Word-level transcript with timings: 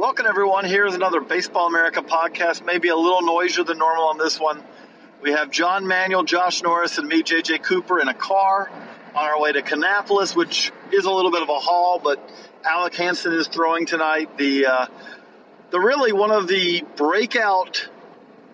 Welcome, 0.00 0.24
everyone. 0.24 0.64
Here's 0.64 0.94
another 0.94 1.20
Baseball 1.20 1.66
America 1.66 2.00
podcast, 2.00 2.64
maybe 2.64 2.88
a 2.88 2.96
little 2.96 3.20
noisier 3.20 3.64
than 3.64 3.76
normal 3.76 4.04
on 4.04 4.16
this 4.16 4.40
one. 4.40 4.64
We 5.20 5.32
have 5.32 5.50
John 5.50 5.86
Manuel, 5.86 6.24
Josh 6.24 6.62
Norris, 6.62 6.96
and 6.96 7.06
me, 7.06 7.22
JJ 7.22 7.62
Cooper, 7.62 8.00
in 8.00 8.08
a 8.08 8.14
car 8.14 8.70
on 9.14 9.22
our 9.22 9.38
way 9.38 9.52
to 9.52 9.60
Kannapolis, 9.60 10.34
which 10.34 10.72
is 10.90 11.04
a 11.04 11.10
little 11.10 11.30
bit 11.30 11.42
of 11.42 11.50
a 11.50 11.58
haul, 11.58 12.00
but 12.02 12.18
Alec 12.64 12.94
Hansen 12.94 13.34
is 13.34 13.46
throwing 13.48 13.84
tonight. 13.84 14.38
The, 14.38 14.64
uh, 14.64 14.86
the 15.68 15.78
really 15.78 16.14
one 16.14 16.30
of 16.30 16.48
the 16.48 16.82
breakout 16.96 17.86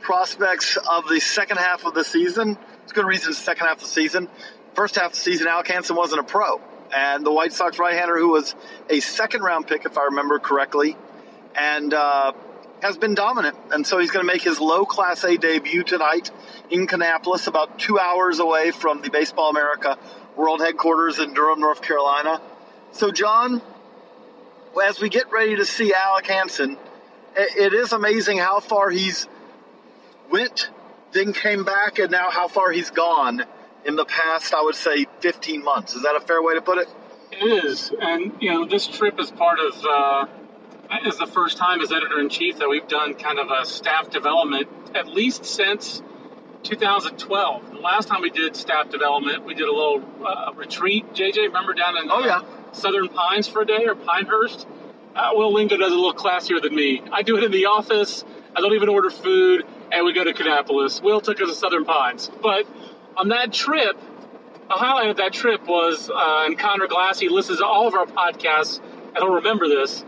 prospects 0.01 0.77
of 0.77 1.09
the 1.09 1.21
second 1.21 1.59
half 1.59 1.85
of 1.85 1.95
the 1.95 2.03
season. 2.03 2.59
It's 2.83 2.93
good 2.93 3.07
reason 3.07 3.29
it's 3.29 3.39
the 3.39 3.45
second 3.45 3.69
half 3.69 3.77
of 3.77 3.83
the 3.85 3.89
season. 3.89 4.29
First 4.75 4.97
half 4.97 5.11
of 5.11 5.13
the 5.13 5.21
season, 5.21 5.47
Alec 5.47 5.69
Hansen 5.69 5.95
wasn't 5.95 6.23
a 6.23 6.25
pro. 6.25 6.61
And 6.93 7.25
the 7.25 7.33
White 7.33 7.53
Sox 7.53 7.79
right-hander, 7.79 8.19
who 8.19 8.31
was 8.31 8.57
a 8.91 8.99
second 8.99 9.43
round 9.43 9.69
pick, 9.69 9.85
if 9.85 9.97
I 9.97 10.07
remember 10.07 10.41
correctly, 10.41 10.97
and 11.57 11.95
uh, 11.95 12.33
has 12.83 12.97
been 12.97 13.15
dominant. 13.15 13.57
And 13.71 13.87
so 13.87 13.99
he's 13.99 14.11
going 14.11 14.27
to 14.27 14.33
make 14.33 14.43
his 14.43 14.61
low 14.61 14.85
Class 14.85 15.25
A 15.25 15.37
debut 15.37 15.83
tonight 15.83 16.31
in 16.71 16.87
Kannapolis, 16.87 17.47
about 17.47 17.79
two 17.79 17.99
hours 17.99 18.39
away 18.39 18.71
from 18.71 19.03
the 19.03 19.11
Baseball 19.11 19.51
America 19.51 19.99
World 20.37 20.61
Headquarters 20.61 21.19
in 21.19 21.33
Durham, 21.33 21.61
North 21.61 21.81
Carolina. 21.81 22.41
So, 22.93 23.11
John, 23.11 23.63
as 24.85 25.01
we 25.01 25.09
get 25.09 25.31
ready 25.33 25.57
to 25.57 25.65
see 25.65 25.93
Alec 25.95 26.27
Hansen, 26.27 26.77
it 27.35 27.73
is 27.73 27.93
amazing 27.93 28.39
how 28.39 28.61
far 28.61 28.91
he's 28.91 29.27
went, 30.31 30.71
then 31.13 31.33
came 31.33 31.65
back, 31.65 31.99
and 31.99 32.11
now 32.11 32.31
how 32.31 32.49
far 32.49 32.71
he's 32.73 32.91
gone 32.91 33.45
in 33.85 33.97
the 33.97 34.05
past, 34.05 34.53
I 34.53 34.63
would 34.63 34.75
say, 34.75 35.07
15 35.21 35.63
months. 35.63 35.95
Is 35.95 36.03
that 36.03 36.17
a 36.17 36.21
fair 36.21 36.43
way 36.43 36.55
to 36.55 36.63
put 36.63 36.79
it? 36.79 36.89
It 37.33 37.65
is. 37.65 37.93
And, 38.01 38.33
you 38.41 38.51
know, 38.51 38.67
this 38.67 38.87
trip 38.87 39.19
is 39.19 39.31
part 39.31 39.59
of. 39.59 39.85
Uh 39.85 40.27
is 41.07 41.19
the 41.19 41.27
first 41.27 41.57
time 41.57 41.81
as 41.81 41.93
editor 41.93 42.19
in 42.21 42.29
chief 42.29 42.59
that 42.59 42.69
we've 42.69 42.87
done 42.89 43.15
kind 43.15 43.39
of 43.39 43.49
a 43.51 43.65
staff 43.65 44.11
development, 44.11 44.69
at 44.95 45.07
least 45.07 45.45
since 45.45 46.03
2012. 46.65 47.71
The 47.71 47.79
last 47.79 48.09
time 48.09 48.23
we 48.23 48.31
did 48.31 48.57
staff 48.57 48.91
development, 48.91 49.45
we 49.45 49.55
did 49.55 49.69
a 49.69 49.73
little 49.73 50.03
uh, 50.25 50.53
retreat. 50.55 51.13
JJ, 51.15 51.37
remember 51.37 51.75
down 51.75 51.97
in 51.97 52.11
oh, 52.11 52.25
yeah. 52.25 52.39
uh, 52.39 52.73
Southern 52.73 53.09
Pines 53.09 53.47
for 53.47 53.63
a 53.63 53.67
day 53.67 53.85
or 53.87 53.95
Pinehurst? 53.95 54.67
Uh, 55.15 55.31
Will 55.33 55.53
Lingo 55.53 55.77
does 55.77 55.93
it 55.93 55.99
a 55.99 56.01
little 56.01 56.15
classier 56.15 56.61
than 56.61 56.75
me. 56.75 57.03
I 57.13 57.23
do 57.23 57.37
it 57.37 57.45
in 57.45 57.53
the 57.53 57.67
office. 57.67 58.25
I 58.55 58.61
don't 58.61 58.75
even 58.75 58.89
order 58.89 59.11
food, 59.11 59.65
and 59.93 60.05
we 60.05 60.13
go 60.13 60.25
to 60.25 60.33
Kannapolis. 60.33 61.03
Will 61.03 61.21
took 61.21 61.41
us 61.41 61.49
to 61.49 61.55
Southern 61.55 61.85
Pines, 61.85 62.31
but 62.43 62.67
on 63.17 63.29
that 63.29 63.53
trip, 63.53 63.97
a 64.69 64.75
highlight 64.75 65.09
of 65.09 65.17
that 65.19 65.33
trip 65.33 65.67
was, 65.67 66.11
uh, 66.11 66.45
and 66.47 66.59
Conor 66.59 66.89
Glassey 66.89 67.31
listens 67.31 67.59
to 67.59 67.65
all 67.65 67.87
of 67.87 67.95
our 67.95 68.07
podcasts, 68.07 68.81
and 68.81 69.19
he'll 69.19 69.35
remember 69.35 69.69
this 69.69 70.05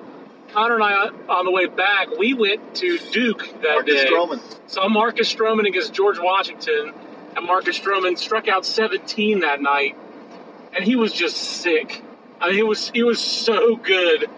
Conor 0.53 0.77
and 0.77 0.85
I, 0.85 1.09
on 1.29 1.45
the 1.45 1.51
way 1.51 1.67
back, 1.67 2.17
we 2.17 2.35
went 2.35 2.77
to 2.77 2.99
Duke 3.11 3.41
that 3.63 3.75
Marcus 3.75 4.03
day. 4.03 4.11
Stroman. 4.11 4.41
Saw 4.67 4.89
Marcus 4.89 5.33
Stroman 5.33 5.67
against 5.67 5.93
George 5.93 6.19
Washington, 6.19 6.93
and 7.37 7.47
Marcus 7.47 7.79
Stroman 7.79 8.17
struck 8.17 8.49
out 8.49 8.65
17 8.65 9.41
that 9.41 9.61
night, 9.61 9.97
and 10.75 10.85
he 10.85 10.97
was 10.97 11.13
just 11.13 11.37
sick. 11.37 12.03
I 12.41 12.49
mean, 12.49 12.57
he 12.57 12.63
was 12.63 12.91
he 12.91 13.03
was 13.03 13.21
so 13.21 13.77
good, 13.77 14.31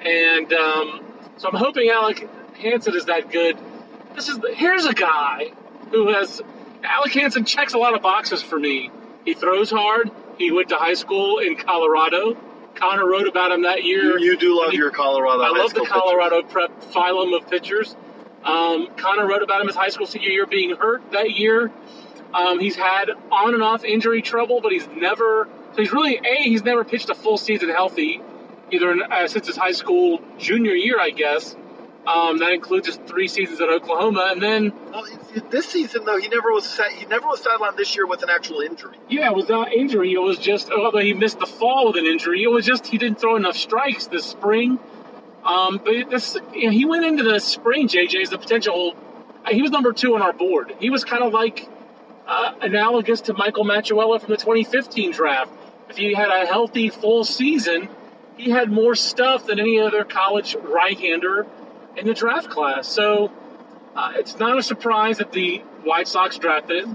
and 0.00 0.52
um, 0.52 1.04
so 1.36 1.48
I'm 1.48 1.56
hoping 1.56 1.90
Alec 1.90 2.28
Hansen 2.54 2.94
is 2.94 3.06
that 3.06 3.30
good. 3.30 3.58
This 4.14 4.28
is 4.28 4.38
here's 4.54 4.86
a 4.86 4.94
guy 4.94 5.52
who 5.90 6.08
has 6.08 6.40
Alec 6.82 7.12
Hansen 7.12 7.44
checks 7.44 7.74
a 7.74 7.78
lot 7.78 7.94
of 7.94 8.02
boxes 8.02 8.42
for 8.42 8.58
me. 8.58 8.90
He 9.24 9.34
throws 9.34 9.70
hard. 9.70 10.10
He 10.38 10.50
went 10.50 10.70
to 10.70 10.76
high 10.76 10.94
school 10.94 11.38
in 11.38 11.56
Colorado. 11.56 12.36
Conor 12.74 13.08
wrote 13.08 13.28
about 13.28 13.52
him 13.52 13.62
that 13.62 13.84
year. 13.84 14.18
You, 14.18 14.32
you 14.32 14.36
do 14.36 14.58
love 14.58 14.72
your 14.72 14.90
Colorado. 14.90 15.42
I 15.42 15.50
love 15.50 15.74
the 15.74 15.84
Colorado 15.84 16.42
pitchers. 16.42 16.52
prep 16.52 16.80
phylum 16.92 17.36
of 17.36 17.48
pitchers. 17.48 17.96
Um, 18.44 18.88
Conor 18.96 19.26
wrote 19.26 19.42
about 19.42 19.60
him 19.60 19.68
his 19.68 19.76
high 19.76 19.88
school 19.88 20.06
senior 20.06 20.28
year 20.28 20.46
being 20.46 20.76
hurt 20.76 21.12
that 21.12 21.32
year. 21.32 21.70
Um, 22.34 22.58
he's 22.60 22.76
had 22.76 23.10
on 23.30 23.54
and 23.54 23.62
off 23.62 23.84
injury 23.84 24.22
trouble, 24.22 24.60
but 24.60 24.72
he's 24.72 24.88
never. 24.88 25.48
So 25.72 25.82
he's 25.82 25.92
really 25.92 26.16
a. 26.16 26.42
He's 26.42 26.62
never 26.62 26.84
pitched 26.84 27.10
a 27.10 27.14
full 27.14 27.38
season 27.38 27.68
healthy, 27.68 28.20
either 28.70 28.90
in, 28.90 29.02
uh, 29.02 29.28
since 29.28 29.46
his 29.46 29.56
high 29.56 29.72
school 29.72 30.20
junior 30.38 30.72
year, 30.72 30.98
I 30.98 31.10
guess. 31.10 31.56
Um, 32.06 32.38
that 32.38 32.52
includes 32.52 32.88
his 32.88 32.96
three 32.96 33.28
seasons 33.28 33.60
at 33.60 33.68
Oklahoma, 33.68 34.30
and 34.32 34.42
then 34.42 34.72
well, 34.90 35.06
this 35.50 35.66
season 35.66 36.04
though 36.04 36.18
he 36.18 36.26
never 36.26 36.50
was 36.50 36.80
he 36.96 37.06
never 37.06 37.28
was 37.28 37.40
sidelined 37.40 37.76
this 37.76 37.94
year 37.94 38.06
with 38.06 38.24
an 38.24 38.30
actual 38.30 38.60
injury. 38.60 38.96
Yeah, 39.08 39.30
it 39.30 39.36
was 39.36 39.48
not 39.48 39.72
injury. 39.72 40.12
It 40.12 40.18
was 40.18 40.36
just 40.36 40.70
although 40.72 40.98
he 40.98 41.14
missed 41.14 41.38
the 41.38 41.46
fall 41.46 41.86
with 41.86 41.96
an 41.96 42.06
injury, 42.06 42.42
it 42.42 42.48
was 42.48 42.66
just 42.66 42.88
he 42.88 42.98
didn't 42.98 43.20
throw 43.20 43.36
enough 43.36 43.56
strikes 43.56 44.08
this 44.08 44.24
spring. 44.24 44.80
Um, 45.44 45.80
but 45.84 46.10
this 46.10 46.36
you 46.52 46.64
know, 46.64 46.70
he 46.70 46.84
went 46.84 47.04
into 47.04 47.22
the 47.22 47.38
spring. 47.38 47.86
JJ 47.86 48.22
as 48.22 48.30
the 48.30 48.38
potential. 48.38 48.96
He 49.48 49.62
was 49.62 49.70
number 49.70 49.92
two 49.92 50.16
on 50.16 50.22
our 50.22 50.32
board. 50.32 50.74
He 50.80 50.90
was 50.90 51.04
kind 51.04 51.22
of 51.22 51.32
like 51.32 51.68
uh, 52.26 52.54
analogous 52.60 53.22
to 53.22 53.34
Michael 53.34 53.64
Matuella 53.64 54.20
from 54.20 54.30
the 54.30 54.36
2015 54.36 55.12
draft. 55.12 55.52
If 55.88 55.98
he 55.98 56.14
had 56.14 56.30
a 56.30 56.46
healthy 56.46 56.90
full 56.90 57.24
season, 57.24 57.88
he 58.36 58.50
had 58.50 58.70
more 58.70 58.94
stuff 58.94 59.46
than 59.46 59.58
any 59.60 59.80
other 59.80 60.04
college 60.04 60.56
right-hander 60.56 61.46
in 61.96 62.06
the 62.06 62.14
draft 62.14 62.50
class. 62.50 62.88
So 62.88 63.30
uh, 63.94 64.12
it's 64.16 64.38
not 64.38 64.58
a 64.58 64.62
surprise 64.62 65.18
that 65.18 65.32
the 65.32 65.58
White 65.84 66.08
Sox 66.08 66.38
drafted 66.38 66.88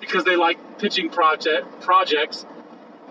because 0.00 0.24
they 0.24 0.36
like 0.36 0.78
pitching 0.78 1.10
project 1.10 1.80
projects. 1.80 2.46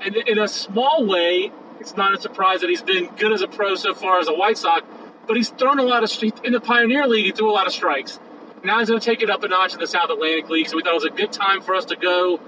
And 0.01 0.15
in 0.15 0.37
a 0.37 0.47
small 0.47 1.05
way, 1.05 1.51
it's 1.79 1.95
not 1.95 2.13
a 2.13 2.21
surprise 2.21 2.61
that 2.61 2.69
he's 2.69 2.81
been 2.81 3.07
good 3.15 3.31
as 3.31 3.41
a 3.41 3.47
pro 3.47 3.75
so 3.75 3.93
far 3.93 4.19
as 4.19 4.27
a 4.27 4.33
White 4.33 4.57
Sox. 4.57 4.85
But 5.27 5.37
he's 5.37 5.49
thrown 5.49 5.79
a 5.79 5.83
lot 5.83 6.03
of 6.03 6.23
in 6.43 6.53
the 6.53 6.59
Pioneer 6.59 7.07
League. 7.07 7.25
He 7.25 7.31
threw 7.31 7.49
a 7.49 7.53
lot 7.53 7.65
of 7.65 7.73
strikes. 7.73 8.19
Now 8.63 8.79
he's 8.79 8.89
going 8.89 8.99
to 8.99 9.05
take 9.05 9.21
it 9.21 9.29
up 9.29 9.43
a 9.43 9.47
notch 9.47 9.73
in 9.73 9.79
the 9.79 9.87
South 9.87 10.09
Atlantic 10.09 10.49
League. 10.49 10.67
So 10.67 10.75
we 10.75 10.83
thought 10.83 10.91
it 10.91 10.95
was 10.95 11.05
a 11.05 11.09
good 11.09 11.31
time 11.31 11.61
for 11.61 11.75
us 11.75 11.85
to 11.85 11.95
go. 11.95 12.39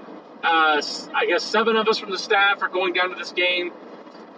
Uh, 0.42 0.80
I 1.14 1.26
guess 1.26 1.42
seven 1.42 1.76
of 1.76 1.88
us 1.88 1.98
from 1.98 2.10
the 2.10 2.18
staff 2.18 2.62
are 2.62 2.68
going 2.68 2.92
down 2.92 3.10
to 3.10 3.16
this 3.16 3.32
game. 3.32 3.72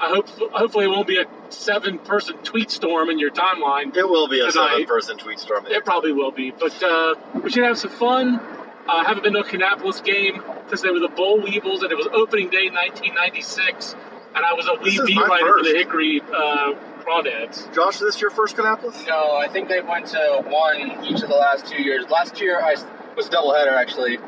I 0.01 0.09
hope 0.09 0.29
hopefully 0.53 0.87
it 0.87 0.89
won't 0.89 1.07
be 1.07 1.19
a 1.19 1.27
seven 1.51 1.99
person 1.99 2.39
tweet 2.39 2.71
storm 2.71 3.11
in 3.11 3.19
your 3.19 3.31
timeline. 3.31 3.95
It 3.95 4.09
will 4.09 4.29
be 4.29 4.41
a 4.41 4.51
tonight. 4.51 4.71
seven 4.71 4.87
person 4.87 5.19
tweet 5.19 5.39
storm. 5.39 5.67
It 5.67 5.85
probably 5.85 6.13
will 6.13 6.31
be, 6.31 6.53
but 6.53 6.83
uh, 6.83 7.15
we 7.43 7.51
should 7.51 7.65
have 7.65 7.79
some 7.79 7.91
fun. 7.91 8.41
I 8.89 9.03
uh, 9.03 9.05
haven't 9.05 9.25
been 9.25 9.35
to 9.35 9.41
a 9.41 9.45
Kannapolis 9.45 10.03
game 10.03 10.43
since 10.69 10.81
they 10.81 10.89
were 10.89 11.01
the 11.01 11.13
Boll 11.15 11.43
Weevils, 11.43 11.83
and 11.83 11.93
it 11.93 11.97
was 11.97 12.09
opening 12.15 12.49
day 12.49 12.71
1996, 12.71 13.95
and 14.35 14.45
I 14.45 14.55
was 14.55 14.67
a 14.67 14.83
wee 14.83 14.99
beat 15.05 15.19
writer 15.19 15.47
first. 15.47 15.67
for 15.67 15.73
the 15.73 15.79
Hickory 15.79 16.23
uh, 16.23 16.75
Crawdads. 17.05 17.75
Josh, 17.75 17.97
is 17.97 18.01
this 18.01 18.21
your 18.23 18.31
first 18.31 18.57
Kannapolis? 18.57 19.07
No, 19.07 19.37
I 19.37 19.49
think 19.49 19.69
they 19.69 19.83
went 19.83 20.07
to 20.09 20.43
one 20.47 21.05
each 21.05 21.23
of 21.23 21.29
the 21.29 21.37
last 21.37 21.67
two 21.67 21.83
years. 21.83 22.09
Last 22.09 22.41
year 22.41 22.59
I 22.59 22.75
was 23.17 23.27
a 23.27 23.31
doubleheader 23.31 23.73
actually. 23.73 24.19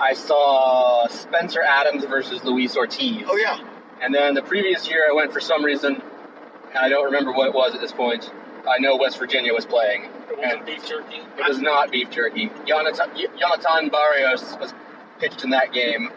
I 0.00 0.14
saw 0.14 1.06
Spencer 1.08 1.60
Adams 1.60 2.04
versus 2.04 2.42
Luis 2.44 2.76
Ortiz. 2.76 3.24
Oh 3.28 3.36
yeah. 3.36 3.58
And 4.00 4.14
then 4.14 4.34
the 4.34 4.42
previous 4.42 4.88
year, 4.88 5.06
I 5.08 5.12
went 5.12 5.32
for 5.32 5.40
some 5.40 5.64
reason, 5.64 5.94
and 5.94 6.78
I 6.78 6.88
don't 6.88 7.06
remember 7.06 7.32
what 7.32 7.48
it 7.48 7.54
was 7.54 7.74
at 7.74 7.80
this 7.80 7.92
point. 7.92 8.30
I 8.68 8.78
know 8.78 8.96
West 8.96 9.18
Virginia 9.18 9.52
was 9.52 9.66
playing. 9.66 10.04
It 10.30 10.38
and 10.42 10.64
beef 10.64 10.86
jerky. 10.86 11.16
It 11.16 11.48
was 11.48 11.58
not 11.58 11.90
beef 11.90 12.10
jerky. 12.10 12.50
Jonathan, 12.66 13.10
Jonathan 13.38 13.88
Barrios 13.88 14.56
was 14.60 14.74
pitched 15.18 15.42
in 15.42 15.50
that 15.50 15.72
game, 15.72 16.10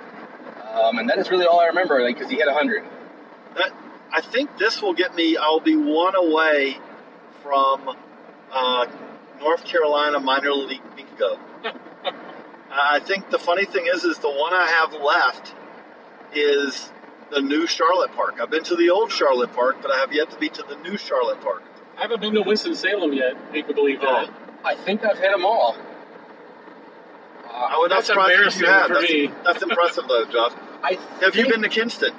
um, 0.74 1.00
and 1.00 1.10
that 1.10 1.18
is 1.18 1.32
really 1.32 1.46
all 1.46 1.60
I 1.60 1.68
remember, 1.68 2.06
because 2.06 2.24
like, 2.24 2.32
he 2.32 2.38
hit 2.38 2.50
hundred. 2.50 2.84
That 3.56 3.72
I 4.12 4.22
think 4.22 4.58
this 4.58 4.82
will 4.82 4.94
get 4.94 5.16
me. 5.16 5.38
I'll 5.38 5.60
be 5.60 5.76
one 5.76 6.16
away 6.16 6.78
from 7.42 7.96
uh, 8.52 8.86
North 9.40 9.64
Carolina 9.64 10.20
minor 10.20 10.52
league 10.52 10.82
bingo. 10.96 11.40
I 12.72 13.00
think 13.00 13.30
the 13.30 13.40
funny 13.40 13.66
thing 13.66 13.88
is, 13.94 14.04
is 14.04 14.18
the 14.20 14.30
one 14.30 14.54
I 14.54 14.68
have 14.68 14.94
left 14.94 15.54
is 16.34 16.92
the 17.32 17.42
new 17.42 17.66
Charlotte 17.68 18.12
Park. 18.14 18.40
I've 18.42 18.50
been 18.50 18.64
to 18.66 18.76
the 18.76 18.90
old 18.90 19.12
Charlotte 19.12 19.54
Park, 19.54 19.78
but 19.82 19.92
I 19.92 19.98
have 20.00 20.14
yet 20.14 20.30
to 20.32 20.38
be 20.38 20.50
to 20.50 20.64
the 20.64 20.76
new 20.78 20.98
Charlotte 20.98 21.42
Park. 21.42 21.64
I 21.98 22.02
haven't 22.02 22.22
been 22.22 22.34
to 22.34 22.42
Winston 22.42 22.76
Salem 22.76 23.14
yet. 23.14 23.36
You 23.54 23.64
can 23.64 23.76
believe 23.76 24.02
that. 24.02 24.30
I 24.64 24.76
think 24.76 25.04
I've 25.04 25.18
hit 25.18 25.32
them 25.32 25.46
all. 25.46 25.76
I 27.54 27.78
would 27.80 27.90
not 27.90 27.98
That's 27.98 28.08
surprise 28.08 28.38
you 28.38 28.46
if 28.46 28.60
you 28.62 28.66
have. 28.68 28.88
for 28.88 28.94
That's, 28.96 29.12
me. 29.12 29.32
that's 29.44 29.62
impressive, 29.62 30.06
though, 30.08 30.26
Josh. 30.26 30.54
I 30.84 30.98
Have 31.22 31.36
you 31.36 31.48
been 31.48 31.62
to 31.62 31.70
Kinston? 31.70 32.12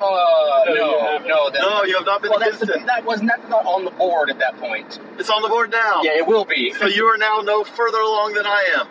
No, 0.00 0.64
you 0.68 0.74
no, 0.74 1.00
haven't. 1.00 1.28
no, 1.28 1.50
that, 1.50 1.60
No, 1.62 1.84
you 1.84 1.96
have 1.96 2.04
not 2.04 2.20
been 2.20 2.30
well, 2.30 2.40
to 2.40 2.44
that's 2.46 2.58
the, 2.58 2.66
Kinston. 2.66 2.86
that 2.86 3.04
was 3.04 3.22
not, 3.22 3.48
not 3.48 3.64
on 3.64 3.84
the 3.84 3.90
board 3.92 4.28
at 4.28 4.38
that 4.40 4.58
point. 4.58 4.98
It's 5.18 5.30
on 5.30 5.40
the 5.42 5.48
board 5.48 5.70
now. 5.70 6.02
Yeah, 6.02 6.18
it 6.18 6.26
will 6.26 6.44
be. 6.44 6.72
So 6.72 6.86
you 6.86 7.06
are 7.06 7.16
now 7.16 7.40
no 7.42 7.64
further 7.64 7.98
along 7.98 8.34
than 8.34 8.44
I 8.46 8.74
am. 8.78 8.88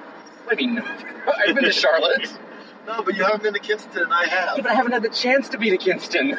I 0.49 0.55
mean, 0.55 0.79
I've 1.47 1.53
been 1.55 1.65
to 1.65 1.71
Charlotte, 1.71 2.27
No, 2.87 3.01
but 3.01 3.15
you 3.15 3.23
haven't 3.23 3.43
been 3.43 3.53
to 3.53 3.59
Kinston, 3.59 4.03
and 4.03 4.13
I 4.13 4.25
have. 4.27 4.57
but 4.57 4.67
I 4.67 4.73
haven't 4.73 4.91
had 4.91 5.01
the 5.03 5.09
chance 5.09 5.49
to 5.49 5.57
be 5.57 5.69
to 5.71 5.77
Kinston. 5.77 6.37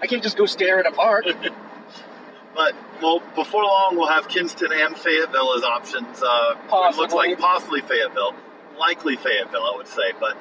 I 0.00 0.06
can't 0.06 0.22
just 0.22 0.36
go 0.36 0.46
stare 0.46 0.78
at 0.78 0.86
a 0.86 0.92
park. 0.92 1.24
But 2.54 2.74
well, 3.00 3.22
before 3.34 3.62
long, 3.64 3.96
we'll 3.96 4.08
have 4.08 4.28
Kinston 4.28 4.70
and 4.74 4.94
Fayetteville 4.94 5.54
as 5.56 5.62
options. 5.62 6.22
Uh, 6.22 6.50
It 6.52 6.58
looks 6.58 6.68
Possibly. 6.70 7.28
like 7.30 7.38
possibly 7.38 7.80
Fayetteville, 7.80 8.34
likely 8.78 9.16
Fayetteville, 9.16 9.64
I 9.64 9.74
would 9.76 9.88
say, 9.88 10.12
but 10.20 10.36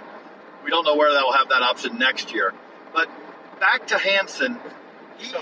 we 0.63 0.71
don't 0.71 0.83
know 0.83 0.98
where 0.98 1.13
that 1.13 1.24
will 1.24 1.31
have 1.31 1.48
that 1.48 1.62
option 1.62 1.97
next 1.97 2.33
year. 2.33 2.54
But 2.94 3.07
back 3.62 3.88
to 3.88 3.97
Hansen, 3.97 4.59
he, 5.18 5.33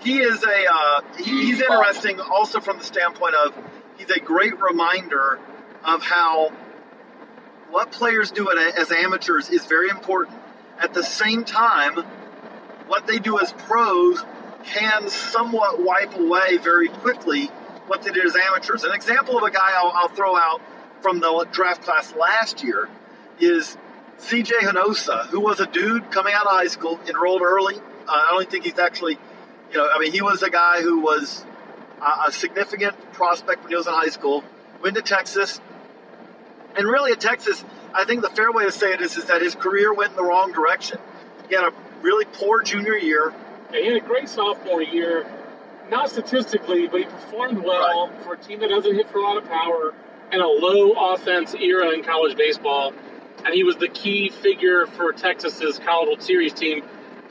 he 0.00 0.20
is 0.20 0.42
a 0.42 0.64
uh, 0.72 1.00
he, 1.18 1.24
he's 1.48 1.60
interesting 1.60 2.18
also 2.18 2.60
from 2.60 2.78
the 2.78 2.84
standpoint 2.84 3.34
of 3.34 3.52
he's 3.98 4.08
a 4.10 4.20
great 4.20 4.58
reminder 4.58 5.38
of 5.84 6.02
how 6.02 6.50
what 7.70 7.92
players 7.92 8.30
do 8.30 8.50
as 8.50 8.90
amateurs 8.90 9.48
is 9.48 9.64
very 9.64 9.88
important. 9.88 10.36
At 10.78 10.92
the 10.92 11.02
same 11.02 11.44
time, 11.44 11.94
what 12.86 13.06
they 13.06 13.18
do 13.18 13.38
as 13.38 13.52
pros 13.52 14.24
can 14.64 15.08
somewhat 15.08 15.82
wipe 15.82 16.14
away 16.16 16.58
very 16.58 16.88
quickly 16.88 17.46
what 17.86 18.02
they 18.02 18.10
did 18.10 18.26
as 18.26 18.36
amateurs. 18.36 18.84
An 18.84 18.92
example 18.92 19.38
of 19.38 19.44
a 19.44 19.50
guy 19.50 19.72
I'll, 19.74 19.92
I'll 19.94 20.08
throw 20.08 20.36
out 20.36 20.60
from 21.00 21.20
the 21.20 21.46
draft 21.52 21.82
class 21.82 22.14
last 22.14 22.62
year 22.62 22.88
is 23.38 23.76
CJ 24.18 24.50
Hanosa, 24.60 25.26
who 25.26 25.40
was 25.40 25.60
a 25.60 25.66
dude 25.66 26.10
coming 26.10 26.34
out 26.34 26.46
of 26.46 26.52
high 26.52 26.66
school, 26.66 27.00
enrolled 27.06 27.42
early. 27.42 27.76
Uh, 27.76 27.80
I 28.08 28.28
don't 28.32 28.50
think 28.50 28.64
he's 28.64 28.78
actually, 28.78 29.18
you 29.70 29.78
know, 29.78 29.88
I 29.88 29.98
mean, 29.98 30.12
he 30.12 30.22
was 30.22 30.42
a 30.42 30.50
guy 30.50 30.82
who 30.82 31.00
was 31.00 31.44
a, 32.00 32.28
a 32.28 32.32
significant 32.32 33.12
prospect 33.12 33.62
when 33.62 33.70
he 33.70 33.76
was 33.76 33.86
in 33.86 33.92
high 33.92 34.08
school, 34.08 34.44
went 34.82 34.96
to 34.96 35.02
Texas, 35.02 35.60
and 36.80 36.88
really 36.88 37.12
at 37.12 37.20
Texas, 37.20 37.62
I 37.92 38.04
think 38.06 38.22
the 38.22 38.30
fair 38.30 38.50
way 38.50 38.64
to 38.64 38.72
say 38.72 38.92
it 38.94 39.02
is, 39.02 39.16
is 39.18 39.26
that 39.26 39.42
his 39.42 39.54
career 39.54 39.92
went 39.92 40.12
in 40.12 40.16
the 40.16 40.24
wrong 40.24 40.50
direction. 40.52 40.98
He 41.48 41.54
had 41.54 41.64
a 41.64 41.72
really 42.00 42.24
poor 42.24 42.62
junior 42.62 42.96
year. 42.96 43.34
Yeah, 43.70 43.80
he 43.80 43.86
had 43.88 43.96
a 43.98 44.06
great 44.06 44.28
sophomore 44.30 44.82
year. 44.82 45.30
Not 45.90 46.08
statistically, 46.08 46.88
but 46.88 47.00
he 47.00 47.04
performed 47.06 47.58
well 47.62 48.10
for 48.22 48.34
a 48.34 48.38
team 48.38 48.60
that 48.60 48.70
doesn't 48.70 48.94
hit 48.94 49.10
for 49.10 49.18
a 49.18 49.22
lot 49.22 49.36
of 49.36 49.44
power 49.44 49.92
and 50.32 50.40
a 50.40 50.46
low 50.46 51.12
offense 51.12 51.54
era 51.54 51.90
in 51.90 52.02
college 52.02 52.36
baseball. 52.36 52.94
And 53.44 53.52
he 53.52 53.62
was 53.62 53.76
the 53.76 53.88
key 53.88 54.30
figure 54.30 54.86
for 54.86 55.12
Texas's 55.12 55.78
College 55.80 56.06
World 56.06 56.22
Series 56.22 56.54
team. 56.54 56.82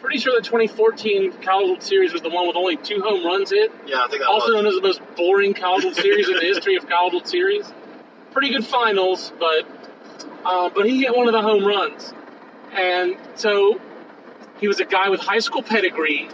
Pretty 0.02 0.20
sure 0.20 0.34
the 0.40 0.46
2014 0.46 1.42
College 1.42 1.68
World 1.70 1.84
Series 1.84 2.14
was 2.14 2.22
the 2.22 2.30
one 2.30 2.48
with 2.48 2.56
only 2.56 2.78
two 2.78 3.02
home 3.02 3.26
runs 3.26 3.50
hit. 3.50 3.72
Yeah, 3.88 4.04
I 4.04 4.08
think 4.10 4.22
that 4.22 4.28
Also 4.30 4.54
was. 4.54 4.56
known 4.56 4.68
as 4.68 4.76
the 4.76 4.82
most 4.82 5.02
boring 5.16 5.54
College 5.54 5.86
World 5.86 5.96
Series 5.96 6.28
in 6.28 6.36
the 6.36 6.42
history 6.42 6.76
of 6.76 6.88
College 6.88 7.14
World 7.14 7.28
Series. 7.28 7.72
Pretty 8.32 8.50
good 8.52 8.66
finals, 8.66 9.32
but 9.40 9.66
uh, 10.46 10.70
but 10.70 10.86
he 10.86 11.00
hit 11.02 11.16
one 11.16 11.28
of 11.28 11.34
the 11.34 11.42
home 11.42 11.66
runs, 11.66 12.14
and 12.74 13.16
so 13.36 13.80
he 14.60 14.68
was 14.68 14.80
a 14.80 14.86
guy 14.86 15.10
with 15.10 15.20
high 15.20 15.40
school 15.40 15.64
pedigree. 15.64 16.30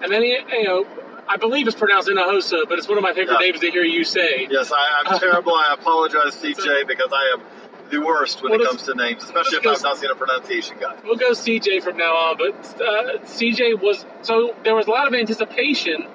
And 0.00 0.10
then 0.10 0.22
he, 0.22 0.36
you 0.52 0.64
know, 0.64 0.86
I 1.28 1.36
believe 1.36 1.66
it's 1.68 1.76
pronounced 1.76 2.08
Hinojosa, 2.08 2.68
but 2.68 2.78
it's 2.78 2.88
one 2.88 2.98
of 2.98 3.02
my 3.02 3.12
favorite 3.12 3.34
Yeah. 3.40 3.46
names 3.46 3.60
to 3.60 3.70
hear 3.70 3.84
you 3.84 4.04
say. 4.04 4.48
Yes, 4.50 4.72
I, 4.72 5.02
I'm 5.04 5.18
terrible. 5.20 5.54
I 5.54 5.74
apologize, 5.74 6.34
CJ, 6.36 6.86
because 6.88 7.12
I 7.12 7.34
am 7.36 7.42
the 7.90 7.98
worst 7.98 8.42
when 8.42 8.52
Well, 8.52 8.60
it 8.62 8.66
comes 8.66 8.82
to 8.84 8.94
names, 8.94 9.22
especially 9.22 9.58
if 9.58 9.66
I'm 9.66 9.80
not 9.82 9.98
seeing 9.98 10.10
a 10.10 10.14
pronunciation 10.16 10.78
guy. 10.80 10.96
We'll 11.04 11.16
go 11.16 11.32
CJ 11.32 11.82
from 11.82 11.98
now 11.98 12.12
on, 12.14 12.38
but 12.38 12.54
uh, 12.80 13.18
CJ 13.26 13.80
was 13.82 14.04
so 14.22 14.56
there 14.64 14.74
was 14.74 14.86
a 14.86 14.90
lot 14.90 15.06
of 15.06 15.14
anticipation, 15.14 16.06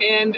and 0.00 0.36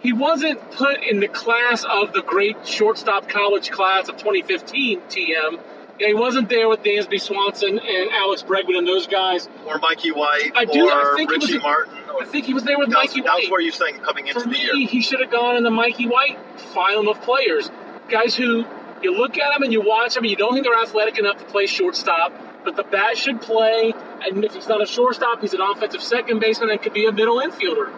he 0.00 0.12
wasn't 0.12 0.70
put 0.72 1.02
in 1.02 1.20
the 1.20 1.28
class 1.28 1.84
of 1.84 2.12
the 2.12 2.22
great 2.22 2.66
shortstop 2.66 3.28
college 3.28 3.70
class 3.70 4.08
of 4.08 4.16
2015 4.16 5.00
TM. 5.08 5.60
He 5.98 6.14
wasn't 6.14 6.48
there 6.48 6.66
with 6.68 6.82
Dansby 6.82 7.20
Swanson 7.20 7.78
and 7.78 8.10
Alex 8.10 8.42
Bregman 8.42 8.78
and 8.78 8.88
those 8.88 9.06
guys. 9.06 9.48
Or 9.66 9.78
Mikey 9.78 10.12
White, 10.12 10.52
I 10.54 10.64
do- 10.64 10.88
I 10.88 11.02
or 11.02 11.16
think 11.16 11.30
he 11.30 11.36
was 11.36 11.48
Richie 11.52 11.62
Martin. 11.62 11.94
I 12.20 12.24
think 12.24 12.46
he 12.46 12.54
was 12.54 12.64
there 12.64 12.78
with 12.78 12.88
that's, 12.88 13.14
Mikey 13.14 13.20
that's 13.20 13.34
White. 13.42 13.50
where 13.50 13.60
you're 13.60 13.72
saying 13.72 13.98
coming 14.00 14.26
into 14.26 14.40
For 14.40 14.48
the 14.48 14.58
year. 14.58 14.72
me, 14.74 14.86
he 14.86 15.02
should 15.02 15.20
have 15.20 15.30
gone 15.30 15.56
in 15.56 15.62
the 15.62 15.70
Mikey 15.70 16.06
White 16.06 16.38
phylum 16.74 17.10
of 17.10 17.20
players. 17.20 17.70
Guys 18.08 18.34
who 18.34 18.64
you 19.02 19.14
look 19.16 19.36
at 19.38 19.52
them 19.52 19.62
and 19.62 19.72
you 19.72 19.82
watch 19.82 20.14
them 20.14 20.24
and 20.24 20.30
you 20.30 20.36
don't 20.36 20.54
think 20.54 20.64
they're 20.64 20.80
athletic 20.82 21.18
enough 21.18 21.36
to 21.38 21.44
play 21.44 21.66
shortstop, 21.66 22.32
but 22.64 22.76
the 22.76 22.82
bat 22.84 23.18
should 23.18 23.40
play. 23.42 23.92
And 24.22 24.42
if 24.42 24.54
he's 24.54 24.68
not 24.68 24.82
a 24.82 24.86
shortstop, 24.86 25.42
he's 25.42 25.52
an 25.54 25.60
offensive 25.60 26.02
second 26.02 26.38
baseman 26.40 26.70
and 26.70 26.80
could 26.80 26.94
be 26.94 27.04
a 27.06 27.12
middle 27.12 27.40
infielder. 27.40 27.90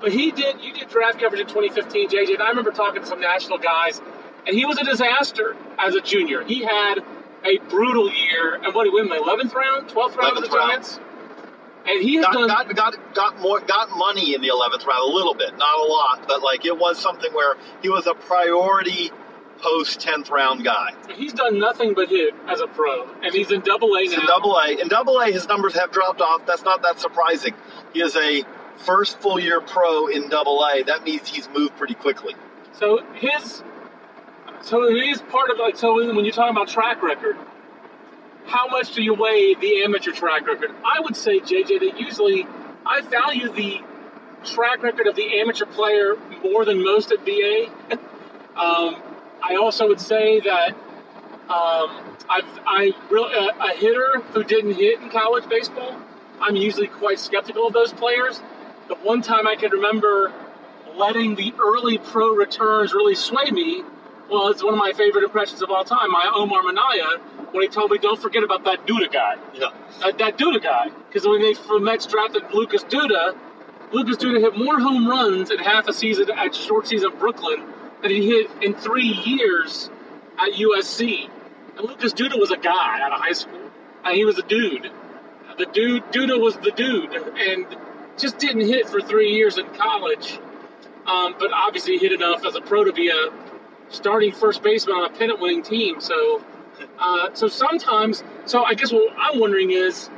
But 0.00 0.12
he 0.12 0.30
did. 0.30 0.60
You 0.60 0.72
did 0.72 0.88
draft 0.88 1.18
coverage 1.20 1.40
in 1.40 1.46
2015, 1.46 2.08
JJ. 2.10 2.34
And 2.34 2.42
I 2.42 2.48
remember 2.48 2.70
talking 2.70 3.02
to 3.02 3.06
some 3.06 3.20
national 3.20 3.58
guys, 3.58 4.00
and 4.46 4.56
he 4.56 4.64
was 4.64 4.78
a 4.78 4.84
disaster 4.84 5.56
as 5.78 5.94
a 5.94 6.00
junior. 6.00 6.44
He 6.44 6.62
had 6.62 7.00
a 7.44 7.58
brutal 7.68 8.12
year, 8.12 8.54
and 8.54 8.74
what 8.74 8.84
did 8.84 8.90
he 8.90 8.94
win? 8.94 9.08
The 9.08 9.16
11th 9.16 9.54
round, 9.54 9.88
12th 9.88 10.16
round 10.16 10.36
of 10.36 10.42
the. 10.42 10.48
Giants. 10.48 11.00
And 11.86 12.02
he 12.02 12.16
has 12.16 12.26
got, 12.26 12.34
done. 12.34 12.48
got 12.48 12.76
got 12.76 13.14
got 13.14 13.40
more 13.40 13.60
got 13.60 13.88
money 13.96 14.34
in 14.34 14.42
the 14.42 14.48
11th 14.48 14.84
round 14.86 15.10
a 15.10 15.14
little 15.14 15.34
bit, 15.34 15.56
not 15.56 15.78
a 15.78 15.84
lot, 15.90 16.24
but 16.28 16.42
like 16.42 16.66
it 16.66 16.76
was 16.76 16.98
something 16.98 17.32
where 17.32 17.56
he 17.82 17.88
was 17.88 18.06
a 18.06 18.14
priority 18.14 19.10
post 19.58 20.00
10th 20.00 20.30
round 20.30 20.64
guy. 20.64 20.92
He's 21.14 21.32
done 21.32 21.58
nothing 21.58 21.94
but 21.94 22.08
hit 22.08 22.34
as 22.46 22.60
a 22.60 22.66
pro, 22.66 23.10
and 23.22 23.32
he's 23.34 23.50
in 23.50 23.62
Double 23.62 23.96
A 23.96 24.00
He's 24.00 24.12
now. 24.12 24.20
in 24.20 24.26
Double 24.26 24.56
A. 24.56 24.80
In 24.80 24.88
Double 24.88 25.18
A, 25.18 25.32
his 25.32 25.48
numbers 25.48 25.74
have 25.74 25.90
dropped 25.90 26.20
off. 26.20 26.44
That's 26.46 26.62
not 26.62 26.82
that 26.82 27.00
surprising. 27.00 27.54
He 27.94 28.02
is 28.02 28.14
a 28.16 28.44
first 28.78 29.20
full 29.20 29.38
year 29.38 29.60
pro 29.60 30.06
in 30.08 30.28
Double 30.28 30.64
A. 30.64 30.82
That 30.82 31.04
means 31.04 31.28
he's 31.28 31.48
moved 31.48 31.76
pretty 31.76 31.94
quickly. 31.94 32.34
So 32.72 33.04
his, 33.14 33.62
so 34.62 34.84
is 34.84 35.20
part 35.22 35.50
of 35.50 35.58
like 35.58 35.76
so 35.76 35.94
when 35.94 36.24
you're 36.24 36.34
talking 36.34 36.56
about 36.56 36.68
track 36.68 37.02
record, 37.02 37.36
how 38.46 38.68
much 38.68 38.94
do 38.94 39.02
you 39.02 39.14
weigh 39.14 39.54
the 39.54 39.82
amateur 39.84 40.12
track 40.12 40.46
record? 40.46 40.70
I 40.84 41.00
would 41.00 41.16
say 41.16 41.40
JJ 41.40 41.80
that 41.80 42.00
usually 42.00 42.46
I 42.86 43.02
value 43.02 43.52
the 43.52 43.82
track 44.44 44.82
record 44.82 45.06
of 45.06 45.16
the 45.16 45.40
amateur 45.40 45.66
player 45.66 46.16
more 46.42 46.64
than 46.64 46.82
most 46.82 47.12
at 47.12 47.24
BA. 47.24 47.66
um, 48.56 49.02
I 49.42 49.56
also 49.60 49.88
would 49.88 50.00
say 50.00 50.40
that 50.40 50.70
um, 51.48 52.16
I've 52.28 52.60
I 52.66 52.92
really 53.10 53.34
a, 53.34 53.72
a 53.72 53.76
hitter 53.76 54.20
who 54.32 54.44
didn't 54.44 54.74
hit 54.74 55.00
in 55.00 55.10
college 55.10 55.48
baseball. 55.48 55.96
I'm 56.40 56.56
usually 56.56 56.86
quite 56.86 57.18
skeptical 57.18 57.66
of 57.66 57.72
those 57.72 57.92
players. 57.92 58.40
The 58.88 58.94
one 58.96 59.22
time 59.22 59.46
I 59.46 59.56
can 59.56 59.70
remember 59.70 60.32
letting 60.96 61.34
the 61.34 61.54
early 61.60 61.98
pro 61.98 62.34
returns 62.34 62.92
really 62.94 63.14
sway 63.14 63.50
me 63.50 63.84
well, 64.30 64.48
it's 64.48 64.62
one 64.62 64.74
of 64.74 64.78
my 64.78 64.92
favorite 64.92 65.24
impressions 65.24 65.62
of 65.62 65.70
all 65.70 65.84
time. 65.84 66.10
My 66.10 66.30
Omar 66.34 66.62
Minaya 66.62 67.18
when 67.52 67.62
he 67.62 67.68
told 67.68 67.90
me, 67.90 67.98
"Don't 67.98 68.20
forget 68.20 68.42
about 68.42 68.64
that 68.64 68.86
Duda 68.86 69.10
guy." 69.10 69.36
Yeah. 69.54 69.70
That, 70.00 70.18
that 70.18 70.38
Duda 70.38 70.62
guy, 70.62 70.90
because 71.08 71.26
when 71.26 71.40
they 71.40 71.54
from 71.54 71.84
the 71.84 71.90
Mets 71.90 72.06
drafted 72.06 72.42
Lucas 72.52 72.84
Duda, 72.84 73.36
Lucas 73.90 74.16
Duda 74.18 74.40
hit 74.40 74.56
more 74.56 74.78
home 74.78 75.08
runs 75.08 75.50
in 75.50 75.58
half 75.58 75.88
a 75.88 75.92
season 75.92 76.30
at 76.30 76.54
short 76.54 76.86
season 76.86 77.12
Brooklyn 77.18 77.64
than 78.02 78.10
he 78.10 78.26
hit 78.26 78.50
in 78.62 78.74
three 78.74 79.08
years 79.24 79.88
at 80.38 80.52
USC. 80.52 81.30
And 81.78 81.88
Lucas 81.88 82.12
Duda 82.12 82.38
was 82.38 82.50
a 82.50 82.58
guy 82.58 83.00
out 83.00 83.12
of 83.12 83.20
high 83.20 83.32
school, 83.32 83.70
and 84.04 84.14
he 84.14 84.24
was 84.24 84.38
a 84.38 84.42
dude. 84.42 84.90
The 85.56 85.66
dude 85.66 86.04
Duda 86.12 86.38
was 86.38 86.56
the 86.56 86.70
dude, 86.70 87.14
and 87.14 87.66
just 88.18 88.38
didn't 88.38 88.66
hit 88.66 88.88
for 88.88 89.00
three 89.00 89.30
years 89.32 89.58
in 89.58 89.66
college. 89.74 90.38
Um, 91.06 91.34
but 91.38 91.50
obviously 91.52 91.96
hit 91.96 92.12
enough 92.12 92.44
as 92.44 92.54
a 92.54 92.60
pro 92.60 92.84
to 92.84 92.92
be 92.92 93.08
a 93.08 93.30
starting 93.88 94.32
first 94.32 94.62
baseman 94.62 94.96
on 94.96 95.04
a 95.06 95.10
pennant-winning 95.16 95.62
team. 95.62 96.00
So, 96.00 96.44
uh, 96.98 97.30
so 97.32 97.48
sometimes, 97.48 98.22
so 98.44 98.62
I 98.62 98.74
guess 98.74 98.92
what 98.92 99.14
I'm 99.18 99.40
wondering 99.40 99.70
is, 99.70 100.10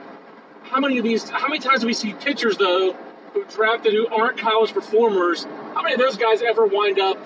how 0.63 0.81
many 0.81 0.99
of 0.99 1.05
these, 1.05 1.29
how 1.29 1.47
many 1.49 1.61
times 1.61 1.81
do 1.83 1.87
we 1.87 1.95
see 1.95 2.13
pitchers 2.15 2.57
though 2.57 2.93
who 3.33 3.45
drafted 3.45 3.93
who 3.93 4.09
aren't 4.09 4.39
college 4.39 4.73
performers? 4.73 5.45
How 5.75 5.83
many 5.83 5.95
of 5.95 6.01
those 6.01 6.17
guys 6.17 6.43
ever 6.43 6.67
wind 6.67 6.99
up 6.99 7.19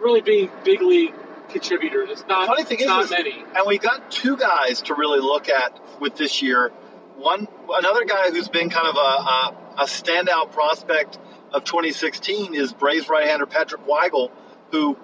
really 0.00 0.20
being 0.20 0.48
big 0.64 0.80
league 0.80 1.12
contributors? 1.48 2.08
It's 2.10 2.24
not, 2.28 2.46
Funny 2.46 2.62
thing 2.62 2.78
is, 2.80 2.86
not 2.86 3.04
is- 3.04 3.10
many. 3.10 3.32
and 3.56 3.66
we 3.66 3.78
got 3.78 4.12
two 4.12 4.36
guys 4.36 4.82
to 4.82 4.94
really 4.94 5.18
look 5.20 5.48
at 5.48 5.76
with 6.00 6.16
this 6.16 6.40
year. 6.40 6.68
One, 7.16 7.48
another 7.68 8.04
guy 8.04 8.30
who's 8.30 8.48
been 8.48 8.70
kind 8.70 8.86
of 8.86 8.94
a, 8.94 8.98
a, 8.98 9.69
a 9.80 9.84
standout 9.84 10.52
prospect 10.52 11.18
of 11.52 11.64
2016 11.64 12.54
is 12.54 12.72
Braves 12.72 13.08
right-hander 13.08 13.46
Patrick 13.46 13.86
Weigel, 13.86 14.30
who 14.70 14.96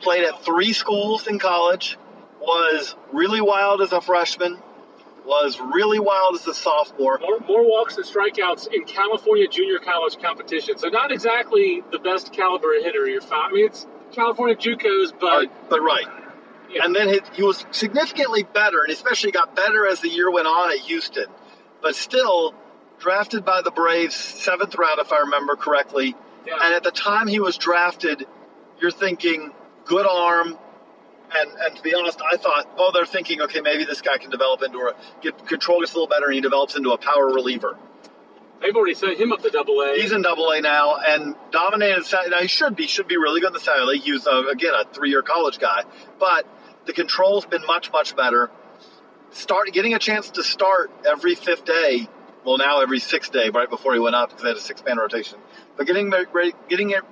played 0.00 0.24
at 0.24 0.44
three 0.44 0.74
schools 0.74 1.26
in 1.26 1.38
college, 1.38 1.96
was 2.40 2.94
really 3.12 3.40
wild 3.40 3.80
as 3.80 3.92
a 3.92 4.02
freshman, 4.02 4.58
was 5.24 5.58
really 5.58 5.98
wild 5.98 6.34
as 6.34 6.46
a 6.46 6.54
sophomore. 6.54 7.18
More, 7.20 7.40
more 7.40 7.64
walks 7.68 7.96
and 7.96 8.04
strikeouts 8.04 8.68
in 8.72 8.84
California 8.84 9.48
junior 9.48 9.78
college 9.78 10.18
competition. 10.20 10.78
So 10.78 10.88
not 10.88 11.10
exactly 11.10 11.82
the 11.90 11.98
best 11.98 12.32
caliber 12.32 12.74
hitter 12.82 13.08
you're 13.08 13.22
found. 13.22 13.52
I 13.52 13.52
mean, 13.52 13.66
it's 13.66 13.86
California 14.12 14.56
JUCOs, 14.56 15.12
but 15.18 15.48
But, 15.48 15.70
but 15.70 15.80
right. 15.80 16.06
Yeah. 16.70 16.84
And 16.84 16.94
then 16.94 17.08
he, 17.08 17.20
he 17.32 17.42
was 17.42 17.64
significantly 17.70 18.42
better, 18.42 18.82
and 18.82 18.92
especially 18.92 19.30
got 19.30 19.56
better 19.56 19.86
as 19.86 20.00
the 20.00 20.08
year 20.08 20.30
went 20.30 20.46
on 20.46 20.70
at 20.70 20.78
Houston. 20.80 21.26
But 21.80 21.94
still, 21.94 22.54
drafted 22.98 23.44
by 23.44 23.62
the 23.62 23.70
Braves, 23.70 24.14
seventh 24.14 24.74
round, 24.74 25.00
if 25.00 25.12
I 25.12 25.20
remember 25.20 25.56
correctly. 25.56 26.16
Yeah. 26.46 26.54
And 26.62 26.74
at 26.74 26.82
the 26.82 26.90
time 26.90 27.26
he 27.26 27.40
was 27.40 27.56
drafted, 27.56 28.26
you're 28.80 28.90
thinking 28.90 29.52
good 29.84 30.06
arm. 30.06 30.58
And, 31.34 31.50
and 31.60 31.76
to 31.76 31.82
be 31.82 31.94
honest, 31.94 32.20
I 32.22 32.36
thought, 32.36 32.68
oh, 32.78 32.90
they're 32.92 33.04
thinking, 33.04 33.42
okay, 33.42 33.60
maybe 33.60 33.84
this 33.84 34.00
guy 34.00 34.16
can 34.16 34.30
develop 34.30 34.62
into 34.62 34.78
a 34.78 34.94
get 35.20 35.46
control 35.46 35.80
gets 35.80 35.92
a 35.92 35.96
little 35.96 36.08
better, 36.08 36.26
and 36.26 36.34
he 36.34 36.40
develops 36.40 36.74
into 36.74 36.92
a 36.92 36.98
power 36.98 37.26
reliever. 37.26 37.76
they've 38.62 38.74
already 38.74 38.94
sent 38.94 39.18
him 39.18 39.32
up 39.32 39.42
to 39.42 39.50
Double 39.50 39.80
A. 39.82 39.94
He's 40.00 40.12
in 40.12 40.22
Double 40.22 40.50
A 40.50 40.60
now 40.62 40.96
and 40.96 41.34
dominated. 41.50 42.04
Now 42.30 42.38
he 42.38 42.48
should 42.48 42.76
be 42.76 42.86
should 42.86 43.08
be 43.08 43.18
really 43.18 43.40
good 43.40 43.48
in 43.48 43.52
the 43.52 43.60
Saturday 43.60 43.84
League. 43.84 44.02
He 44.02 44.12
was 44.12 44.26
uh, 44.26 44.46
again 44.50 44.72
a 44.74 44.84
three 44.90 45.10
year 45.10 45.20
college 45.22 45.58
guy, 45.58 45.84
but 46.18 46.46
the 46.86 46.94
control's 46.94 47.44
been 47.44 47.66
much 47.66 47.92
much 47.92 48.16
better. 48.16 48.50
Start 49.30 49.70
getting 49.72 49.92
a 49.92 49.98
chance 49.98 50.30
to 50.30 50.42
start 50.42 50.90
every 51.06 51.34
fifth 51.34 51.66
day. 51.66 52.08
Well, 52.48 52.56
now 52.56 52.80
every 52.80 52.98
sixth 52.98 53.30
day, 53.30 53.50
right 53.50 53.68
before 53.68 53.92
he 53.92 54.00
went 54.00 54.16
up 54.16 54.30
because 54.30 54.42
they 54.42 54.48
had 54.48 54.56
a 54.56 54.60
six 54.60 54.82
man 54.82 54.96
rotation. 54.96 55.38
But 55.76 55.86
getting 55.86 56.08
getting 56.08 56.90
it 56.92 57.02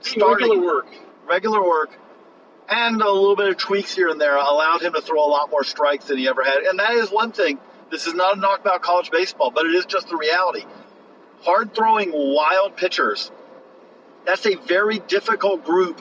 starting 0.00 0.48
regular 0.48 0.64
work. 0.64 0.86
regular 1.28 1.62
work 1.62 1.90
and 2.66 3.02
a 3.02 3.12
little 3.12 3.36
bit 3.36 3.50
of 3.50 3.58
tweaks 3.58 3.94
here 3.94 4.08
and 4.08 4.18
there 4.18 4.36
allowed 4.36 4.80
him 4.80 4.94
to 4.94 5.02
throw 5.02 5.22
a 5.22 5.28
lot 5.28 5.50
more 5.50 5.64
strikes 5.64 6.06
than 6.06 6.16
he 6.16 6.28
ever 6.28 6.42
had. 6.42 6.62
And 6.62 6.78
that 6.78 6.92
is 6.92 7.10
one 7.10 7.30
thing. 7.30 7.58
This 7.90 8.06
is 8.06 8.14
not 8.14 8.38
a 8.38 8.40
knock 8.40 8.60
about 8.60 8.80
college 8.80 9.10
baseball, 9.10 9.50
but 9.50 9.66
it 9.66 9.74
is 9.74 9.84
just 9.84 10.08
the 10.08 10.16
reality. 10.16 10.64
Hard 11.42 11.74
throwing, 11.74 12.12
wild 12.14 12.78
pitchers, 12.78 13.30
that's 14.24 14.46
a 14.46 14.54
very 14.54 14.98
difficult 14.98 15.62
group 15.62 16.00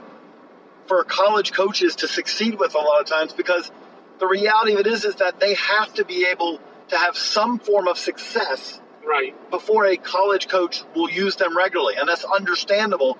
for 0.88 1.04
college 1.04 1.52
coaches 1.52 1.98
to 1.98 2.08
succeed 2.08 2.58
with 2.58 2.76
a 2.76 2.80
lot 2.80 3.02
of 3.02 3.08
times 3.08 3.34
because 3.34 3.74
the 4.20 4.28
reality 4.28 4.76
of 4.76 4.80
it 4.80 4.88
is 4.88 5.04
is 5.04 5.16
that 5.16 5.42
they 5.42 5.56
have 5.56 5.94
to 5.96 6.06
be 6.06 6.26
able 6.26 6.62
to 6.89 6.98
have 6.98 7.17
some 7.17 7.60
form 7.60 7.88
of 7.88 7.98
success 7.98 8.81
Right. 9.05 9.34
before 9.50 9.86
a 9.86 9.98
college 9.98 10.48
coach 10.48 10.84
will 10.96 11.10
use 11.10 11.36
them 11.36 11.58
regularly, 11.58 11.96
and 11.96 12.08
that's 12.08 12.25
understandable. 12.25 13.17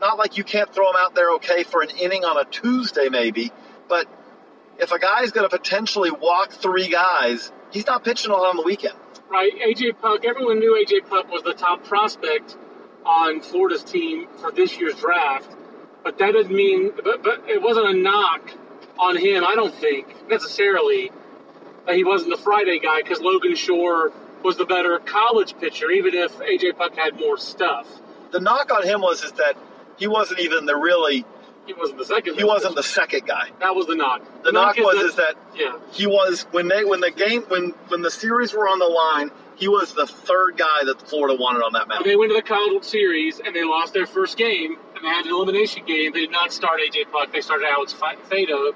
Not 0.00 0.18
like 0.18 0.36
you 0.36 0.44
can't 0.44 0.72
throw 0.72 0.86
them 0.86 0.96
out 0.98 1.14
there 1.14 1.30
okay 1.32 1.62
for 1.62 1.82
an 1.82 1.90
inning 1.90 2.24
on 2.24 2.36
a 2.38 2.44
Tuesday, 2.44 3.08
maybe, 3.08 3.52
but 3.88 4.06
if 4.78 4.92
a 4.92 4.98
guy's 4.98 5.30
going 5.30 5.48
to 5.48 5.56
potentially 5.56 6.10
walk 6.10 6.52
three 6.52 6.88
guys, 6.88 7.52
he's 7.70 7.86
not 7.86 8.02
pitching 8.04 8.30
a 8.30 8.34
lot 8.34 8.50
on 8.50 8.56
the 8.56 8.62
weekend. 8.62 8.94
Right. 9.30 9.52
AJ 9.60 9.98
Puk, 10.00 10.24
everyone 10.24 10.58
knew 10.58 10.74
AJ 10.74 11.08
Puk 11.08 11.30
was 11.30 11.42
the 11.42 11.52
top 11.54 11.84
prospect 11.84 12.56
on 13.04 13.40
Florida's 13.40 13.84
team 13.84 14.26
for 14.40 14.50
this 14.50 14.78
year's 14.78 14.94
draft. 14.96 15.48
But 16.02 16.18
that 16.18 16.32
doesn't 16.32 16.54
mean, 16.54 16.92
but, 17.04 17.22
but 17.22 17.48
it 17.48 17.62
wasn't 17.62 17.88
a 17.88 17.94
knock 17.94 18.50
on 18.98 19.16
him, 19.16 19.44
I 19.44 19.54
don't 19.54 19.74
think, 19.74 20.28
necessarily, 20.28 21.12
he 21.94 22.04
wasn't 22.04 22.30
the 22.36 22.42
Friday 22.42 22.78
guy 22.78 23.02
because 23.02 23.20
Logan 23.20 23.54
Shore 23.56 24.12
was 24.42 24.56
the 24.56 24.64
better 24.64 24.98
college 24.98 25.58
pitcher, 25.58 25.90
even 25.90 26.14
if 26.14 26.32
AJ 26.38 26.76
Puk 26.76 26.94
had 26.96 27.18
more 27.18 27.36
stuff. 27.36 27.86
The 28.32 28.40
knock 28.40 28.72
on 28.72 28.84
him 28.86 29.00
was 29.00 29.22
is 29.22 29.32
that 29.32 29.54
he 29.98 30.06
wasn't 30.06 30.40
even 30.40 30.64
the 30.66 30.76
really 30.76 31.24
He 31.66 31.74
wasn't 31.74 31.98
the 31.98 32.04
second. 32.04 32.36
he 32.36 32.44
wasn't 32.44 32.74
the 32.76 32.82
second 32.82 33.26
guy. 33.26 33.50
That 33.60 33.74
was 33.76 33.86
the 33.86 33.96
knock. 33.96 34.22
The 34.44 34.52
knock 34.52 34.76
was 34.78 34.96
is 35.02 35.16
that 35.16 35.34
yeah, 35.54 35.76
he 35.92 36.06
was 36.06 36.46
when 36.52 36.68
they 36.68 36.84
when 36.84 37.00
the 37.00 37.10
game 37.10 37.42
when 37.48 37.70
when 37.88 38.02
the 38.02 38.10
series 38.10 38.52
were 38.54 38.66
on 38.68 38.78
the 38.78 38.86
line, 38.86 39.30
he 39.56 39.68
was 39.68 39.92
the 39.92 40.06
third 40.06 40.56
guy 40.56 40.84
that 40.84 41.02
Florida 41.06 41.36
wanted 41.38 41.62
on 41.62 41.72
that 41.74 41.86
when 41.88 41.96
mound. 41.96 42.04
they 42.06 42.16
went 42.16 42.30
to 42.30 42.36
the 42.36 42.42
College 42.42 42.70
World 42.70 42.84
Series 42.84 43.40
and 43.44 43.54
they 43.54 43.64
lost 43.64 43.92
their 43.92 44.06
first 44.06 44.38
game 44.38 44.76
and 44.94 45.04
they 45.04 45.08
had 45.08 45.26
an 45.26 45.32
elimination 45.32 45.84
game, 45.84 46.12
they 46.12 46.20
did 46.20 46.30
not 46.30 46.50
start 46.52 46.80
AJ 46.80 47.10
Puk. 47.12 47.30
They 47.32 47.40
started 47.42 47.66
Alex 47.68 47.92
Fa- 47.92 48.16
Faedo. 48.30 48.72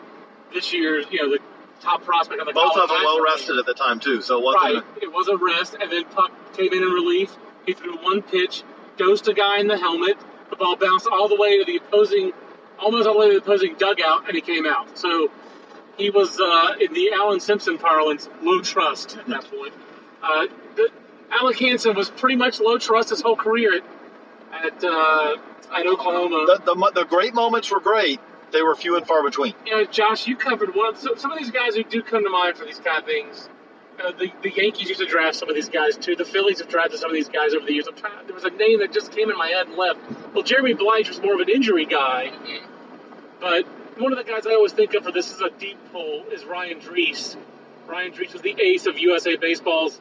This 0.52 0.72
year's, 0.72 1.06
you 1.10 1.20
know, 1.22 1.30
the 1.30 1.38
top 1.84 2.02
prospect 2.04 2.40
on 2.40 2.46
the 2.46 2.52
Both 2.52 2.76
of 2.76 2.88
them 2.88 2.98
well 3.04 3.22
rested 3.22 3.58
at 3.58 3.66
the 3.66 3.74
time 3.74 4.00
too, 4.00 4.22
so 4.22 4.38
it 4.38 4.44
wasn't. 4.44 4.84
Right. 4.84 5.02
It 5.02 5.12
was 5.12 5.28
a 5.28 5.36
rest, 5.36 5.76
and 5.80 5.90
then 5.92 6.04
Puk 6.06 6.32
came 6.56 6.72
in 6.72 6.82
in 6.82 6.88
relief. 6.88 7.36
He 7.66 7.72
threw 7.72 7.96
one 7.98 8.22
pitch, 8.22 8.62
dosed 8.96 9.28
a 9.28 9.34
guy 9.34 9.60
in 9.60 9.68
the 9.68 9.78
helmet. 9.78 10.16
The 10.50 10.56
ball 10.56 10.76
bounced 10.76 11.06
all 11.10 11.28
the 11.28 11.36
way 11.36 11.58
to 11.58 11.64
the 11.64 11.76
opposing, 11.76 12.32
almost 12.78 13.06
all 13.06 13.14
the 13.14 13.20
way 13.20 13.28
to 13.28 13.34
the 13.34 13.44
opposing 13.44 13.74
dugout, 13.76 14.26
and 14.26 14.34
he 14.34 14.40
came 14.40 14.66
out. 14.66 14.98
So 14.98 15.30
he 15.96 16.10
was, 16.10 16.40
uh, 16.40 16.74
in 16.80 16.92
the 16.92 17.12
Allan 17.12 17.40
Simpson 17.40 17.78
parlance, 17.78 18.28
low 18.42 18.60
trust 18.60 19.16
at 19.16 19.26
that 19.26 19.44
point. 19.50 19.74
Uh, 20.22 20.46
the, 20.76 20.88
Alec 21.30 21.58
Hansen 21.58 21.94
was 21.94 22.10
pretty 22.10 22.36
much 22.36 22.60
low 22.60 22.78
trust 22.78 23.10
his 23.10 23.20
whole 23.20 23.36
career 23.36 23.74
at, 24.52 24.64
at, 24.64 24.84
uh, 24.84 25.36
at 25.74 25.86
Oklahoma. 25.86 26.46
The, 26.46 26.74
the, 26.74 26.92
the 26.94 27.04
great 27.04 27.34
moments 27.34 27.70
were 27.70 27.80
great. 27.80 28.20
They 28.54 28.62
were 28.62 28.74
few 28.76 28.96
and 28.96 29.04
far 29.06 29.22
between. 29.22 29.52
you 29.66 29.72
know, 29.72 29.84
Josh, 29.84 30.28
you 30.28 30.36
covered 30.36 30.74
one. 30.76 30.94
So, 30.96 31.16
some 31.16 31.32
of 31.32 31.38
these 31.38 31.50
guys 31.50 31.74
who 31.74 31.82
do 31.82 32.00
come 32.02 32.22
to 32.22 32.30
mind 32.30 32.56
for 32.56 32.64
these 32.64 32.78
kind 32.78 32.98
of 32.98 33.04
things. 33.04 33.48
Uh, 34.02 34.12
the, 34.12 34.32
the 34.42 34.50
Yankees 34.50 34.88
used 34.88 35.00
to 35.00 35.06
draft 35.06 35.36
some 35.36 35.48
of 35.48 35.54
these 35.56 35.68
guys 35.68 35.96
too. 35.96 36.14
The 36.16 36.24
Phillies 36.24 36.60
have 36.60 36.68
drafted 36.68 37.00
some 37.00 37.10
of 37.10 37.14
these 37.14 37.28
guys 37.28 37.52
over 37.52 37.66
the 37.66 37.72
years. 37.72 37.88
Trying, 37.96 38.26
there 38.26 38.34
was 38.34 38.44
a 38.44 38.50
name 38.50 38.78
that 38.78 38.92
just 38.92 39.10
came 39.12 39.28
in 39.30 39.36
my 39.36 39.48
head 39.48 39.66
and 39.66 39.76
left. 39.76 39.98
Well, 40.32 40.44
Jeremy 40.44 40.74
Bleich 40.74 41.08
was 41.08 41.20
more 41.20 41.34
of 41.34 41.40
an 41.40 41.48
injury 41.48 41.84
guy, 41.84 42.32
but 43.40 43.64
one 43.98 44.12
of 44.12 44.18
the 44.18 44.24
guys 44.24 44.46
I 44.46 44.54
always 44.54 44.72
think 44.72 44.94
of 44.94 45.04
for 45.04 45.12
this 45.12 45.32
is 45.32 45.40
a 45.40 45.50
deep 45.50 45.78
pull 45.92 46.24
is 46.32 46.44
Ryan 46.44 46.80
Drese. 46.80 47.36
Ryan 47.86 48.12
Drese 48.12 48.32
was 48.32 48.42
the 48.42 48.56
ace 48.60 48.86
of 48.86 48.98
USA 48.98 49.36
Baseball's 49.36 50.00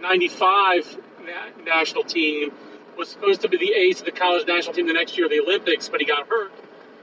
'95 0.00 0.98
na- 1.24 1.64
national 1.64 2.04
team. 2.04 2.52
Was 2.96 3.08
supposed 3.08 3.40
to 3.42 3.48
be 3.48 3.56
the 3.56 3.72
ace 3.72 4.00
of 4.00 4.06
the 4.06 4.12
college 4.12 4.46
national 4.46 4.74
team 4.74 4.86
the 4.86 4.92
next 4.92 5.16
year 5.16 5.26
of 5.26 5.32
the 5.32 5.40
Olympics, 5.40 5.88
but 5.88 6.00
he 6.00 6.06
got 6.06 6.28
hurt. 6.28 6.52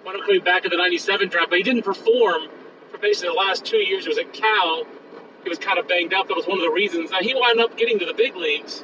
Wound 0.06 0.18
up 0.18 0.26
coming 0.26 0.44
back 0.44 0.66
in 0.66 0.72
the 0.72 0.78
'97 0.78 1.30
draft, 1.30 1.50
but 1.50 1.58
he 1.58 1.64
didn't 1.64 1.84
perform 1.84 2.44
for 2.92 2.98
basically 2.98 3.30
the 3.30 3.36
last 3.36 3.66
two 3.66 3.78
years. 3.78 4.04
He 4.04 4.10
was 4.10 4.18
at 4.18 4.32
Cal. 4.34 4.86
He 5.44 5.50
was 5.50 5.58
kind 5.60 5.80
of 5.80 5.88
banged 5.88 6.14
up. 6.14 6.28
That 6.28 6.36
was 6.36 6.46
one 6.48 6.58
of 6.58 6.64
the 6.64 6.72
reasons. 6.72 7.12
Now 7.12 7.20
he 7.20 7.34
wound 7.34 7.60
up 7.60 7.78
getting 7.78 8.00
to 8.00 8.06
the 8.06 8.14
big 8.14 8.36
leagues, 8.36 8.84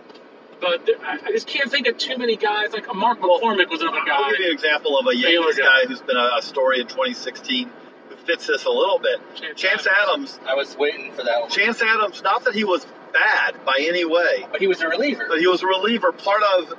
but 0.62 0.86
there, 0.86 0.96
I 1.04 1.20
I 1.26 1.32
just 1.32 1.48
can't 1.48 1.70
think 1.72 1.88
of 1.88 1.98
too 1.98 2.18
many 2.18 2.36
guys. 2.36 2.72
Like 2.74 2.88
Mark 2.96 3.22
Well, 3.22 3.40
McCormick 3.40 3.70
was 3.70 3.82
another 3.82 4.02
guy. 4.06 4.14
I'll 4.16 4.32
give 4.32 4.40
you 4.40 4.46
an 4.48 4.54
example 4.54 4.98
of 5.00 5.06
a 5.06 5.10
Baylor 5.12 5.30
Yankees 5.46 5.58
guy. 5.58 5.66
guy 5.84 5.88
who's 5.88 6.02
been 6.02 6.18
a, 6.18 6.32
a 6.38 6.42
story 6.42 6.80
in 6.80 6.88
2016 6.88 7.70
who 8.10 8.16
fits 8.18 8.48
this 8.48 8.66
a 8.66 8.70
little 8.70 9.00
bit. 9.00 9.20
Chance 9.36 9.60
Chance 9.62 9.88
Adams. 10.04 10.40
I 10.48 10.56
was 10.56 10.76
waiting 10.78 11.12
for 11.14 11.24
that 11.24 11.42
one. 11.42 11.50
Chance 11.50 11.82
Adams, 11.82 12.22
not 12.24 12.44
that 12.46 12.54
he 12.56 12.64
was 12.64 12.86
bad 13.14 13.64
by 13.66 13.78
any 13.80 14.04
way, 14.06 14.46
But 14.52 14.60
he 14.62 14.68
was 14.68 14.82
a 14.82 14.88
reliever. 14.90 15.26
but 15.30 15.40
he 15.40 15.48
was 15.48 15.62
a 15.64 15.68
reliever. 15.68 16.12
Part 16.12 16.42
of, 16.58 16.74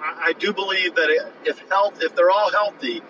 I, 0.00 0.28
I 0.28 0.32
do 0.34 0.52
believe 0.52 0.94
that 0.94 1.08
if 1.44 1.58
health, 1.68 1.98
if 2.02 2.14
they're 2.16 2.30
all 2.30 2.50
healthy, 2.50 3.02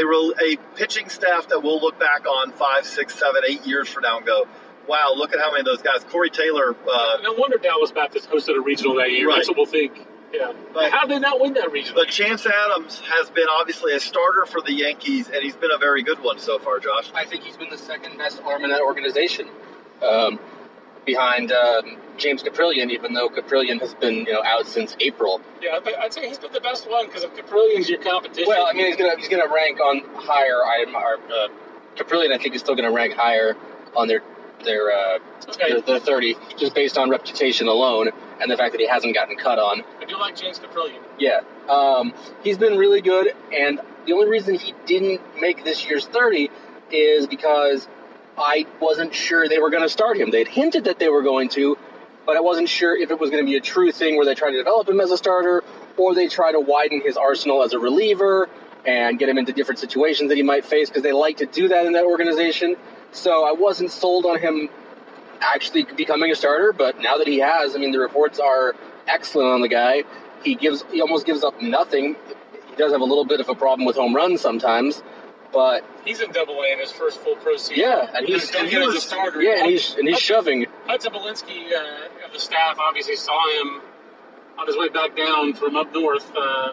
a, 0.00 0.06
rel- 0.06 0.34
a 0.40 0.56
pitching 0.76 1.08
staff 1.08 1.48
that 1.48 1.62
we'll 1.62 1.80
look 1.80 1.98
back 1.98 2.26
on 2.26 2.52
five, 2.52 2.86
six, 2.86 3.14
seven, 3.18 3.42
eight 3.48 3.66
years 3.66 3.88
from 3.88 4.02
now 4.02 4.18
and 4.18 4.26
go, 4.26 4.46
wow, 4.88 5.12
look 5.16 5.32
at 5.32 5.38
how 5.40 5.50
many 5.50 5.60
of 5.60 5.66
those 5.66 5.82
guys. 5.82 6.04
Corey 6.04 6.30
Taylor, 6.30 6.74
uh, 6.90 7.16
No 7.22 7.32
wonder 7.34 7.58
Dallas 7.58 7.92
Baptist 7.92 8.30
hosted 8.30 8.56
a 8.56 8.60
regional 8.60 8.94
that 8.96 9.10
year. 9.10 9.28
Right. 9.28 9.36
That's 9.36 9.48
what 9.48 9.56
we'll 9.56 9.66
think. 9.66 10.06
Yeah. 10.32 10.52
But- 10.72 10.90
How 10.92 11.06
did 11.06 11.16
they 11.16 11.20
not 11.20 11.40
win 11.40 11.54
that 11.54 11.72
regional? 11.72 12.02
but 12.02 12.10
Chance 12.10 12.46
Adams 12.46 13.00
has 13.00 13.30
been 13.30 13.46
obviously 13.50 13.94
a 13.94 14.00
starter 14.00 14.46
for 14.46 14.60
the 14.60 14.72
Yankees, 14.72 15.28
and 15.28 15.42
he's 15.42 15.56
been 15.56 15.70
a 15.74 15.78
very 15.78 16.02
good 16.02 16.22
one 16.22 16.38
so 16.38 16.58
far, 16.58 16.78
Josh. 16.80 17.10
I 17.14 17.24
think 17.24 17.42
he's 17.44 17.56
been 17.56 17.70
the 17.70 17.78
second 17.78 18.16
best 18.18 18.40
arm 18.42 18.64
in 18.64 18.70
that 18.70 18.80
organization, 18.82 19.48
um, 20.02 20.38
behind 21.08 21.50
um, 21.50 21.96
James 22.18 22.42
Kaprielian. 22.42 22.90
Even 22.90 23.14
though 23.14 23.28
Kaprielian 23.28 23.80
has 23.80 23.94
been 23.94 24.26
you 24.26 24.32
know 24.32 24.42
out 24.44 24.66
since 24.66 24.94
April. 25.00 25.40
yeah, 25.62 25.80
I'd 26.00 26.12
say 26.12 26.28
he's 26.28 26.38
been 26.38 26.52
the 26.52 26.60
best 26.60 26.88
one 26.88 27.06
because 27.06 27.24
if 27.24 27.34
Kaprielian's 27.34 27.88
your 27.88 28.02
competition. 28.02 28.44
Well, 28.46 28.66
I 28.68 28.74
mean 28.74 28.86
he's 28.86 28.96
gonna 28.96 29.16
he's 29.16 29.28
gonna 29.28 29.52
rank 29.52 29.80
on 29.80 30.02
higher. 30.14 30.60
I'm 30.64 30.94
uh, 30.94 31.48
Kaprielian. 31.96 32.32
I 32.32 32.38
think 32.38 32.54
is 32.54 32.60
still 32.60 32.76
gonna 32.76 32.92
rank 32.92 33.14
higher 33.14 33.56
on 33.96 34.06
their 34.06 34.22
their 34.64 34.90
uh, 34.90 35.18
Okay. 35.48 35.72
their, 35.72 35.80
their 35.80 36.00
30 36.00 36.36
just 36.58 36.74
based 36.74 36.98
on 36.98 37.08
reputation 37.08 37.68
alone 37.68 38.10
and 38.40 38.50
the 38.50 38.56
fact 38.56 38.72
that 38.72 38.80
he 38.80 38.86
hasn't 38.86 39.14
gotten 39.14 39.36
cut 39.36 39.58
on. 39.58 39.82
I 40.00 40.04
do 40.04 40.18
like 40.18 40.36
James 40.36 40.58
Kaprielian. 40.58 41.00
Yeah, 41.18 41.40
um, 41.68 42.12
he's 42.42 42.58
been 42.58 42.76
really 42.76 43.00
good, 43.00 43.28
and 43.52 43.80
the 44.06 44.12
only 44.12 44.28
reason 44.28 44.56
he 44.56 44.74
didn't 44.84 45.20
make 45.40 45.64
this 45.64 45.86
year's 45.86 46.06
30 46.06 46.50
is 46.90 47.26
because 47.26 47.88
I 48.40 48.66
wasn't 48.80 49.14
sure 49.14 49.48
they 49.48 49.58
were 49.58 49.70
going 49.70 49.82
to 49.82 49.88
start 49.88 50.16
him. 50.16 50.30
They'd 50.30 50.48
hinted 50.48 50.84
that 50.84 50.98
they 50.98 51.08
were 51.08 51.22
going 51.22 51.48
to, 51.50 51.76
but 52.26 52.36
I 52.36 52.40
wasn't 52.40 52.68
sure 52.68 52.96
if 52.96 53.10
it 53.10 53.18
was 53.18 53.30
going 53.30 53.44
to 53.44 53.50
be 53.50 53.56
a 53.56 53.60
true 53.60 53.92
thing 53.92 54.16
where 54.16 54.24
they 54.24 54.34
try 54.34 54.50
to 54.50 54.56
develop 54.56 54.88
him 54.88 55.00
as 55.00 55.10
a 55.10 55.16
starter 55.16 55.64
or 55.96 56.14
they 56.14 56.28
try 56.28 56.52
to 56.52 56.60
widen 56.60 57.00
his 57.00 57.16
arsenal 57.16 57.62
as 57.62 57.72
a 57.72 57.78
reliever 57.78 58.48
and 58.86 59.18
get 59.18 59.28
him 59.28 59.38
into 59.38 59.52
different 59.52 59.78
situations 59.78 60.28
that 60.28 60.36
he 60.36 60.42
might 60.42 60.64
face 60.64 60.88
because 60.88 61.02
they 61.02 61.12
like 61.12 61.38
to 61.38 61.46
do 61.46 61.68
that 61.68 61.86
in 61.86 61.92
that 61.94 62.04
organization. 62.04 62.76
So 63.12 63.44
I 63.44 63.52
wasn't 63.52 63.90
sold 63.90 64.24
on 64.26 64.38
him 64.38 64.68
actually 65.40 65.84
becoming 65.84 66.30
a 66.30 66.34
starter, 66.34 66.72
but 66.72 67.00
now 67.00 67.18
that 67.18 67.26
he 67.26 67.38
has, 67.38 67.74
I 67.74 67.78
mean, 67.78 67.92
the 67.92 67.98
reports 67.98 68.38
are 68.38 68.74
excellent 69.06 69.48
on 69.48 69.60
the 69.60 69.68
guy. 69.68 70.04
He 70.42 70.54
gives, 70.54 70.84
he 70.92 71.00
almost 71.00 71.26
gives 71.26 71.42
up 71.42 71.60
nothing. 71.60 72.16
He 72.70 72.76
does 72.76 72.92
have 72.92 73.00
a 73.00 73.04
little 73.04 73.24
bit 73.24 73.40
of 73.40 73.48
a 73.48 73.54
problem 73.54 73.86
with 73.86 73.96
home 73.96 74.14
runs 74.14 74.40
sometimes, 74.40 75.02
but 75.52 75.84
He's 76.04 76.20
in 76.20 76.30
Double 76.32 76.60
A 76.62 76.72
in 76.72 76.78
his 76.78 76.90
first 76.92 77.20
full 77.20 77.36
pro 77.36 77.56
season. 77.56 77.76
yeah, 77.84 78.10
and 78.14 78.26
he's 78.26 78.48
He's 78.50 78.70
good 78.70 78.88
as 78.88 78.94
a 78.94 79.00
starter. 79.00 79.42
yeah, 79.42 79.60
and 79.60 79.70
he's 79.70 79.94
and 79.94 80.08
he's 80.08 80.18
shoving. 80.20 80.66
Hudson 80.86 81.12
Belinsky 81.12 81.72
uh, 81.72 82.26
of 82.26 82.32
the 82.32 82.38
staff 82.38 82.78
obviously 82.78 83.16
saw 83.16 83.38
him 83.60 83.82
on 84.58 84.66
his 84.66 84.76
way 84.76 84.88
back 84.88 85.16
down 85.16 85.54
from 85.54 85.76
up 85.76 85.92
north 85.92 86.30
uh, 86.36 86.72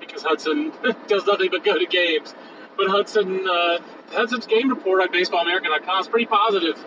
because 0.00 0.22
Hudson 0.22 0.72
does 1.08 1.26
nothing 1.26 1.48
but 1.50 1.64
go 1.64 1.78
to 1.78 1.86
games. 1.86 2.34
But 2.76 2.88
Hudson, 2.88 3.44
uh, 3.48 3.78
Hudson's 4.12 4.46
game 4.46 4.68
report 4.68 5.02
on 5.02 5.08
BaseballAmerica.com 5.08 6.00
is 6.00 6.08
pretty 6.08 6.26
positive 6.26 6.78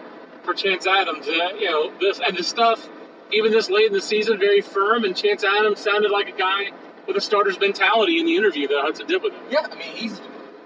for 0.43 0.53
Chance 0.53 0.88
Adams. 0.88 1.27
Uh, 1.27 1.50
you 1.59 1.69
know 1.69 1.91
this 2.00 2.19
and 2.25 2.38
the 2.38 2.43
stuff, 2.43 2.88
even 3.33 3.51
this 3.51 3.69
late 3.69 3.88
in 3.88 3.93
the 3.93 4.01
season, 4.01 4.39
very 4.39 4.61
firm. 4.61 5.03
And 5.03 5.15
Chance 5.15 5.43
Adams 5.43 5.79
sounded 5.79 6.09
like 6.11 6.29
a 6.29 6.38
guy 6.38 6.71
with 7.07 7.17
a 7.17 7.21
starter's 7.21 7.59
mentality 7.59 8.19
in 8.19 8.25
the 8.25 8.35
interview 8.38 8.67
that 8.69 8.79
Hudson 8.81 9.07
did 9.07 9.21
with 9.21 9.33
him. 9.33 9.41
Yeah, 9.50 9.67
I 9.69 9.75
mean 9.75 9.93
he's 9.95 10.21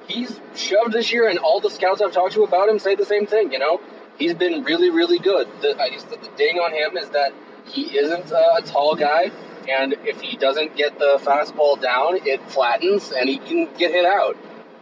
he's 0.08 0.40
shoved 0.56 0.94
this 0.94 1.12
year, 1.12 1.28
and 1.28 1.40
all 1.40 1.60
the 1.60 1.70
scouts 1.70 2.02
I've 2.02 2.12
talked 2.12 2.34
to 2.34 2.44
about 2.44 2.70
him 2.70 2.80
say 2.80 2.96
the 2.96 3.06
same 3.06 3.26
thing. 3.26 3.52
You 3.52 3.60
know, 3.60 3.82
he's 4.18 4.34
been 4.34 4.64
really 4.64 4.90
really 4.90 5.20
good. 5.20 5.48
The, 5.62 5.80
I 5.80 5.90
guess 5.90 6.04
the, 6.04 6.18
ding 6.38 6.58
on 6.58 6.72
him 6.74 6.98
is 6.98 7.10
that 7.10 7.34
he 7.66 7.98
isn't 7.98 8.32
a 8.32 8.62
tall 8.66 8.96
guy, 8.96 9.32
and 9.70 9.94
if 10.06 10.22
he 10.22 10.38
doesn't 10.38 10.76
get 10.76 11.00
the 11.00 11.20
fastball 11.22 11.82
down, 11.82 12.18
it 12.26 12.42
flattens 12.50 13.12
and 13.12 13.28
he 13.30 13.38
can 13.38 13.74
get 13.78 13.92
hit 13.92 14.06
out. 14.06 14.38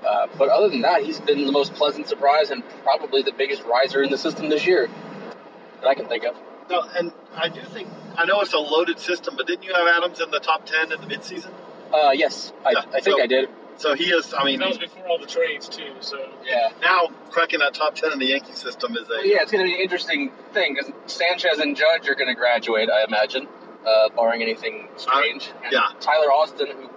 Uh, 0.06 0.28
but 0.38 0.50
other 0.50 0.68
than 0.68 0.82
that, 0.82 1.02
he's 1.04 1.22
been 1.22 1.46
the 1.46 1.52
most 1.52 1.74
pleasant 1.76 2.08
surprise 2.08 2.50
and 2.50 2.62
probably 2.84 3.22
the 3.22 3.32
biggest 3.32 3.64
riser 3.64 4.04
in 4.04 4.12
the 4.12 4.18
system 4.18 4.50
this 4.50 4.68
year 4.68 4.90
that 5.80 5.88
I 5.88 5.96
can 5.96 6.08
think 6.08 6.26
of. 6.26 6.36
No, 6.70 6.82
and 6.98 7.14
I 7.36 7.48
do 7.48 7.62
think 7.62 7.88
I 8.18 8.26
know 8.26 8.42
it's 8.42 8.54
a 8.54 8.60
loaded 8.60 9.00
system, 9.00 9.36
but 9.38 9.48
didn't 9.48 9.64
you 9.64 9.74
have 9.74 9.88
Adams 9.88 10.20
in 10.20 10.30
the 10.32 10.40
top 10.40 10.66
ten 10.66 10.92
in 10.92 11.00
the 11.00 11.08
midseason? 11.08 11.52
Uh, 11.94 12.12
yes, 12.12 12.52
I, 12.66 12.72
Yeah, 12.72 12.80
I 12.80 13.00
think 13.00 13.18
so- 13.18 13.22
I 13.22 13.28
did. 13.28 13.50
So 13.78 13.96
he 13.96 14.06
is. 14.06 14.34
I 14.34 14.44
mean, 14.46 14.60
That 14.60 14.70
was 14.70 14.78
before 14.78 15.08
all 15.08 15.18
the 15.20 15.26
trades 15.26 15.68
too. 15.68 15.94
So 16.00 16.18
Yeah. 16.46 16.70
now 16.82 17.08
cracking 17.30 17.60
that 17.60 17.74
top 17.74 17.96
ten 17.96 18.12
in 18.12 18.20
the 18.20 18.28
Yankee 18.28 18.54
system 18.54 18.96
is 18.96 19.08
a 19.10 19.14
Well, 19.14 19.26
yeah, 19.26 19.38
it's 19.42 19.52
going 19.52 19.64
to 19.66 19.70
be 19.70 19.76
an 19.76 19.82
interesting 19.82 20.32
thing 20.54 20.76
because 20.76 20.92
Sanchez 21.08 21.60
and 21.60 21.76
Judge 21.76 22.08
are 22.08 22.16
going 22.16 22.28
to 22.30 22.36
graduate, 22.36 22.90
I 22.90 23.04
imagine, 23.06 23.48
uh, 23.86 24.10
barring 24.16 24.42
anything 24.42 24.88
strange. 24.96 25.52
And 25.64 25.72
yeah. 25.74 25.82
Tyler 26.00 26.32
Austin, 26.32 26.68
who, 26.68 26.90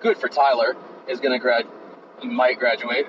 good 0.00 0.18
for 0.18 0.28
Tyler, 0.28 0.76
is 1.08 1.20
going 1.20 1.32
to 1.32 1.38
grad. 1.38 1.66
Might 2.22 2.58
graduate. 2.58 3.06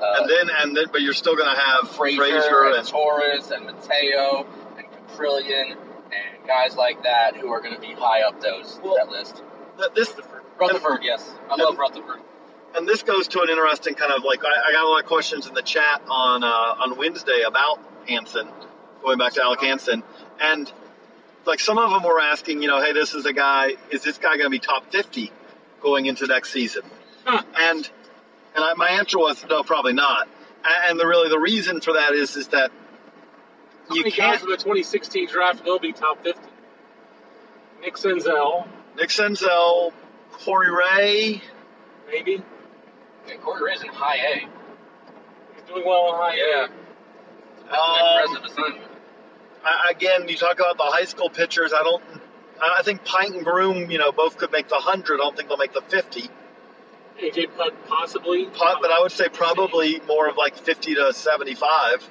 Uh, 0.00 0.14
and 0.20 0.30
then 0.30 0.50
and 0.60 0.76
then, 0.76 0.84
but 0.92 1.02
you're 1.02 1.12
still 1.12 1.36
going 1.36 1.52
to 1.54 1.60
have 1.60 1.90
Frazier, 1.90 2.16
Frazier 2.22 2.64
and 2.66 2.76
and 2.76 2.86
Torres 2.88 3.50
and 3.50 3.66
Mateo 3.66 4.46
and 4.78 4.86
Kaprielian 5.08 5.72
and 5.72 6.46
guys 6.46 6.74
like 6.76 7.02
that 7.02 7.36
who 7.36 7.50
are 7.50 7.60
going 7.60 7.74
to 7.74 7.80
be 7.80 7.92
high 7.92 8.22
up 8.22 8.40
those 8.40 8.80
Well, 8.82 8.94
that 8.96 9.10
list. 9.10 9.42
th- 9.78 9.90
this. 9.94 10.14
Rutherford, 10.58 11.00
yes, 11.02 11.34
I 11.50 11.56
love 11.56 11.78
Rutherford. 11.78 12.20
And 12.76 12.88
this 12.88 13.02
goes 13.02 13.28
to 13.28 13.40
an 13.40 13.48
interesting 13.48 13.94
kind 13.94 14.12
of 14.12 14.22
like 14.24 14.44
I, 14.44 14.68
I 14.68 14.72
got 14.72 14.84
a 14.84 14.88
lot 14.88 15.00
of 15.00 15.06
questions 15.06 15.46
in 15.46 15.54
the 15.54 15.62
chat 15.62 16.02
on 16.08 16.44
uh, 16.44 16.46
on 16.46 16.96
Wednesday 16.96 17.42
about 17.46 17.80
Hansen, 18.06 18.48
going 19.02 19.18
back 19.18 19.32
to 19.34 19.42
Alec 19.42 19.60
Hansen, 19.60 20.02
and 20.40 20.72
like 21.46 21.60
some 21.60 21.78
of 21.78 21.90
them 21.90 22.02
were 22.02 22.20
asking, 22.20 22.62
you 22.62 22.68
know, 22.68 22.80
hey, 22.80 22.92
this 22.92 23.14
is 23.14 23.26
a 23.26 23.32
guy. 23.32 23.74
Is 23.90 24.02
this 24.02 24.18
guy 24.18 24.36
going 24.36 24.46
to 24.46 24.50
be 24.50 24.60
top 24.60 24.90
fifty 24.92 25.32
going 25.80 26.06
into 26.06 26.26
next 26.26 26.52
season? 26.52 26.82
Huh. 27.24 27.42
And 27.58 27.90
and 28.54 28.64
I, 28.64 28.74
my 28.74 28.90
answer 28.90 29.18
was 29.18 29.44
no, 29.48 29.62
probably 29.62 29.92
not. 29.92 30.28
And 30.88 30.98
the 30.98 31.06
really 31.06 31.28
the 31.28 31.38
reason 31.38 31.80
for 31.80 31.94
that 31.94 32.12
is 32.12 32.36
is 32.36 32.48
that 32.48 32.70
how 33.88 33.94
you 33.96 34.02
many 34.02 34.10
guys 34.10 34.18
can't. 34.18 34.40
from 34.40 34.50
the 34.50 34.56
2016 34.56 35.28
draft 35.28 35.64
will 35.64 35.80
be 35.80 35.92
top 35.92 36.22
50? 36.22 36.40
Nick 37.80 37.94
Senzel, 37.94 38.68
Nick 38.96 39.08
Senzel, 39.08 39.92
Corey 40.30 40.70
Ray, 40.70 41.42
maybe. 42.08 42.42
Yeah, 43.28 43.36
Corey 43.36 43.62
Ray's 43.62 43.82
in 43.82 43.88
high 43.88 44.16
A. 44.16 44.38
He's 45.54 45.62
doing 45.68 45.84
well 45.86 46.08
in 46.08 46.14
high 46.20 46.34
A. 46.34 46.36
Yeah, 46.38 46.66
that's 47.70 47.78
Um, 47.78 47.96
an 47.98 48.20
impressive 48.36 48.44
assignment. 48.58 48.90
I- 49.64 49.90
again, 49.90 50.28
you 50.28 50.36
talk 50.36 50.58
about 50.58 50.76
the 50.78 50.84
high 50.84 51.04
school 51.04 51.28
pitchers. 51.30 51.72
I 51.72 51.82
don't. 51.82 52.02
I 52.62 52.82
think 52.82 53.04
Pint 53.04 53.34
and 53.36 53.44
Groom, 53.44 53.90
you 53.90 53.98
know, 53.98 54.12
both 54.12 54.36
could 54.36 54.52
make 54.52 54.68
the 54.68 54.76
hundred. 54.76 55.14
I 55.20 55.24
don't 55.24 55.36
think 55.36 55.48
they'll 55.48 55.56
make 55.58 55.72
the 55.72 55.82
fifty. 55.82 56.28
AJ 57.18 57.46
Puk 57.56 57.72
possibly. 57.86 58.46
Po- 58.46 58.78
But 58.80 58.90
I 58.90 59.00
would 59.00 59.12
say 59.12 59.28
probably 59.28 60.00
more 60.06 60.28
of 60.28 60.36
like 60.36 60.56
fifty 60.56 60.94
to 60.94 61.12
seventy-five. 61.12 62.08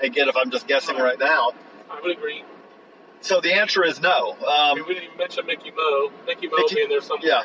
Again, 0.00 0.28
if 0.28 0.36
I'm 0.36 0.50
just 0.50 0.66
guessing 0.66 0.96
right 0.98 1.18
now. 1.18 1.52
I 1.90 2.00
would 2.00 2.10
agree. 2.10 2.44
So 3.20 3.40
the 3.40 3.54
answer 3.54 3.82
is 3.84 4.00
no. 4.00 4.36
Um, 4.46 4.78
we 4.86 4.94
didn't 4.94 5.04
even 5.04 5.16
mention 5.16 5.46
Mickey 5.46 5.70
Mo. 5.70 6.10
Mickey 6.26 6.48
Mo 6.48 6.56
Mickey- 6.58 6.74
being 6.74 6.88
there 6.90 7.00
somewhere. 7.00 7.28
yeah, 7.28 7.42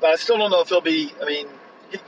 but 0.00 0.10
I 0.10 0.14
still 0.16 0.36
don't 0.38 0.50
know 0.50 0.60
if 0.60 0.68
he'll 0.68 0.80
be. 0.80 1.12
I 1.20 1.24
mean, 1.24 1.48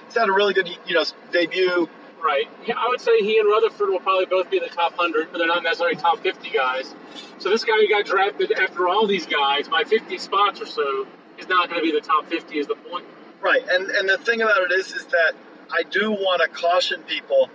he's 0.06 0.14
had 0.14 0.28
a 0.28 0.32
really 0.32 0.54
good, 0.54 0.68
you 0.86 0.94
know, 0.94 1.04
debut. 1.32 1.88
Right. 2.22 2.48
I 2.74 2.88
would 2.88 3.00
say 3.00 3.18
he 3.20 3.38
and 3.38 3.48
Rutherford 3.48 3.88
will 3.88 4.00
probably 4.00 4.26
both 4.26 4.50
be 4.50 4.56
in 4.56 4.62
the 4.62 4.68
top 4.68 4.96
100, 4.98 5.30
but 5.30 5.38
they're 5.38 5.46
not 5.46 5.62
necessarily 5.62 5.96
top 5.96 6.20
50 6.20 6.50
guys. 6.50 6.94
So 7.38 7.50
this 7.50 7.64
guy 7.64 7.74
who 7.74 7.88
got 7.88 8.04
drafted 8.04 8.52
after 8.52 8.88
all 8.88 9.06
these 9.06 9.26
guys 9.26 9.68
by 9.68 9.84
50 9.84 10.18
spots 10.18 10.60
or 10.60 10.66
so 10.66 11.06
is 11.38 11.48
not 11.48 11.68
going 11.68 11.80
to 11.80 11.84
be 11.84 11.92
the 11.92 12.04
top 12.04 12.26
50 12.26 12.58
is 12.58 12.66
the 12.66 12.74
point. 12.74 13.06
Right, 13.40 13.62
and 13.68 13.90
and 13.90 14.08
the 14.08 14.18
thing 14.18 14.42
about 14.42 14.62
it 14.62 14.72
is, 14.72 14.92
is 14.92 15.04
that 15.06 15.34
I 15.70 15.82
do 15.84 16.10
want 16.10 16.42
to 16.42 16.48
caution 16.48 17.02
people. 17.02 17.50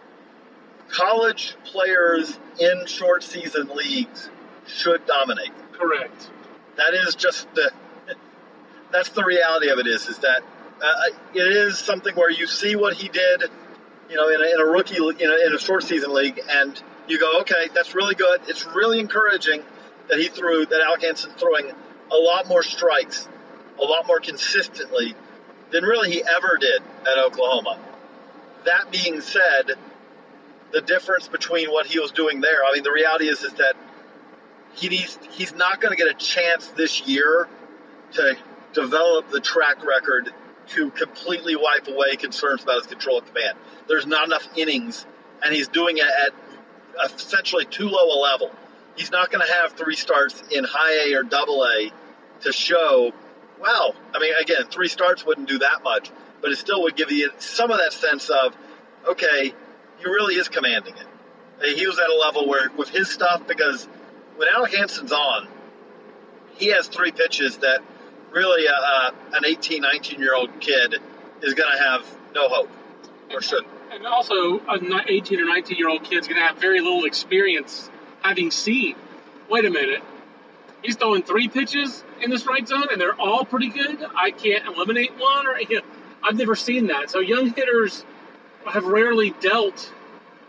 College 0.89 1.55
players 1.65 2.37
in 2.59 2.85
short 2.85 3.23
season 3.23 3.67
leagues 3.75 4.29
should 4.67 5.05
dominate. 5.05 5.51
Correct. 5.73 6.29
That 6.77 6.93
is 6.93 7.15
just 7.15 7.53
the. 7.55 7.71
That's 8.91 9.09
the 9.09 9.23
reality 9.23 9.69
of 9.69 9.79
it. 9.79 9.87
Is 9.87 10.07
is 10.07 10.19
that 10.19 10.43
uh, 10.81 10.93
it 11.33 11.39
is 11.39 11.77
something 11.77 12.15
where 12.15 12.31
you 12.31 12.47
see 12.47 12.75
what 12.75 12.95
he 12.95 13.07
did, 13.07 13.43
you 14.09 14.15
know, 14.15 14.29
in 14.29 14.41
a, 14.41 14.53
in 14.53 14.59
a 14.59 14.65
rookie, 14.65 14.95
you 14.95 15.27
know, 15.27 15.37
in 15.45 15.53
a 15.53 15.59
short 15.59 15.83
season 15.83 16.13
league, 16.13 16.41
and 16.49 16.81
you 17.07 17.19
go, 17.19 17.41
okay, 17.41 17.69
that's 17.73 17.93
really 17.93 18.15
good. 18.15 18.41
It's 18.47 18.65
really 18.65 18.99
encouraging 18.99 19.63
that 20.09 20.19
he 20.19 20.27
threw 20.27 20.65
that 20.65 20.81
Alec 20.81 21.03
Hansen's 21.03 21.33
throwing 21.39 21.71
a 22.11 22.15
lot 22.15 22.47
more 22.47 22.63
strikes, 22.63 23.27
a 23.79 23.83
lot 23.83 24.07
more 24.07 24.19
consistently 24.19 25.15
than 25.71 25.83
really 25.83 26.11
he 26.11 26.23
ever 26.23 26.57
did 26.59 26.81
at 26.81 27.17
Oklahoma. 27.17 27.79
That 28.65 28.91
being 28.91 29.21
said, 29.21 29.71
the 30.71 30.81
difference 30.81 31.27
between 31.27 31.71
what 31.71 31.85
he 31.85 31.99
was 31.99 32.11
doing 32.11 32.41
there, 32.41 32.63
I 32.65 32.73
mean, 32.73 32.83
the 32.83 32.91
reality 32.91 33.27
is 33.27 33.43
is 33.43 33.53
that 33.53 33.75
he 34.73 34.89
needs, 34.89 35.17
he's 35.31 35.53
not 35.53 35.81
going 35.81 35.95
to 35.95 36.01
get 36.01 36.13
a 36.13 36.17
chance 36.17 36.67
this 36.67 37.07
year 37.07 37.47
to 38.13 38.37
develop 38.73 39.29
the 39.29 39.39
track 39.39 39.85
record 39.85 40.33
to 40.71 40.91
completely 40.91 41.55
wipe 41.55 41.87
away 41.87 42.15
concerns 42.15 42.63
about 42.63 42.79
his 42.79 42.87
control 42.87 43.19
of 43.19 43.25
command. 43.25 43.57
There's 43.87 44.05
not 44.05 44.25
enough 44.25 44.47
innings, 44.55 45.05
and 45.43 45.53
he's 45.53 45.67
doing 45.67 45.97
it 45.97 46.03
at 46.05 46.33
essentially 47.13 47.65
too 47.65 47.87
low 47.87 48.05
a 48.05 48.19
level. 48.19 48.51
He's 48.95 49.11
not 49.11 49.31
going 49.31 49.45
to 49.45 49.53
have 49.53 49.73
three 49.73 49.95
starts 49.95 50.43
in 50.51 50.63
high 50.63 51.09
A 51.09 51.15
or 51.15 51.23
double 51.23 51.65
A 51.65 51.91
to 52.41 52.51
show, 52.51 53.11
wow, 53.61 53.93
I 54.13 54.19
mean, 54.19 54.33
again, 54.39 54.65
three 54.69 54.87
starts 54.87 55.25
wouldn't 55.25 55.47
do 55.47 55.59
that 55.59 55.83
much, 55.83 56.11
but 56.41 56.51
it 56.51 56.57
still 56.57 56.83
would 56.83 56.95
give 56.95 57.11
you 57.11 57.31
some 57.37 57.71
of 57.71 57.77
that 57.77 57.93
sense 57.93 58.29
of, 58.29 58.55
okay, 59.07 59.53
he 59.97 60.05
really 60.05 60.35
is 60.35 60.49
commanding 60.49 60.95
it. 60.95 61.77
He 61.77 61.85
was 61.85 61.99
at 61.99 62.09
a 62.09 62.15
level 62.15 62.47
where, 62.47 62.69
with 62.75 62.89
his 62.89 63.09
stuff, 63.09 63.47
because 63.47 63.85
when 64.35 64.49
Alec 64.49 64.73
Hansen's 64.73 65.11
on, 65.11 65.47
he 66.53 66.67
has 66.67 66.87
three 66.87 67.11
pitches 67.11 67.57
that 67.57 67.81
really 68.31 68.67
uh, 68.67 68.71
uh, 68.71 69.11
an 69.33 69.45
18, 69.45 69.81
19 69.81 70.19
year 70.19 70.35
old 70.35 70.59
kid 70.59 70.95
is 71.41 71.53
going 71.53 71.71
to 71.71 71.83
have 71.83 72.05
no 72.33 72.47
hope 72.47 72.69
or 73.33 73.41
should. 73.41 73.65
And 73.91 74.05
also, 74.05 74.59
an 74.67 74.91
18 75.07 75.39
or 75.41 75.45
19 75.45 75.77
year 75.77 75.89
old 75.89 76.03
kid's 76.03 76.27
going 76.27 76.39
to 76.39 76.47
have 76.47 76.57
very 76.57 76.79
little 76.79 77.05
experience 77.05 77.89
having 78.21 78.51
seen. 78.51 78.95
Wait 79.49 79.65
a 79.65 79.69
minute. 79.69 80.01
He's 80.81 80.95
throwing 80.95 81.23
three 81.23 81.47
pitches 81.47 82.03
in 82.21 82.31
the 82.31 82.39
strike 82.39 82.67
zone, 82.67 82.87
and 82.91 82.99
they're 82.99 83.19
all 83.19 83.45
pretty 83.45 83.69
good. 83.69 84.03
I 84.15 84.31
can't 84.31 84.65
eliminate 84.65 85.11
one, 85.17 85.45
or 85.45 85.59
I've 86.23 86.35
never 86.35 86.55
seen 86.55 86.87
that. 86.87 87.09
So 87.09 87.19
young 87.19 87.53
hitters 87.53 88.05
have 88.65 88.85
rarely 88.85 89.31
dealt 89.41 89.91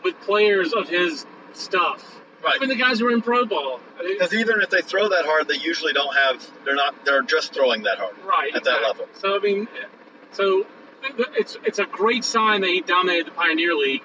with 0.04 0.18
players 0.20 0.72
of 0.72 0.88
his 0.88 1.26
stuff. 1.52 2.21
Right. 2.44 2.56
Even 2.56 2.68
the 2.68 2.74
guys 2.76 2.98
who 2.98 3.06
are 3.06 3.12
in 3.12 3.22
pro 3.22 3.46
ball. 3.46 3.80
Because 3.98 4.34
even 4.34 4.60
if 4.62 4.70
they 4.70 4.80
throw 4.82 5.08
that 5.10 5.24
hard, 5.24 5.46
they 5.48 5.56
usually 5.56 5.92
don't 5.92 6.14
have. 6.14 6.44
They're 6.64 6.74
not. 6.74 7.04
They're 7.04 7.22
just 7.22 7.54
throwing 7.54 7.82
that 7.84 7.98
hard. 7.98 8.16
right 8.24 8.54
at 8.54 8.64
that 8.64 8.82
level. 8.82 9.06
So 9.14 9.36
I 9.36 9.38
mean, 9.38 9.68
so 10.32 10.66
it's 11.38 11.56
it's 11.64 11.78
a 11.78 11.84
great 11.84 12.24
sign 12.24 12.62
that 12.62 12.70
he 12.70 12.80
dominated 12.80 13.28
the 13.28 13.30
Pioneer 13.32 13.74
League, 13.74 14.02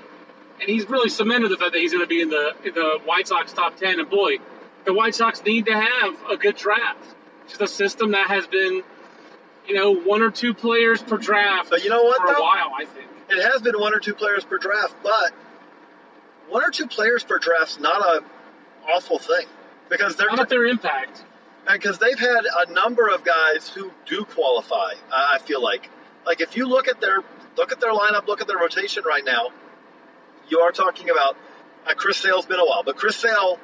and 0.61 0.69
he's 0.69 0.87
really 0.89 1.09
cemented 1.09 1.49
the 1.49 1.57
fact 1.57 1.73
that 1.73 1.79
he's 1.79 1.91
going 1.93 2.03
to 2.03 2.07
be 2.07 2.21
in 2.21 2.29
the 2.29 2.53
in 2.63 2.73
the 2.75 2.99
White 3.05 3.27
Sox 3.27 3.53
top 3.53 3.77
ten. 3.77 3.99
And 3.99 4.09
boy, 4.09 4.37
the 4.85 4.93
White 4.93 5.15
Sox 5.15 5.43
need 5.43 5.65
to 5.65 5.73
have 5.73 6.15
a 6.29 6.37
good 6.37 6.55
draft. 6.57 7.03
It's 7.45 7.59
a 7.59 7.67
system 7.67 8.11
that 8.11 8.27
has 8.27 8.45
been, 8.45 8.83
you 9.67 9.73
know, 9.73 9.95
one 9.95 10.21
or 10.21 10.29
two 10.31 10.53
players 10.53 11.01
per 11.01 11.17
draft 11.17 11.69
But 11.69 11.83
you 11.83 11.89
know 11.89 12.03
what, 12.03 12.19
for 12.21 12.27
a 12.27 12.35
though? 12.35 12.41
while. 12.41 12.71
I 12.79 12.85
think. 12.85 13.07
It 13.29 13.41
has 13.51 13.61
been 13.61 13.79
one 13.79 13.93
or 13.95 13.99
two 13.99 14.13
players 14.13 14.43
per 14.45 14.57
draft, 14.57 14.95
but 15.01 15.31
one 16.49 16.63
or 16.63 16.71
two 16.71 16.87
players 16.87 17.23
per 17.23 17.37
draft's 17.39 17.79
not 17.79 18.01
a 18.01 18.23
awful 18.89 19.19
thing 19.19 19.45
because 19.89 20.15
they're 20.15 20.29
Not 20.31 20.49
their 20.49 20.65
impact. 20.65 21.23
because 21.71 21.97
they've 21.99 22.19
had 22.19 22.43
a 22.67 22.71
number 22.71 23.07
of 23.07 23.23
guys 23.23 23.69
who 23.69 23.91
do 24.05 24.23
qualify. 24.25 24.93
I 25.11 25.35
I 25.35 25.37
feel 25.39 25.61
like 25.61 25.89
like 26.25 26.41
if 26.41 26.55
you 26.57 26.67
look 26.67 26.87
at 26.87 26.99
their 27.01 27.19
look 27.57 27.71
at 27.71 27.79
their 27.79 27.93
lineup, 27.93 28.27
look 28.27 28.41
at 28.41 28.47
their 28.47 28.57
rotation 28.57 29.03
right 29.05 29.23
now, 29.25 29.49
you 30.49 30.59
are 30.61 30.71
talking 30.71 31.09
about 31.09 31.35
uh, 31.85 31.93
Chris 31.95 32.17
Sale's 32.17 32.45
been 32.45 32.59
a 32.59 32.65
while, 32.65 32.83
but 32.83 32.95
Chris 32.97 33.15
Sale, 33.15 33.59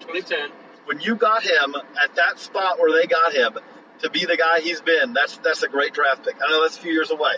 2010. 0.00 0.50
when 0.86 1.00
you 1.00 1.14
got 1.16 1.42
him 1.42 1.74
at 2.02 2.14
that 2.16 2.38
spot 2.40 2.78
where 2.78 2.92
they 2.92 3.06
got 3.06 3.32
him 3.32 3.58
to 4.00 4.10
be 4.10 4.24
the 4.26 4.36
guy 4.36 4.60
he's 4.60 4.80
been, 4.80 5.12
that's 5.12 5.36
that's 5.38 5.62
a 5.62 5.68
great 5.68 5.92
draft 5.94 6.24
pick. 6.24 6.36
I 6.44 6.50
know 6.50 6.62
that's 6.62 6.76
a 6.76 6.80
few 6.80 6.92
years 6.92 7.10
away, 7.10 7.32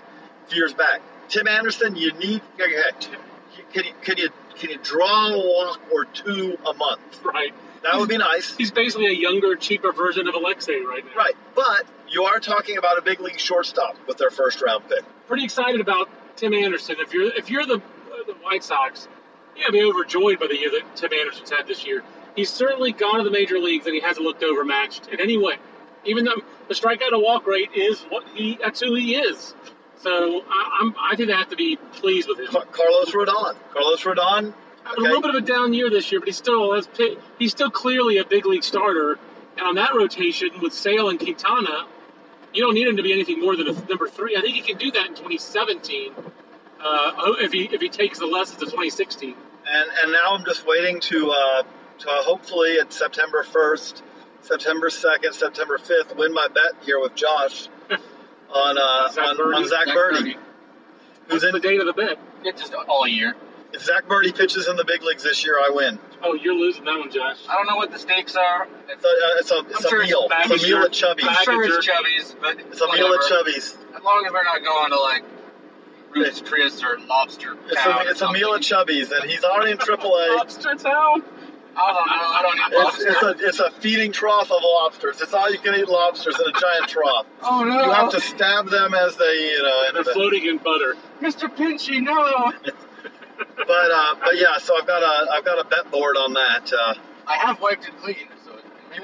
a 0.44 0.48
few 0.48 0.58
years 0.58 0.74
back. 0.74 1.00
Tim 1.28 1.46
Anderson, 1.48 1.96
you 1.96 2.12
need 2.14 2.42
okay, 2.54 2.74
can 3.72 3.84
you 3.84 3.92
can 4.02 4.16
you 4.18 4.28
can 4.56 4.70
you 4.70 4.78
draw 4.82 5.28
a 5.28 5.38
walk 5.38 5.80
or 5.92 6.04
two 6.04 6.56
a 6.66 6.74
month? 6.74 7.22
Right. 7.24 7.52
That 7.82 7.98
would 7.98 8.08
be 8.08 8.18
nice. 8.18 8.54
He's 8.56 8.70
basically 8.70 9.06
a 9.06 9.12
younger, 9.12 9.56
cheaper 9.56 9.92
version 9.92 10.28
of 10.28 10.34
Alexei 10.34 10.80
right 10.80 11.04
now. 11.04 11.12
Right, 11.16 11.34
but 11.54 11.86
you 12.08 12.24
are 12.24 12.38
talking 12.38 12.76
about 12.76 12.98
a 12.98 13.02
big 13.02 13.20
league 13.20 13.38
shortstop 13.38 13.96
with 14.06 14.18
their 14.18 14.30
first 14.30 14.60
round 14.60 14.86
pick. 14.88 15.02
Pretty 15.26 15.44
excited 15.44 15.80
about 15.80 16.08
Tim 16.36 16.52
Anderson. 16.52 16.96
If 16.98 17.14
you're 17.14 17.34
if 17.34 17.50
you're 17.50 17.64
the 17.64 17.80
the 18.26 18.34
White 18.42 18.62
Sox, 18.62 19.08
you 19.56 19.62
gotta 19.62 19.72
be 19.72 19.82
overjoyed 19.82 20.38
by 20.38 20.46
the 20.46 20.58
year 20.58 20.70
that 20.70 20.96
Tim 20.96 21.12
Anderson's 21.12 21.50
had 21.50 21.66
this 21.66 21.86
year. 21.86 22.02
He's 22.36 22.50
certainly 22.50 22.92
gone 22.92 23.18
to 23.18 23.24
the 23.24 23.30
major 23.30 23.58
leagues 23.58 23.86
and 23.86 23.94
he 23.94 24.00
hasn't 24.00 24.24
looked 24.24 24.42
overmatched 24.42 25.08
in 25.08 25.20
any 25.20 25.38
way. 25.38 25.56
Even 26.04 26.24
though 26.24 26.42
the 26.68 26.74
strikeout 26.74 27.10
to 27.10 27.18
walk 27.18 27.46
rate 27.46 27.70
is 27.74 28.00
what 28.02 28.24
he 28.34 28.58
that's 28.60 28.80
who 28.80 28.94
he 28.94 29.16
is. 29.16 29.54
So 30.02 30.42
I, 30.48 30.78
I'm 30.80 30.94
I 30.98 31.16
think 31.16 31.28
they 31.28 31.34
have 31.34 31.50
to 31.50 31.56
be 31.56 31.76
pleased 31.76 32.28
with 32.28 32.38
him. 32.40 32.46
Ca- 32.46 32.64
Carlos 32.72 33.10
Rodon. 33.12 33.56
Carlos 33.72 34.02
Rodon. 34.02 34.54
A 34.96 35.00
little 35.00 35.20
bit 35.20 35.34
of 35.34 35.42
a 35.42 35.46
down 35.46 35.74
year 35.74 35.90
this 35.90 36.10
year, 36.10 36.20
but 36.20 36.28
he 36.28 36.32
still 36.32 36.74
has 36.74 36.88
he's 37.38 37.52
still 37.52 37.70
clearly 37.70 38.18
a 38.18 38.24
big 38.24 38.46
league 38.46 38.64
starter. 38.64 39.18
And 39.58 39.66
on 39.66 39.74
that 39.76 39.94
rotation 39.94 40.50
with 40.62 40.72
Sale 40.72 41.10
and 41.10 41.18
Quintana, 41.18 41.86
you 42.54 42.62
don't 42.62 42.74
need 42.74 42.88
him 42.88 42.96
to 42.96 43.02
be 43.02 43.12
anything 43.12 43.40
more 43.40 43.56
than 43.56 43.68
a 43.68 43.72
number 43.72 44.08
three. 44.08 44.36
I 44.36 44.40
think 44.40 44.56
he 44.56 44.62
can 44.62 44.78
do 44.78 44.90
that 44.92 45.06
in 45.06 45.14
2017 45.14 46.14
uh, 46.80 47.12
if 47.40 47.52
he 47.52 47.64
if 47.64 47.80
he 47.80 47.88
takes 47.88 48.18
the 48.18 48.26
lessons 48.26 48.62
of 48.62 48.68
2016. 48.68 49.34
And 49.68 49.90
and 50.02 50.12
now 50.12 50.34
I'm 50.34 50.44
just 50.44 50.66
waiting 50.66 51.00
to 51.00 51.30
uh, 51.30 51.62
to 51.62 52.08
hopefully 52.08 52.78
at 52.80 52.92
September 52.92 53.44
1st, 53.44 54.02
September 54.40 54.88
2nd, 54.88 55.34
September 55.34 55.78
5th 55.78 56.16
win 56.16 56.32
my 56.32 56.48
bet 56.48 56.72
here 56.84 57.00
with 57.00 57.14
Josh 57.14 57.68
on 58.52 58.78
uh, 58.78 59.08
Zach 59.12 59.26
on, 59.28 59.36
Burdi. 59.36 59.56
on 59.56 59.68
Zach 59.68 59.86
Zach 59.86 59.96
Burdi, 59.96 60.16
Burdi. 60.16 60.34
who's 61.28 61.42
What's 61.42 61.44
in. 61.44 61.52
the 61.52 61.60
date 61.60 61.80
of 61.80 61.86
the 61.86 61.92
bet? 61.92 62.18
Yeah, 62.44 62.52
just 62.52 62.74
all 62.74 63.06
year. 63.06 63.34
If 63.72 63.84
Zach 63.84 64.06
Burdi 64.06 64.36
pitches 64.36 64.66
in 64.66 64.76
the 64.76 64.84
big 64.84 65.02
leagues 65.02 65.22
this 65.22 65.44
year, 65.44 65.54
I 65.56 65.70
win. 65.70 65.98
Oh, 66.22 66.34
you're 66.34 66.54
losing 66.54 66.84
that 66.86 66.98
one, 66.98 67.10
Josh. 67.10 67.38
I 67.48 67.54
don't 67.54 67.66
know 67.68 67.76
what 67.76 67.92
the 67.92 67.98
stakes 67.98 68.34
are. 68.34 68.66
It's 68.88 69.04
a, 69.04 69.08
uh, 69.08 69.38
it's 69.38 69.50
a, 69.52 69.58
it's 69.70 69.84
a 69.84 69.88
sure 69.88 70.02
meal. 70.02 70.26
bag 70.28 70.50
It's 70.50 70.62
a 70.62 70.66
of 70.66 70.70
meal 70.70 70.82
at 70.84 70.92
Chubby's. 70.92 71.26
I'm 71.28 71.44
sure 71.44 71.62
it's. 71.62 71.86
Chubby's, 71.86 72.34
but 72.40 72.58
It's 72.58 72.80
a 72.80 72.92
meal 72.92 73.14
at. 73.14 73.28
Chubby's. 73.28 73.78
As 73.96 74.02
long 74.02 74.24
as 74.26 74.32
we're 74.32 74.42
not 74.42 74.62
going 74.64 74.90
to 74.90 74.98
like 75.00 75.22
Ruth's 76.12 76.40
Chris 76.42 76.82
or 76.82 76.98
Lobster 77.06 77.56
It's 77.68 77.76
Town 77.80 77.92
a, 77.92 78.08
or 78.08 78.10
it's 78.10 78.20
a 78.22 78.32
meal 78.32 78.54
at 78.54 78.64
something. 78.64 78.96
Chubby's, 78.96 79.12
and 79.12 79.30
he's 79.30 79.44
already 79.44 79.70
in 79.70 79.78
AAA. 79.78 80.36
Lobster 80.36 80.74
Town. 80.74 81.22
I 81.76 81.92
don't 81.92 82.06
know. 82.06 82.12
I 82.12 82.42
don't 82.42 82.56
eat 82.56 82.62
It's, 82.68 82.85
lobster. 82.85 83.09
it's, 83.09 83.42
a, 83.42 83.48
it's 83.48 83.59
a 83.61 83.70
feeding 83.80 84.12
trough 84.12 84.50
of 84.50 84.59
lobsters. 84.62 85.20
It's 85.20 85.33
all 85.33 85.50
you 85.50 85.59
can 85.59 85.74
eat 85.74 85.88
lobsters 85.88 86.38
in 86.38 86.46
a 86.48 86.61
giant 86.61 86.88
trough. 86.88 87.26
oh 87.42 87.64
no! 87.64 87.85
You 87.85 87.92
have 87.92 88.11
to 88.11 88.20
stab 88.20 88.68
them 88.68 88.94
as 88.94 89.16
they, 89.16 89.50
you 89.52 89.62
know. 89.62 89.85
They're 89.94 90.02
the- 90.04 90.12
floating 90.12 90.46
in 90.46 90.59
butter. 90.59 90.96
Mr. 91.20 91.48
Pinchy, 91.54 92.02
no! 92.02 92.52
But 93.56 93.90
uh, 93.90 94.14
but 94.22 94.37
yeah, 94.38 94.59
so 94.59 94.76
I've 94.78 94.87
got 94.87 95.02
a 95.02 95.30
I've 95.33 95.44
got 95.44 95.59
a 95.59 95.68
bet 95.68 95.90
board 95.90 96.16
on 96.16 96.33
that. 96.35 96.72
Uh, 96.72 96.94
I 97.26 97.37
have 97.37 97.61
wiped 97.61 97.87
it 97.87 97.96
clean, 98.02 98.16
so. 98.44 98.52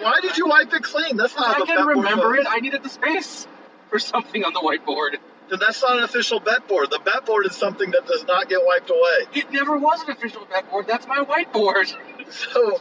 why 0.03 0.21
did 0.21 0.37
you 0.37 0.47
wipe 0.49 0.73
it 0.73 0.83
clean? 0.83 1.17
That's 1.17 1.37
not 1.37 1.57
I 1.57 1.61
the 1.61 1.67
can 1.67 1.77
bet 1.77 1.87
remember 1.87 2.23
for- 2.23 2.37
it. 2.37 2.47
I 2.49 2.59
needed 2.59 2.83
the 2.83 2.89
space 2.89 3.47
for 3.91 3.99
something 3.99 4.45
on 4.45 4.53
the 4.53 4.61
whiteboard. 4.61 5.19
Then 5.49 5.61
that's 5.61 5.81
not 5.81 5.99
an 5.99 6.05
official 6.05 6.41
bet 6.41 6.67
board. 6.67 6.91
The 6.91 6.99
bet 6.99 7.25
board 7.25 7.47
is 7.47 7.55
something 7.55 7.93
that 7.93 8.05
does 8.07 8.25
not 8.27 8.49
get 8.49 8.59
wiped 8.65 8.91
away. 8.91 9.27
It 9.41 9.53
never 9.53 9.77
was 9.77 10.03
an 10.03 10.11
official 10.11 10.45
bet 10.51 10.69
board. 10.71 10.87
That's 10.89 11.07
my 11.07 11.19
whiteboard. 11.25 11.95
So 12.31 12.81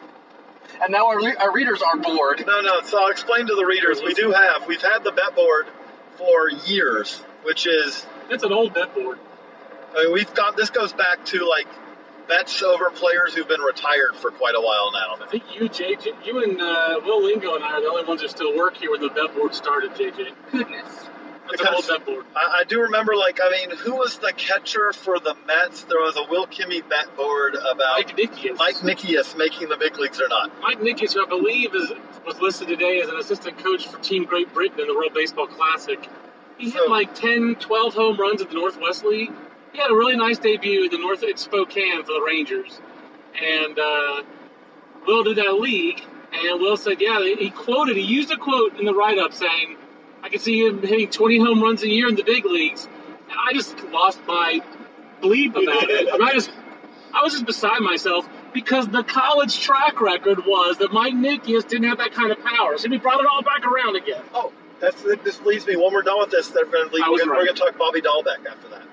And 0.81 0.91
now 0.91 1.08
our, 1.08 1.19
our 1.39 1.53
readers 1.53 1.81
are 1.81 1.97
bored. 1.97 2.43
no 2.45 2.62
no. 2.62 2.81
So 2.84 3.01
I'll 3.03 3.12
explain 3.12 3.47
to 3.47 3.55
the 3.55 3.65
readers. 3.65 4.01
We 4.01 4.13
do 4.13 4.31
have 4.31 4.67
we've 4.67 4.81
had 4.81 5.03
the 5.03 5.12
bet 5.12 5.36
board 5.36 5.67
for 6.17 6.49
years, 6.65 7.17
which 7.43 7.65
is 7.67 8.05
it's 8.29 8.43
an 8.43 8.51
old 8.51 8.73
bet 8.73 8.93
board. 8.93 9.19
I 9.95 10.03
mean 10.05 10.13
we've 10.13 10.34
got 10.34 10.58
this 10.58 10.69
goes 10.69 10.93
back 10.93 11.25
to 11.27 11.47
like 11.47 11.67
bets 12.27 12.63
over 12.63 12.89
players 12.89 13.36
who've 13.36 13.47
been 13.47 13.62
retired 13.62 14.15
for 14.15 14.31
quite 14.31 14.55
a 14.55 14.62
while 14.62 14.91
now. 14.91 15.23
I 15.23 15.29
think 15.29 15.43
you, 15.53 15.69
JJ, 15.69 16.25
you 16.25 16.43
and 16.43 16.60
uh, 16.60 16.99
Will 17.05 17.23
Lingo 17.23 17.53
and 17.55 17.63
I 17.63 17.73
are 17.73 17.81
the 17.81 17.88
only 17.88 18.03
ones 18.03 18.21
that 18.21 18.31
still 18.31 18.55
work 18.58 18.75
here 18.77 18.91
when 18.91 19.01
the 19.01 19.10
bet 19.10 19.36
board 19.36 19.53
started, 19.53 19.91
JJ. 19.91 20.34
Goodness. 20.51 21.08
That's 21.49 21.62
an 21.62 21.67
old 21.95 22.05
board. 22.05 22.25
I, 22.36 22.60
I 22.62 22.63
do 22.63 22.81
remember, 22.81 23.15
like, 23.15 23.39
I 23.43 23.49
mean, 23.51 23.77
who 23.77 23.95
was 23.95 24.17
the 24.17 24.34
catcher 24.36 24.91
for 24.93 25.19
the 25.19 25.36
Mets? 25.45 25.84
There 25.84 25.99
was 25.99 26.15
a 26.17 26.23
Will 26.29 26.47
Kimmey 26.47 26.81
bet 26.88 27.15
board 27.15 27.55
about 27.55 27.97
Mike 27.97 28.15
Nickeas. 28.17 28.58
Mike 28.58 28.75
Nickeas 28.77 29.38
making 29.38 29.69
the 29.69 29.77
big 29.77 29.97
leagues 29.97 30.19
or 30.19 30.27
not. 30.27 30.51
Mike 30.62 30.79
Nickeas, 30.79 31.13
who 31.13 31.23
I 31.25 31.29
believe 31.29 31.73
is 31.75 31.91
was 32.25 32.39
listed 32.41 32.67
today 32.67 33.01
as 33.01 33.10
an 33.10 33.17
assistant 33.17 33.60
coach 33.60 33.88
for 33.88 33.99
Team 33.99 34.23
Great 34.25 34.51
Britain 34.53 34.79
in 34.79 34.88
the 34.88 34.95
World 34.95 35.13
Baseball 35.13 35.45
Classic. 35.47 36.10
He 36.58 36.71
hit 36.71 36.81
So- 36.84 36.89
like 36.91 37.13
10, 37.13 37.55
12 37.55 37.93
home 37.93 38.17
runs 38.19 38.41
at 38.41 38.49
the 38.49 38.55
Northwest 38.55 39.05
League. 39.05 39.31
He 39.73 39.77
had 39.79 39.91
a 39.91 39.95
really 39.95 40.15
nice 40.15 40.39
debut 40.39 40.86
in 40.86 40.89
the 40.91 40.97
North 40.97 41.21
at 41.23 41.38
Spokane 41.38 42.01
for 42.03 42.13
the 42.13 42.23
Rangers. 42.25 42.79
And 43.39 43.77
uh, 43.77 44.23
Will 45.05 45.23
did 45.23 45.36
that 45.38 45.60
league, 45.60 46.01
and 46.34 46.62
Will 46.62 46.77
said, 46.77 47.01
yeah, 47.01 47.19
he 47.19 47.49
quoted, 47.49 47.97
he 47.97 48.03
used 48.03 48.31
a 48.31 48.38
quote 48.38 48.79
in 48.79 48.86
the 48.86 48.93
write 48.93 49.19
up 49.19 49.34
saying, 49.34 49.75
I 50.26 50.30
can 50.30 50.40
see 50.40 50.66
him 50.66 50.82
hitting 50.82 51.08
20 51.08 51.38
home 51.38 51.62
runs 51.62 51.84
a 51.84 51.88
year 51.88 52.08
in 52.08 52.16
the 52.16 52.24
big 52.24 52.46
leagues. 52.46 52.88
And 53.30 53.38
I 53.48 53.54
just 53.54 53.80
lost 53.92 54.20
my 54.26 54.60
bleep 55.22 55.52
about 55.52 55.88
it. 55.88 56.10
I, 56.12 56.18
mean, 56.18 56.28
I 56.28 56.32
just, 56.34 56.50
I 57.14 57.22
was 57.22 57.34
just 57.34 57.46
beside 57.46 57.82
myself 57.82 58.28
because 58.52 58.88
the 58.88 59.04
college 59.04 59.60
track 59.60 60.02
record 60.02 60.40
was 60.48 60.80
that 60.80 60.92
Mike 60.92 61.14
Nickeas 61.14 61.68
didn't 61.68 61.88
have 61.90 62.00
that 62.00 62.14
kind 62.14 62.32
of 62.32 62.44
power. 62.44 62.76
So 62.80 62.90
we 62.90 62.98
brought 62.98 63.20
it 63.20 63.28
all 63.32 63.44
back 63.44 63.68
around 63.68 63.98
again. 63.98 64.24
Oh, 64.34 64.52
that's 64.80 65.00
this 65.04 65.42
leads 65.42 65.68
me. 65.68 65.76
When 65.76 65.94
we're 65.94 66.02
done 66.02 66.18
with 66.18 66.32
this, 66.32 66.50
they're 66.50 66.66
going 66.66 66.90
to 66.90 66.96
leave. 66.96 67.06
We're 67.08 67.20
going 67.20 67.30
right. 67.30 67.48
to 67.48 67.54
talk 67.54 67.78
Bobby 67.78 68.02
Dalbec 68.02 68.48
after 68.48 68.70
that. 68.70 68.84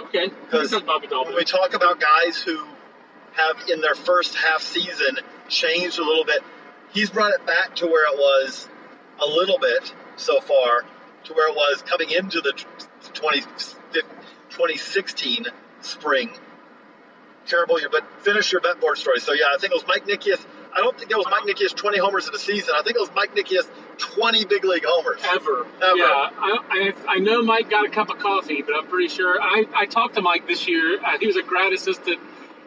Okay. 0.00 0.28
Because 0.28 0.70
When 0.70 1.34
we 1.34 1.44
talk 1.44 1.72
about 1.72 1.98
guys 1.98 2.42
who 2.42 2.62
have 3.32 3.56
in 3.70 3.80
their 3.80 3.94
first 3.94 4.34
half 4.34 4.60
season 4.60 5.16
changed 5.48 5.98
a 5.98 6.04
little 6.04 6.26
bit, 6.26 6.42
he's 6.92 7.08
brought 7.08 7.32
it 7.32 7.46
back 7.46 7.74
to 7.76 7.86
where 7.86 8.12
it 8.12 8.18
was 8.18 8.68
a 9.18 9.26
little 9.26 9.58
bit 9.58 9.94
so 10.16 10.40
far, 10.40 10.84
to 11.24 11.34
where 11.34 11.48
it 11.48 11.54
was 11.54 11.82
coming 11.82 12.10
into 12.10 12.40
the 12.40 12.52
20, 13.14 13.40
2016 13.40 15.46
spring. 15.80 16.30
Terrible 17.46 17.80
year, 17.80 17.88
but 17.90 18.04
finish 18.20 18.52
your 18.52 18.60
bet 18.60 18.80
board 18.80 18.98
story. 18.98 19.18
So 19.18 19.32
yeah, 19.32 19.46
I 19.52 19.58
think 19.58 19.72
it 19.72 19.74
was 19.74 19.86
Mike 19.86 20.06
Nickeas. 20.06 20.44
I 20.74 20.78
don't 20.78 20.96
think 20.96 21.10
it 21.10 21.16
was 21.16 21.26
Mike 21.28 21.42
Nickeas 21.42 21.74
20 21.74 21.98
homers 21.98 22.28
in 22.28 22.34
a 22.34 22.38
season. 22.38 22.74
I 22.76 22.82
think 22.82 22.96
it 22.96 23.00
was 23.00 23.10
Mike 23.14 23.34
Nickeas 23.34 23.68
20 23.98 24.44
big 24.46 24.64
league 24.64 24.84
homers. 24.86 25.20
Ever. 25.24 25.66
Ever. 25.82 25.96
Yeah. 25.96 26.30
I, 26.38 26.58
I, 26.70 26.92
I 27.08 27.18
know 27.18 27.42
Mike 27.42 27.68
got 27.68 27.84
a 27.84 27.90
cup 27.90 28.10
of 28.10 28.18
coffee, 28.18 28.62
but 28.62 28.76
I'm 28.76 28.86
pretty 28.86 29.08
sure. 29.08 29.40
I, 29.40 29.64
I 29.74 29.86
talked 29.86 30.14
to 30.14 30.22
Mike 30.22 30.46
this 30.46 30.68
year. 30.68 31.00
Uh, 31.04 31.18
he 31.18 31.26
was 31.26 31.36
a 31.36 31.42
grad 31.42 31.72
assistant 31.72 32.20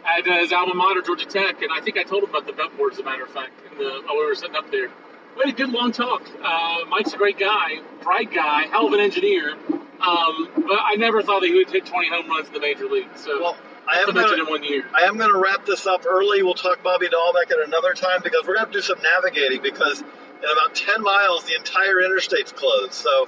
at 0.05 0.27
uh, 0.27 0.39
his 0.39 0.51
alma 0.51 0.75
mater, 0.75 1.01
Georgia 1.01 1.25
Tech, 1.25 1.61
and 1.61 1.71
I 1.73 1.81
think 1.81 1.97
I 1.97 2.03
told 2.03 2.23
him 2.23 2.29
about 2.29 2.45
the 2.45 2.53
bet 2.53 2.75
board, 2.77 2.93
as 2.93 2.99
a 2.99 3.03
matter 3.03 3.23
of 3.23 3.31
fact, 3.31 3.53
in 3.71 3.77
the, 3.77 4.01
while 4.05 4.17
we 4.17 4.25
were 4.25 4.35
sitting 4.35 4.55
up 4.55 4.69
there. 4.71 4.89
We 5.35 5.41
had 5.43 5.53
a 5.53 5.57
good 5.57 5.69
long 5.69 5.91
talk. 5.91 6.23
Uh, 6.41 6.85
Mike's 6.87 7.13
a 7.13 7.17
great 7.17 7.37
guy, 7.37 7.81
bright 8.01 8.33
guy, 8.33 8.67
hell 8.67 8.87
of 8.87 8.93
an 8.93 9.01
engineer. 9.01 9.51
Um, 9.51 10.49
but 10.55 10.79
I 10.81 10.95
never 10.97 11.21
thought 11.21 11.41
that 11.41 11.47
he 11.47 11.55
would 11.55 11.69
hit 11.69 11.85
20 11.85 12.09
home 12.09 12.29
runs 12.29 12.47
in 12.47 12.53
the 12.53 12.59
major 12.59 12.85
league. 12.85 13.09
So 13.15 13.41
Well, 13.41 13.57
I 13.87 13.99
am 13.99 14.13
gonna, 14.13 14.33
in 14.33 14.45
one 14.45 14.63
year. 14.63 14.85
I 14.95 15.03
am 15.03 15.17
going 15.17 15.31
to 15.31 15.37
wrap 15.37 15.65
this 15.65 15.85
up 15.87 16.05
early. 16.05 16.41
We'll 16.41 16.53
talk 16.53 16.81
Bobby 16.83 17.07
Dalbec 17.07 17.51
at 17.51 17.67
another 17.67 17.93
time 17.93 18.21
because 18.23 18.45
we're 18.47 18.55
going 18.55 18.67
to 18.67 18.71
do 18.71 18.81
some 18.81 19.01
navigating 19.01 19.61
because 19.61 20.01
in 20.01 20.51
about 20.51 20.73
10 20.73 21.01
miles, 21.01 21.43
the 21.43 21.55
entire 21.55 22.01
interstate's 22.01 22.51
closed. 22.53 22.93
So 22.93 23.27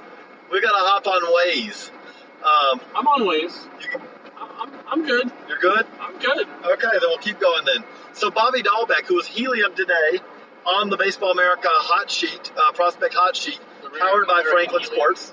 we 0.50 0.62
got 0.62 0.72
to 0.72 0.78
hop 0.78 1.06
on 1.06 1.22
Waze. 1.22 1.90
Um, 2.38 2.80
I'm 2.96 3.06
on 3.06 3.20
Waze. 3.22 3.66
you, 3.82 4.00
I'm, 4.38 4.72
I'm 4.88 5.06
good. 5.06 5.30
you're 5.46 5.58
good? 5.58 5.86
I'm 6.00 6.18
good. 6.18 6.46
Okay, 6.64 6.88
then 6.90 7.02
we'll 7.02 7.18
keep 7.18 7.38
going 7.38 7.64
then. 7.66 7.84
So 8.14 8.30
Bobby 8.30 8.62
Dalbec, 8.62 9.06
who 9.06 9.16
was 9.16 9.26
helium 9.26 9.74
today 9.74 10.20
on 10.68 10.90
the 10.90 10.96
Baseball 10.96 11.30
America 11.32 11.68
hot 11.70 12.10
sheet, 12.10 12.52
uh, 12.56 12.72
prospect 12.72 13.14
hot 13.14 13.34
sheet, 13.34 13.58
powered 13.98 14.26
by 14.26 14.40
American 14.40 14.50
Franklin 14.52 14.82
helium. 14.82 15.16
Sports. 15.16 15.32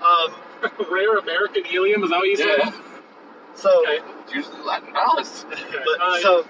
Um, 0.00 0.34
Rare 0.90 1.18
American 1.18 1.64
helium, 1.64 2.04
is 2.04 2.10
that 2.10 2.16
what 2.18 2.28
you 2.28 2.36
Yeah. 2.38 2.70
said? 2.70 2.74
so 3.56 3.82
Okay. 3.82 3.98
It's 4.24 4.34
usually 4.34 4.62
Latin 4.62 4.92
dollars. 4.92 5.44
But, 5.50 6.00
Uh, 6.00 6.18
so, 6.20 6.46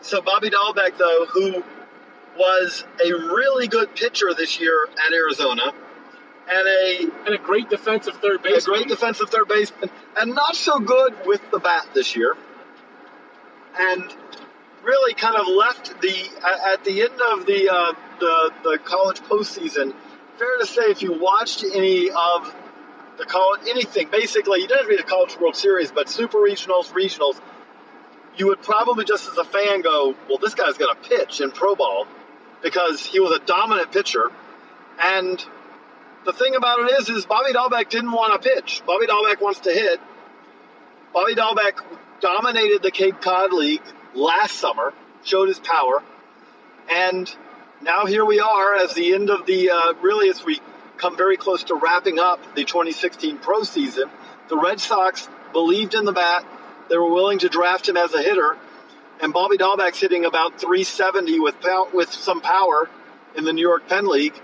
so 0.00 0.20
Bobby 0.20 0.50
Dalbec, 0.50 0.96
though, 0.96 1.26
who 1.26 1.62
was 2.36 2.84
a 3.04 3.12
really 3.12 3.66
good 3.66 3.94
pitcher 3.94 4.32
this 4.36 4.60
year 4.60 4.86
at 5.06 5.12
Arizona, 5.12 5.72
and 6.50 6.68
a, 6.68 7.00
and 7.26 7.34
a 7.34 7.38
great 7.38 7.68
defensive 7.68 8.14
third 8.22 8.44
a 8.46 8.60
great 8.62 8.88
defensive 8.88 9.28
third 9.28 9.48
baseman, 9.48 9.90
and 10.20 10.34
not 10.34 10.54
so 10.56 10.78
good 10.78 11.14
with 11.26 11.40
the 11.50 11.58
bat 11.58 11.86
this 11.94 12.14
year, 12.16 12.36
and 13.78 14.14
really 14.82 15.14
kind 15.14 15.36
of 15.36 15.46
left 15.46 16.00
the 16.00 16.14
at, 16.66 16.84
the 16.84 17.02
end 17.02 17.20
of 17.32 17.46
the 17.46 17.68
uh, 17.68 17.92
the 18.20 18.52
the 18.62 18.78
college 18.84 19.20
postseason. 19.20 19.94
Fair 20.38 20.58
to 20.60 20.66
say, 20.66 20.82
if 20.82 21.02
you 21.02 21.18
watched 21.20 21.64
any 21.64 22.10
of 22.10 22.54
the 23.18 23.24
college, 23.24 23.62
anything, 23.68 24.08
basically, 24.10 24.60
you 24.60 24.68
don't 24.68 24.78
have 24.78 24.86
to 24.86 24.90
be 24.90 24.96
the 24.96 25.02
College 25.02 25.36
World 25.40 25.56
Series, 25.56 25.90
but 25.90 26.08
super 26.08 26.38
regionals, 26.38 26.92
regionals, 26.92 27.40
you 28.36 28.46
would 28.46 28.62
probably 28.62 29.04
just 29.04 29.28
as 29.28 29.36
a 29.36 29.44
fan 29.44 29.82
go, 29.82 30.14
well, 30.28 30.38
this 30.38 30.54
guy's 30.54 30.78
going 30.78 30.94
to 30.94 31.08
pitch 31.08 31.40
in 31.40 31.50
pro 31.50 31.74
ball 31.74 32.06
because 32.62 33.04
he 33.04 33.18
was 33.18 33.32
a 33.32 33.44
dominant 33.44 33.90
pitcher. 33.90 34.30
And 35.00 35.44
the 36.24 36.32
thing 36.32 36.54
about 36.54 36.80
it 36.80 37.00
is, 37.00 37.08
is 37.08 37.26
Bobby 37.26 37.52
Dalbec 37.52 37.90
didn't 37.90 38.12
want 38.12 38.40
to 38.40 38.48
pitch. 38.48 38.82
Bobby 38.86 39.06
Dalbec 39.06 39.40
wants 39.40 39.60
to 39.60 39.72
hit. 39.72 40.00
Bobby 41.12 41.34
Dalbec 41.34 41.80
dominated 42.20 42.82
the 42.82 42.92
Cape 42.92 43.20
Cod 43.20 43.52
League 43.52 43.82
last 44.18 44.56
summer, 44.56 44.92
showed 45.24 45.48
his 45.48 45.58
power, 45.58 46.02
and 46.90 47.34
now 47.80 48.06
here 48.06 48.24
we 48.24 48.40
are 48.40 48.74
as 48.74 48.94
the 48.94 49.14
end 49.14 49.30
of 49.30 49.46
the 49.46 49.70
uh, 49.70 49.94
really 50.00 50.28
as 50.28 50.44
we 50.44 50.60
come 50.96 51.16
very 51.16 51.36
close 51.36 51.64
to 51.64 51.74
wrapping 51.74 52.18
up 52.18 52.54
the 52.54 52.64
2016 52.64 53.38
pro 53.38 53.62
season. 53.62 54.10
The 54.48 54.56
Red 54.56 54.80
Sox 54.80 55.28
believed 55.52 55.94
in 55.94 56.04
the 56.04 56.12
bat. 56.12 56.44
They 56.88 56.96
were 56.96 57.12
willing 57.12 57.38
to 57.40 57.48
draft 57.48 57.88
him 57.88 57.96
as 57.96 58.14
a 58.14 58.22
hitter, 58.22 58.56
and 59.20 59.32
Bobby 59.32 59.56
Dalbec's 59.56 60.00
hitting 60.00 60.24
about 60.24 60.60
370 60.60 61.38
with 61.40 61.56
with 61.92 62.12
some 62.12 62.40
power 62.40 62.88
in 63.36 63.44
the 63.44 63.52
New 63.52 63.66
York 63.66 63.88
Penn 63.88 64.06
League. 64.06 64.34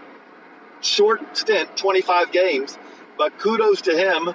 Short 0.81 1.37
stint, 1.37 1.77
25 1.77 2.31
games, 2.31 2.79
but 3.17 3.39
kudos 3.39 3.83
to 3.83 3.97
him 3.97 4.35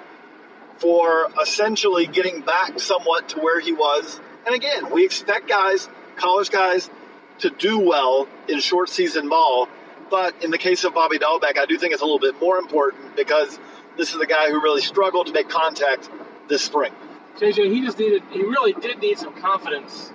for 0.78 1.28
essentially 1.40 2.06
getting 2.06 2.40
back 2.40 2.80
somewhat 2.80 3.28
to 3.30 3.38
where 3.38 3.60
he 3.60 3.72
was. 3.72 4.20
And 4.46 4.54
again, 4.54 4.90
we 4.90 5.04
expect 5.04 5.48
guys, 5.48 5.88
college 6.16 6.50
guys, 6.50 6.90
to 7.38 7.50
do 7.50 7.78
well 7.78 8.28
in 8.48 8.60
short 8.60 8.88
season 8.88 9.28
ball. 9.28 9.68
But 10.10 10.42
in 10.42 10.50
the 10.50 10.58
case 10.58 10.84
of 10.84 10.94
Bobby 10.94 11.18
Dalbec, 11.18 11.58
I 11.58 11.66
do 11.66 11.78
think 11.78 11.92
it's 11.92 12.02
a 12.02 12.04
little 12.04 12.18
bit 12.18 12.40
more 12.40 12.58
important 12.58 13.16
because 13.16 13.58
this 13.96 14.14
is 14.14 14.20
a 14.20 14.26
guy 14.26 14.50
who 14.50 14.60
really 14.60 14.80
struggled 14.80 15.26
to 15.28 15.32
make 15.32 15.48
contact 15.48 16.10
this 16.48 16.62
spring. 16.62 16.92
JJ, 17.38 17.72
he 17.72 17.84
just 17.84 17.98
needed, 17.98 18.22
he 18.30 18.42
really 18.42 18.72
did 18.72 18.98
need 18.98 19.18
some 19.18 19.34
confidence 19.40 20.12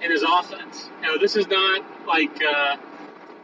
in 0.00 0.10
his 0.10 0.22
offense. 0.22 0.88
You 1.02 1.08
know, 1.08 1.18
this 1.18 1.36
is 1.36 1.48
not 1.48 1.82
like, 2.06 2.42
uh, 2.42 2.76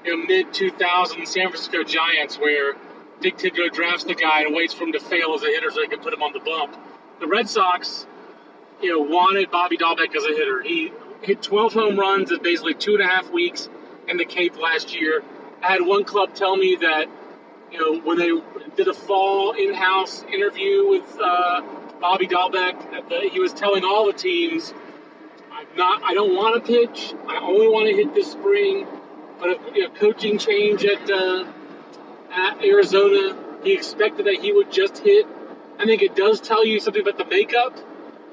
you 0.04 0.16
know, 0.16 0.26
mid 0.26 0.54
2000 0.54 1.26
San 1.26 1.48
Francisco 1.48 1.83
Giants 1.83 2.38
where 2.38 2.74
Dick 3.20 3.37
Tidrow 3.37 3.70
drafts 3.70 4.04
the 4.04 4.14
guy 4.14 4.42
and 4.42 4.54
waits 4.54 4.72
for 4.72 4.85
him 4.85 4.92
to 4.92 5.00
fail 5.00 5.35
as 5.35 5.42
a 5.42 5.46
hitter 5.46 5.70
so 5.70 5.83
he 5.83 5.88
can 5.88 6.00
put 6.00 6.14
him 6.14 6.22
on 6.22 6.33
the 6.33 6.40
bump. 6.40 6.76
The 7.18 7.26
Red 7.26 7.48
Sox, 7.48 8.06
you 8.82 8.90
know, 8.90 9.00
wanted 9.00 9.50
Bobby 9.50 9.76
Dalbec 9.76 10.14
as 10.14 10.24
a 10.24 10.28
hitter. 10.28 10.62
He 10.62 10.92
hit 11.22 11.42
12 11.42 11.72
home 11.72 11.98
runs 11.98 12.32
in 12.32 12.42
basically 12.42 12.74
two 12.74 12.94
and 12.94 13.02
a 13.02 13.06
half 13.06 13.30
weeks 13.30 13.68
in 14.08 14.16
the 14.16 14.24
Cape 14.24 14.56
last 14.56 14.94
year. 14.94 15.22
I 15.62 15.72
had 15.72 15.82
one 15.82 16.04
club 16.04 16.34
tell 16.34 16.56
me 16.56 16.76
that, 16.76 17.06
you 17.70 17.78
know, 17.78 18.00
when 18.00 18.18
they 18.18 18.30
did 18.76 18.88
a 18.88 18.94
fall 18.94 19.52
in-house 19.52 20.24
interview 20.24 20.88
with 20.88 21.18
uh, 21.22 21.62
Bobby 22.00 22.26
Dalbec, 22.26 23.08
the, 23.08 23.28
he 23.30 23.38
was 23.38 23.52
telling 23.52 23.84
all 23.84 24.06
the 24.06 24.14
teams, 24.14 24.72
"I'm 25.52 25.66
not. 25.76 26.02
I 26.02 26.14
don't 26.14 26.34
want 26.34 26.64
to 26.64 26.72
pitch. 26.72 27.14
I 27.28 27.36
only 27.38 27.68
want 27.68 27.88
to 27.88 27.94
hit 27.94 28.14
this 28.14 28.32
spring." 28.32 28.86
But 29.38 29.50
a 29.50 29.74
you 29.74 29.82
know, 29.84 29.90
coaching 29.90 30.38
change 30.38 30.84
at 30.84 31.10
uh, 31.10 31.44
at 32.32 32.64
Arizona, 32.64 33.36
he 33.62 33.74
expected 33.74 34.26
that 34.26 34.36
he 34.40 34.52
would 34.52 34.72
just 34.72 34.98
hit. 34.98 35.26
I 35.78 35.84
think 35.84 36.02
it 36.02 36.16
does 36.16 36.40
tell 36.40 36.66
you 36.66 36.80
something 36.80 37.02
about 37.02 37.18
the 37.18 37.24
makeup 37.26 37.78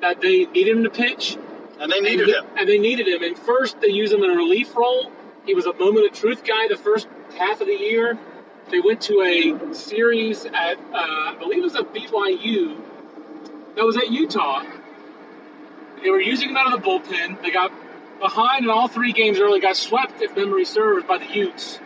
that 0.02 0.22
they 0.22 0.46
needed 0.46 0.78
him 0.78 0.84
to 0.84 0.90
pitch. 0.90 1.38
And 1.80 1.92
they 1.92 2.00
needed 2.00 2.30
and, 2.30 2.46
him. 2.46 2.58
And 2.58 2.70
they 2.70 2.80
needed 2.80 3.08
him. 3.08 3.24
And 3.24 3.38
first, 3.38 3.80
they 3.82 3.90
used 3.90 4.14
him 4.14 4.24
in 4.24 4.32
a 4.32 4.36
relief 4.36 4.76
role. 4.76 5.12
He 5.46 5.54
was 5.54 5.66
a 5.66 5.74
moment 5.74 6.08
of 6.08 6.14
truth 6.14 6.44
guy 6.44 6.68
the 6.68 6.76
first 6.76 7.08
half 7.38 7.62
of 7.62 7.68
the 7.68 7.74
year. 7.74 8.18
They 8.70 8.82
went 8.82 9.02
to 9.04 9.22
a 9.22 9.74
series 9.74 10.46
at, 10.46 10.78
uh, 10.78 10.94
I 10.94 11.36
believe 11.40 11.60
it 11.60 11.64
was 11.64 11.76
a 11.76 11.84
BYU. 11.84 12.78
That 13.76 13.86
was 13.86 13.96
at 13.96 14.12
Utah. 14.12 14.64
They 16.04 16.10
were 16.10 16.20
using 16.20 16.50
him 16.50 16.58
out 16.58 16.74
of 16.74 16.82
the 16.82 16.88
bullpen. 16.88 17.42
They 17.42 17.52
got 17.52 17.72
behind 18.20 18.66
in 18.66 18.70
all 18.70 18.88
three 18.88 19.14
games 19.14 19.40
early, 19.40 19.60
got 19.60 19.78
swept, 19.78 20.22
if 20.22 20.36
memory 20.36 20.66
serves, 20.66 21.06
by 21.06 21.20
the 21.20 21.28
Utes. 21.28 21.80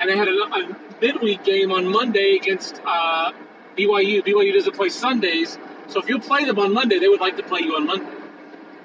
And 0.00 0.10
they 0.10 0.16
had 0.16 0.28
a, 0.28 0.32
a 0.32 0.76
midweek 1.00 1.44
game 1.44 1.70
on 1.70 1.86
Monday 1.86 2.36
against 2.36 2.80
uh, 2.84 3.32
BYU. 3.76 4.24
BYU 4.24 4.52
doesn't 4.52 4.74
play 4.74 4.88
Sundays, 4.88 5.58
so 5.88 6.00
if 6.00 6.08
you 6.08 6.18
play 6.18 6.44
them 6.44 6.58
on 6.58 6.72
Monday, 6.72 6.98
they 6.98 7.08
would 7.08 7.20
like 7.20 7.36
to 7.36 7.42
play 7.42 7.60
you 7.60 7.76
on 7.76 7.86
Monday. 7.86 8.24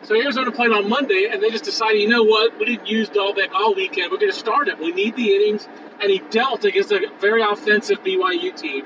So 0.03 0.15
Arizona 0.15 0.51
played 0.51 0.71
on 0.71 0.87
Monday, 0.89 1.27
and 1.31 1.43
they 1.43 1.49
just 1.49 1.65
decided, 1.65 2.01
you 2.01 2.07
know 2.07 2.23
what, 2.23 2.57
we 2.57 2.65
didn't 2.65 2.87
use 2.87 3.09
Dalbec 3.09 3.51
all 3.53 3.75
weekend. 3.75 4.11
We're 4.11 4.17
going 4.17 4.31
to 4.31 4.37
start 4.37 4.69
him. 4.69 4.79
We 4.79 4.91
need 4.91 5.15
the 5.15 5.35
innings, 5.35 5.67
and 6.01 6.09
he 6.09 6.19
dealt 6.29 6.63
against 6.63 6.91
a 6.91 7.11
very 7.19 7.41
offensive 7.41 8.03
BYU 8.03 8.55
team. 8.55 8.85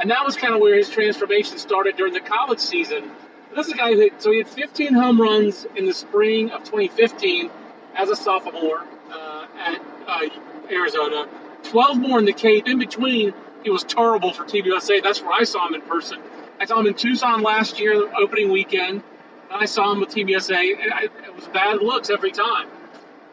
And 0.00 0.10
that 0.10 0.24
was 0.24 0.36
kind 0.36 0.54
of 0.54 0.60
where 0.60 0.76
his 0.76 0.90
transformation 0.90 1.58
started 1.58 1.96
during 1.96 2.12
the 2.12 2.20
college 2.20 2.60
season. 2.60 3.10
This 3.54 3.66
is 3.66 3.72
a 3.72 3.76
guy 3.76 3.94
who 3.94 4.10
so 4.18 4.30
he 4.30 4.38
had 4.38 4.48
15 4.48 4.94
home 4.94 5.20
runs 5.20 5.66
in 5.74 5.86
the 5.86 5.94
spring 5.94 6.50
of 6.50 6.64
2015 6.64 7.50
as 7.96 8.08
a 8.08 8.16
sophomore 8.16 8.84
uh, 9.10 9.46
at 9.58 9.80
uh, 10.06 10.28
Arizona. 10.70 11.28
12 11.64 11.98
more 11.98 12.18
in 12.18 12.24
the 12.24 12.32
Cape. 12.32 12.68
In 12.68 12.78
between, 12.78 13.32
he 13.64 13.70
was 13.70 13.82
terrible 13.82 14.32
for 14.32 14.46
USA. 14.56 15.00
That's 15.00 15.20
where 15.20 15.32
I 15.32 15.44
saw 15.44 15.66
him 15.66 15.74
in 15.74 15.82
person. 15.82 16.20
I 16.60 16.64
saw 16.64 16.80
him 16.80 16.86
in 16.86 16.94
Tucson 16.94 17.42
last 17.42 17.78
year, 17.78 17.94
opening 18.16 18.50
weekend. 18.50 19.02
I 19.50 19.66
saw 19.66 19.92
him 19.92 20.00
with 20.00 20.10
Team 20.10 20.28
USA, 20.28 20.56
I, 20.56 21.04
it 21.04 21.34
was 21.34 21.46
bad 21.48 21.80
looks 21.80 22.10
every 22.10 22.32
time. 22.32 22.68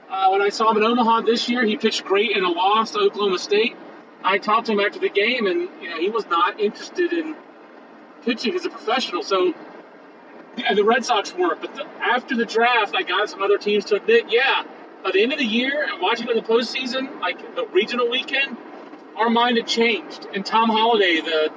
Uh, 0.10 0.30
when 0.30 0.42
I 0.42 0.50
saw 0.50 0.72
him 0.72 0.78
in 0.78 0.84
Omaha 0.84 1.22
this 1.22 1.50
year, 1.50 1.66
he 1.66 1.76
pitched 1.76 2.06
great 2.06 2.32
in 2.32 2.44
a 2.44 2.50
loss 2.50 2.92
to 2.92 3.00
Oklahoma 3.00 3.40
State. 3.40 3.76
I 4.24 4.38
talked 4.38 4.68
to 4.68 4.74
him 4.74 4.80
after 4.80 5.00
the 5.00 5.10
game, 5.10 5.48
and 5.48 5.70
you 5.82 5.90
know 5.90 6.00
he 6.00 6.10
was 6.10 6.26
not 6.28 6.60
interested 6.60 7.12
in 7.12 7.36
pitching 8.24 8.56
as 8.56 8.66
a 8.66 8.70
professional. 8.70 9.24
So, 9.24 9.54
and 10.66 10.78
the 10.78 10.84
Red 10.84 11.04
Sox 11.04 11.34
weren't. 11.36 11.62
But 11.62 11.76
the, 11.76 11.86
after 12.02 12.36
the 12.36 12.46
draft, 12.46 12.96
I 12.96 13.02
got 13.02 13.30
some 13.30 13.42
other 13.42 13.58
teams 13.58 13.86
to 13.86 13.96
admit, 13.96 14.26
yeah, 14.30 14.64
by 15.04 15.12
the 15.12 15.22
end 15.22 15.34
of 15.34 15.40
the 15.40 15.46
year 15.46 15.84
and 15.84 16.02
watching 16.02 16.30
in 16.30 16.36
the 16.36 16.44
postseason, 16.44 17.20
like 17.20 17.56
the 17.56 17.66
regional 17.68 18.10
weekend, 18.10 18.58
our 19.16 19.30
mind 19.30 19.58
had 19.58 19.68
changed. 19.68 20.28
And 20.34 20.46
Tom 20.46 20.70
Holliday, 20.70 21.22
the 21.22 21.52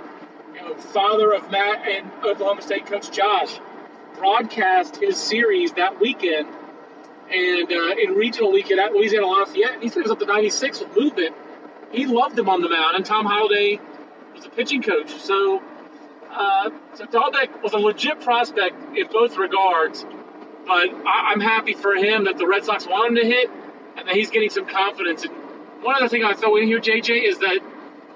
father 0.79 1.33
of 1.33 1.51
Matt 1.51 1.87
and 1.87 2.11
Oklahoma 2.25 2.63
State 2.63 2.87
coach 2.87 3.11
Josh, 3.11 3.59
broadcast 4.17 4.97
his 4.97 5.17
series 5.17 5.73
that 5.73 6.01
weekend. 6.01 6.49
And 7.31 7.71
uh, 7.71 7.95
in 8.03 8.15
regional 8.15 8.53
weekend 8.53 8.81
at 8.81 8.93
Louisiana 8.93 9.27
Lafayette, 9.27 9.83
he 9.83 10.01
was 10.01 10.11
up 10.11 10.19
to 10.21 10.27
96 10.27 10.81
with 10.81 10.97
movement. 10.97 11.35
He 11.93 12.07
loved 12.07 12.39
him 12.39 12.49
on 12.49 12.63
the 12.63 12.69
mound, 12.69 12.97
and 12.97 13.05
Tom 13.05 13.27
Holliday 13.27 13.81
was 14.35 14.47
a 14.47 14.51
pitching 14.51 14.83
coach. 14.83 15.11
So, 15.11 15.63
uh, 16.31 16.71
so 16.95 17.05
Dalbec 17.07 17.63
was 17.63 17.75
a 17.75 17.79
legit 17.79 18.21
prospect 18.21 18.97
in 18.97 19.07
both 19.09 19.37
regards. 19.37 20.05
But 20.67 20.91
I, 21.07 21.33
am 21.33 21.41
happy 21.41 21.75
for 21.75 21.95
him 21.95 22.25
that 22.25 22.37
the 22.37 22.47
Red 22.47 22.65
Sox 22.65 22.87
want 22.87 23.11
him 23.11 23.17
to 23.17 23.27
hit, 23.27 23.51
and 23.97 24.07
that 24.09 24.15
he's 24.15 24.31
getting 24.31 24.51
some 24.51 24.67
confidence. 24.67 25.25
And 25.25 25.33
one 25.83 25.97
other 25.97 26.09
thing 26.09 26.25
I 26.25 26.35
throw 26.35 26.57
in 26.57 26.67
here, 26.67 26.81
JJ, 26.81 27.29
is 27.29 27.39
that 27.39 27.61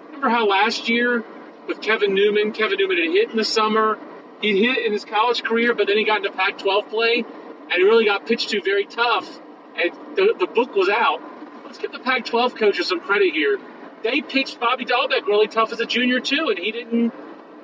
remember 0.06 0.28
how 0.28 0.46
last 0.46 0.88
year 0.88 1.24
with 1.66 1.80
Kevin 1.80 2.14
Newman, 2.14 2.52
Kevin 2.52 2.78
Newman 2.78 2.98
had 2.98 3.12
hit 3.12 3.30
in 3.30 3.36
the 3.36 3.44
summer 3.44 3.98
he 4.42 4.64
hit 4.64 4.84
in 4.84 4.92
his 4.92 5.04
college 5.04 5.44
career, 5.44 5.72
but 5.72 5.86
then 5.86 5.96
he 5.96 6.04
got 6.04 6.18
into 6.18 6.32
Pac-12 6.32 6.88
play, 6.90 7.24
and 7.24 7.72
he 7.72 7.84
really 7.84 8.04
got 8.04 8.26
pitched 8.26 8.50
to 8.50 8.60
very 8.60 8.84
tough. 8.84 9.40
And 9.76 9.92
the, 10.16 10.34
the 10.38 10.46
book 10.46 10.74
was 10.74 10.88
out. 10.88 11.22
Let's 11.64 11.78
give 11.78 11.92
the 11.92 12.00
Pac-12 12.00 12.58
coaches 12.58 12.88
some 12.88 13.00
credit 13.00 13.32
here. 13.32 13.58
They 14.02 14.20
pitched 14.20 14.58
Bobby 14.58 14.84
Dalbec 14.84 15.26
really 15.26 15.46
tough 15.46 15.72
as 15.72 15.78
a 15.78 15.86
junior 15.86 16.18
too, 16.18 16.48
and 16.50 16.58
he 16.58 16.72
didn't 16.72 17.14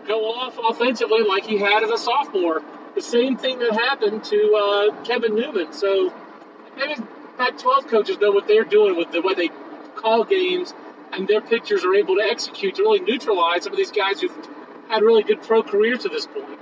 go 0.07 0.33
off 0.33 0.57
offensively 0.57 1.23
like 1.23 1.45
he 1.45 1.59
had 1.59 1.83
as 1.83 1.91
a 1.91 1.99
sophomore. 1.99 2.63
The 2.95 3.03
same 3.03 3.37
thing 3.37 3.59
that 3.59 3.73
happened 3.73 4.25
to 4.25 4.55
uh, 4.55 5.05
Kevin 5.05 5.35
Newman. 5.35 5.73
So 5.73 6.15
maybe 6.77 6.95
Pac-12 7.37 7.89
coaches 7.89 8.19
know 8.19 8.31
what 8.31 8.47
they're 8.47 8.65
doing 8.65 8.97
with 8.97 9.11
the 9.11 9.21
way 9.21 9.35
they 9.35 9.51
call 9.97 10.25
games, 10.25 10.73
and 11.13 11.27
their 11.27 11.41
pitchers 11.41 11.85
are 11.85 11.95
able 11.95 12.17
to 12.17 12.23
execute 12.23 12.75
to 12.77 12.83
really 12.83 13.01
neutralize 13.01 13.65
some 13.65 13.73
of 13.73 13.77
these 13.77 13.93
guys 13.93 14.21
who've 14.21 14.49
had 14.89 15.03
really 15.03 15.23
good 15.23 15.43
pro 15.43 15.63
careers 15.63 16.01
to 16.01 16.09
this 16.09 16.27
point 16.27 16.59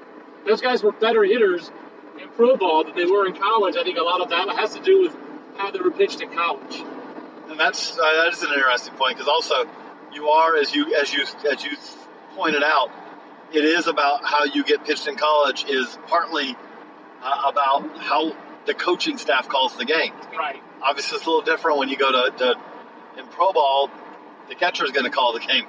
those 0.46 0.60
guys 0.60 0.82
were 0.82 0.92
better 0.92 1.24
hitters 1.24 1.70
in 2.20 2.28
pro 2.30 2.56
ball 2.56 2.84
than 2.84 2.94
they 2.94 3.04
were 3.04 3.26
in 3.26 3.34
college. 3.34 3.76
I 3.76 3.82
think 3.82 3.98
a 3.98 4.02
lot 4.02 4.20
of 4.20 4.30
that 4.30 4.48
has 4.56 4.74
to 4.74 4.82
do 4.82 5.02
with 5.02 5.16
how 5.56 5.70
they 5.70 5.80
were 5.80 5.90
pitched 5.90 6.20
in 6.20 6.32
college. 6.32 6.82
And 7.48 7.58
that's 7.58 7.98
uh, 7.98 8.02
that 8.02 8.32
is 8.32 8.42
an 8.42 8.52
interesting 8.52 8.94
point 8.94 9.16
because 9.16 9.28
also 9.28 9.68
you 10.12 10.28
are 10.28 10.56
as 10.56 10.74
you 10.74 10.94
as 10.94 11.12
you 11.12 11.24
as 11.50 11.64
you 11.64 11.76
pointed 12.34 12.62
out, 12.62 12.90
it 13.52 13.64
is 13.64 13.86
about 13.86 14.24
how 14.24 14.44
you 14.44 14.64
get 14.64 14.84
pitched 14.84 15.06
in 15.06 15.16
college 15.16 15.64
is 15.68 15.98
partly 16.06 16.56
uh, 17.22 17.42
about 17.46 17.98
how 17.98 18.36
the 18.66 18.74
coaching 18.74 19.18
staff 19.18 19.48
calls 19.48 19.76
the 19.76 19.84
game. 19.84 20.12
Right. 20.36 20.62
Obviously, 20.82 21.16
it's 21.16 21.26
a 21.26 21.30
little 21.30 21.44
different 21.44 21.78
when 21.78 21.88
you 21.88 21.96
go 21.96 22.12
to, 22.12 22.36
to 22.38 22.54
in 23.18 23.26
pro 23.28 23.52
ball. 23.52 23.90
The 24.48 24.54
catcher 24.54 24.84
is 24.84 24.92
going 24.92 25.04
to 25.04 25.10
call 25.10 25.32
the 25.32 25.40
game 25.40 25.64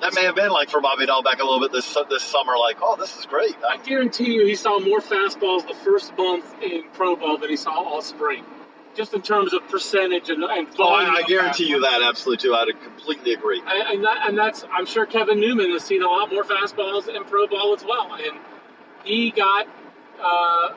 that 0.00 0.14
may 0.14 0.24
have 0.24 0.34
been 0.34 0.50
like 0.50 0.68
for 0.70 0.80
Bobby 0.80 1.06
Dalbec 1.06 1.38
a 1.40 1.44
little 1.44 1.60
bit 1.60 1.72
this 1.72 1.96
this 2.08 2.22
summer. 2.22 2.56
Like, 2.58 2.78
oh, 2.82 2.96
this 2.96 3.16
is 3.18 3.26
great. 3.26 3.56
I 3.68 3.76
guarantee 3.78 4.32
you, 4.34 4.46
he 4.46 4.54
saw 4.56 4.78
more 4.80 5.00
fastballs 5.00 5.66
the 5.66 5.74
first 5.74 6.16
month 6.16 6.54
in 6.62 6.84
pro 6.92 7.16
ball 7.16 7.38
than 7.38 7.50
he 7.50 7.56
saw 7.56 7.70
all 7.72 8.02
spring. 8.02 8.44
just 8.94 9.14
in 9.14 9.22
terms 9.22 9.52
of 9.54 9.66
percentage 9.68 10.28
and, 10.28 10.42
and 10.44 10.68
Oh, 10.72 10.76
volume. 10.76 11.10
I, 11.10 11.20
I 11.20 11.22
guarantee 11.22 11.66
you 11.68 11.80
that 11.80 12.02
absolutely 12.02 12.42
too. 12.48 12.54
I'd 12.54 12.68
completely 12.82 13.32
agree. 13.32 13.60
And, 13.60 13.88
and, 13.96 14.04
that, 14.04 14.28
and 14.28 14.36
that's, 14.38 14.64
I'm 14.72 14.86
sure 14.86 15.06
Kevin 15.06 15.40
Newman 15.40 15.70
has 15.70 15.82
seen 15.84 16.02
a 16.02 16.06
lot 16.08 16.30
more 16.30 16.44
fastballs 16.44 17.08
in 17.08 17.22
pro 17.24 17.46
ball 17.46 17.74
as 17.74 17.84
well. 17.84 18.12
And 18.14 18.38
he 19.04 19.30
got, 19.30 19.66
uh, 20.22 20.74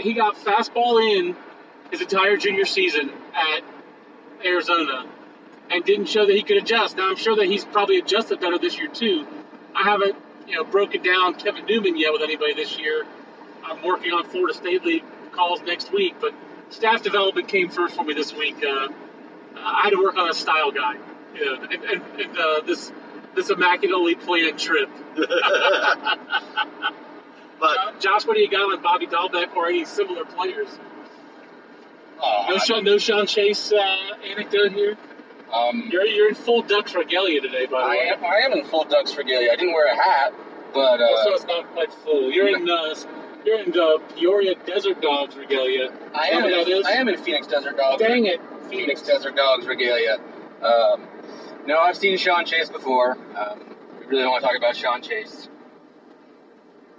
he 0.00 0.12
got 0.14 0.36
fastball 0.36 1.02
in 1.18 1.36
his 1.90 2.00
entire 2.00 2.36
junior 2.36 2.64
season 2.64 3.10
at 3.34 3.62
Arizona, 4.44 5.06
and 5.70 5.84
didn't 5.84 6.06
show 6.06 6.26
that 6.26 6.34
he 6.34 6.42
could 6.42 6.56
adjust. 6.56 6.96
Now 6.96 7.08
I'm 7.10 7.16
sure 7.16 7.36
that 7.36 7.46
he's 7.46 7.64
probably 7.64 7.98
adjusted 7.98 8.40
better 8.40 8.58
this 8.58 8.78
year 8.78 8.88
too. 8.88 9.26
I 9.74 9.84
haven't, 9.84 10.16
you 10.46 10.56
know, 10.56 10.64
broken 10.64 11.02
down 11.02 11.34
Kevin 11.34 11.66
Newman 11.66 11.96
yet 11.96 12.12
with 12.12 12.22
anybody 12.22 12.54
this 12.54 12.78
year. 12.78 13.06
I'm 13.64 13.82
working 13.82 14.12
on 14.12 14.24
Florida 14.24 14.54
State 14.54 14.84
League 14.84 15.04
calls 15.32 15.62
next 15.62 15.92
week, 15.92 16.16
but 16.20 16.34
staff 16.70 17.02
development 17.02 17.48
came 17.48 17.68
first 17.68 17.94
for 17.94 18.04
me 18.04 18.14
this 18.14 18.32
week. 18.32 18.56
Uh, 18.56 18.88
I 19.56 19.82
had 19.84 19.90
to 19.90 20.02
work 20.02 20.16
on 20.16 20.28
a 20.28 20.34
style 20.34 20.72
guide, 20.72 21.00
you 21.34 21.44
know, 21.44 21.62
and, 21.62 21.84
and, 21.84 22.02
and 22.20 22.38
uh, 22.38 22.60
this 22.66 22.92
this 23.34 23.50
immaculately 23.50 24.16
planned 24.16 24.58
trip. 24.58 24.90
But 27.60 28.00
Josh, 28.00 28.26
what 28.26 28.34
do 28.34 28.40
you 28.40 28.50
got 28.50 28.62
on 28.62 28.82
Bobby 28.82 29.06
Dalbec 29.06 29.54
or 29.54 29.68
any 29.68 29.84
similar 29.84 30.24
players? 30.24 30.68
Oh, 32.18 32.46
No, 32.48 32.58
Sean, 32.58 32.84
no 32.84 32.98
Sean 32.98 33.26
Chase 33.26 33.70
uh, 33.72 34.16
anecdote 34.24 34.72
here. 34.72 34.96
Um, 35.52 35.88
You're 35.90 36.04
you're 36.06 36.28
in 36.28 36.34
full 36.34 36.62
Ducks 36.62 36.94
regalia 36.94 37.40
today, 37.40 37.66
by 37.66 37.80
the 37.80 37.86
I 37.86 37.90
way. 37.90 38.08
am, 38.08 38.24
I 38.24 38.36
am 38.44 38.52
in 38.52 38.64
full 38.64 38.84
Ducks 38.84 39.16
regalia. 39.16 39.50
I 39.52 39.56
didn't 39.56 39.72
wear 39.74 39.92
a 39.92 39.96
hat, 39.96 40.32
but 40.72 41.00
uh, 41.00 41.24
so 41.24 41.34
it's 41.34 41.44
not 41.44 41.70
quite 41.72 41.92
full. 41.92 42.30
You're 42.30 42.48
in 42.48 42.68
uh, 42.68 42.94
you're 43.44 43.60
in 43.60 43.72
uh, 43.78 43.98
Peoria 44.14 44.54
Desert 44.66 45.00
Dogs 45.00 45.36
regalia. 45.36 45.92
I 46.14 46.28
am. 46.28 46.44
In, 46.44 46.68
is? 46.68 46.86
I 46.86 46.92
am 46.92 47.08
in 47.08 47.16
Phoenix 47.18 47.46
Desert 47.46 47.76
Dogs. 47.76 48.02
Dang 48.02 48.26
it, 48.26 48.40
Phoenix 48.68 49.02
Desert 49.02 49.36
Dogs 49.36 49.66
regalia. 49.66 50.18
Um, 50.62 51.06
no, 51.66 51.78
I've 51.78 51.96
seen 51.96 52.16
Sean 52.18 52.44
Chase 52.44 52.68
before. 52.68 53.12
Um, 53.36 53.76
we 53.98 54.06
really 54.06 54.22
don't 54.22 54.32
want 54.32 54.42
to 54.42 54.48
talk 54.48 54.56
about 54.56 54.76
Sean 54.76 55.02
Chase. 55.02 55.48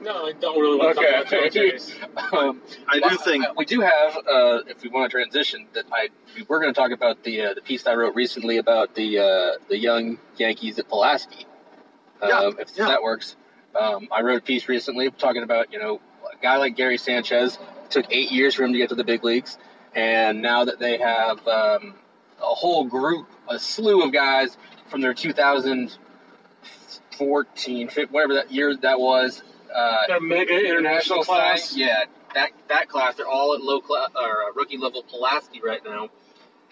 No, 0.02 0.26
I 0.26 0.32
don't 0.34 0.60
really 0.60 0.78
want 0.80 0.98
to 0.98 1.04
talk 1.04 1.10
about 1.12 1.30
Sean 1.30 1.50
Chase. 1.52 1.96
um, 2.34 2.60
I 2.88 3.00
do 3.00 3.16
think 3.18 3.46
we 3.56 3.66
do 3.66 3.82
have, 3.82 4.18
uh, 4.18 4.62
if 4.68 4.82
we 4.82 4.90
want 4.90 5.12
to 5.12 5.16
transition, 5.16 5.68
that 5.74 5.86
I 5.92 6.10
we 6.36 6.42
were 6.48 6.60
going 6.60 6.74
to 6.74 6.80
talk 6.80 6.90
about 6.92 7.22
the 7.24 7.42
uh, 7.42 7.54
the 7.54 7.62
piece 7.62 7.86
I 7.86 7.94
wrote 7.94 8.16
recently 8.16 8.58
about 8.58 8.96
the 8.96 9.20
uh, 9.20 9.52
the 9.70 9.78
young 9.78 10.18
Yankees 10.38 10.80
at 10.80 10.90
Pulaski. 10.90 11.46
Um, 12.22 12.30
Yeah, 12.30 12.50
if 12.60 12.72
yeah. 12.76 12.88
that 12.88 13.04
works, 13.04 13.36
um, 13.80 14.08
I 14.12 14.22
wrote 14.22 14.40
a 14.40 14.42
piece 14.42 14.68
recently 14.68 15.12
talking 15.12 15.44
about 15.44 15.72
you 15.72 15.78
know 15.78 16.02
a 16.32 16.36
guy 16.42 16.58
like 16.58 16.76
Gary 16.76 16.98
Sanchez 16.98 17.60
took 17.92 18.08
eight 18.10 18.32
years 18.32 18.56
for 18.56 18.64
him 18.64 18.72
to 18.74 18.80
get 18.80 18.90
to 18.90 18.96
the 18.96 19.04
big 19.04 19.24
leagues, 19.24 19.60
and 19.94 20.42
now 20.42 20.66
that 20.66 20.80
they 20.80 20.98
have 20.98 21.48
um, 21.48 21.94
a 22.42 22.56
whole 22.56 22.86
group, 22.86 23.28
a 23.48 23.60
slew 23.60 24.02
of 24.02 24.12
guys 24.12 24.58
from 24.88 25.02
their 25.02 25.14
2014, 25.14 27.88
fif- 27.90 28.10
whatever 28.10 28.34
that 28.34 28.52
year 28.52 28.76
that 28.78 29.00
was. 29.00 29.44
Uh, 29.74 29.98
They're 30.08 30.20
mega 30.20 30.54
international 30.60 31.24
class. 31.24 31.70
sign- 31.72 31.80
Yeah, 31.80 32.04
that 32.34 32.52
that 32.70 32.90
class. 32.90 33.16
They're 33.16 33.28
all 33.28 33.54
at 33.54 33.62
low 33.62 33.82
class 33.82 34.10
or 34.16 34.44
uh, 34.44 34.52
rookie 34.56 34.78
level 34.78 35.04
Pulaski 35.04 35.62
right 35.64 35.84
now. 35.84 36.10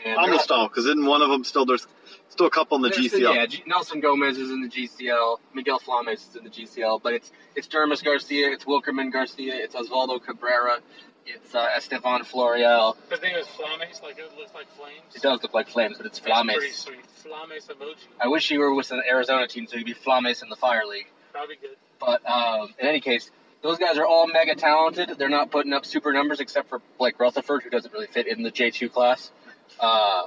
And 0.05 0.15
they're 0.15 0.17
almost 0.17 0.49
all 0.51 0.67
because 0.67 0.85
isn't 0.85 1.05
one 1.05 1.21
of 1.21 1.29
them 1.29 1.43
still 1.43 1.65
there's 1.65 1.85
still 2.29 2.45
a 2.45 2.49
couple 2.51 2.77
in 2.77 2.81
the 2.83 2.89
there's- 2.89 3.07
GCL. 3.11 3.35
Yeah, 3.35 3.45
G- 3.45 3.63
Nelson 3.67 3.99
Gomez 3.99 4.37
is 4.37 4.49
in 4.51 4.61
the 4.61 4.69
GCL. 4.69 5.39
Miguel 5.53 5.79
Flames 5.79 6.27
is 6.29 6.35
in 6.35 6.43
the 6.45 6.49
GCL. 6.49 7.01
But 7.01 7.13
it's 7.13 7.31
it's 7.55 7.67
Dermis 7.67 8.03
Garcia, 8.03 8.49
it's 8.51 8.63
Wilkerman 8.65 9.11
Garcia, 9.11 9.53
it's 9.55 9.75
Osvaldo 9.75 10.23
Cabrera, 10.23 10.79
it's 11.25 11.53
uh, 11.53 11.67
Estevan 11.75 12.23
Florial. 12.23 12.95
His 13.09 13.21
name 13.21 13.35
is 13.35 13.47
Flames, 13.47 14.01
like 14.01 14.17
it 14.17 14.31
looks 14.37 14.53
like 14.53 14.69
flames. 14.77 15.01
It 15.15 15.21
does 15.21 15.41
look 15.43 15.53
like 15.53 15.67
Flames, 15.67 15.97
but 15.97 16.05
it's 16.05 16.19
That's 16.19 16.41
pretty 16.43 16.71
sweet. 16.71 17.05
Flames 17.07 17.67
emoji. 17.67 17.95
I 18.21 18.27
wish 18.29 18.47
he 18.47 18.57
were 18.57 18.73
with 18.73 18.91
an 18.91 19.01
Arizona 19.09 19.47
team 19.47 19.67
so 19.67 19.75
he'd 19.77 19.85
be 19.85 19.93
Flames 19.93 20.41
in 20.41 20.49
the 20.49 20.55
Fire 20.55 20.85
League. 20.87 21.07
Probably 21.39 21.55
good. 21.55 21.77
But 22.01 22.29
um, 22.29 22.73
in 22.79 22.85
any 22.85 22.99
case, 22.99 23.31
those 23.61 23.77
guys 23.77 23.97
are 23.97 24.05
all 24.05 24.27
mega 24.27 24.55
talented. 24.55 25.15
They're 25.17 25.29
not 25.29 25.51
putting 25.51 25.71
up 25.71 25.85
super 25.85 26.11
numbers 26.11 26.41
except 26.41 26.67
for 26.67 26.81
Blake 26.97 27.17
Rutherford, 27.17 27.63
who 27.63 27.69
doesn't 27.69 27.93
really 27.93 28.07
fit 28.07 28.27
in 28.27 28.43
the 28.43 28.51
J2 28.51 28.91
class. 28.91 29.31
Uh, 29.79 30.23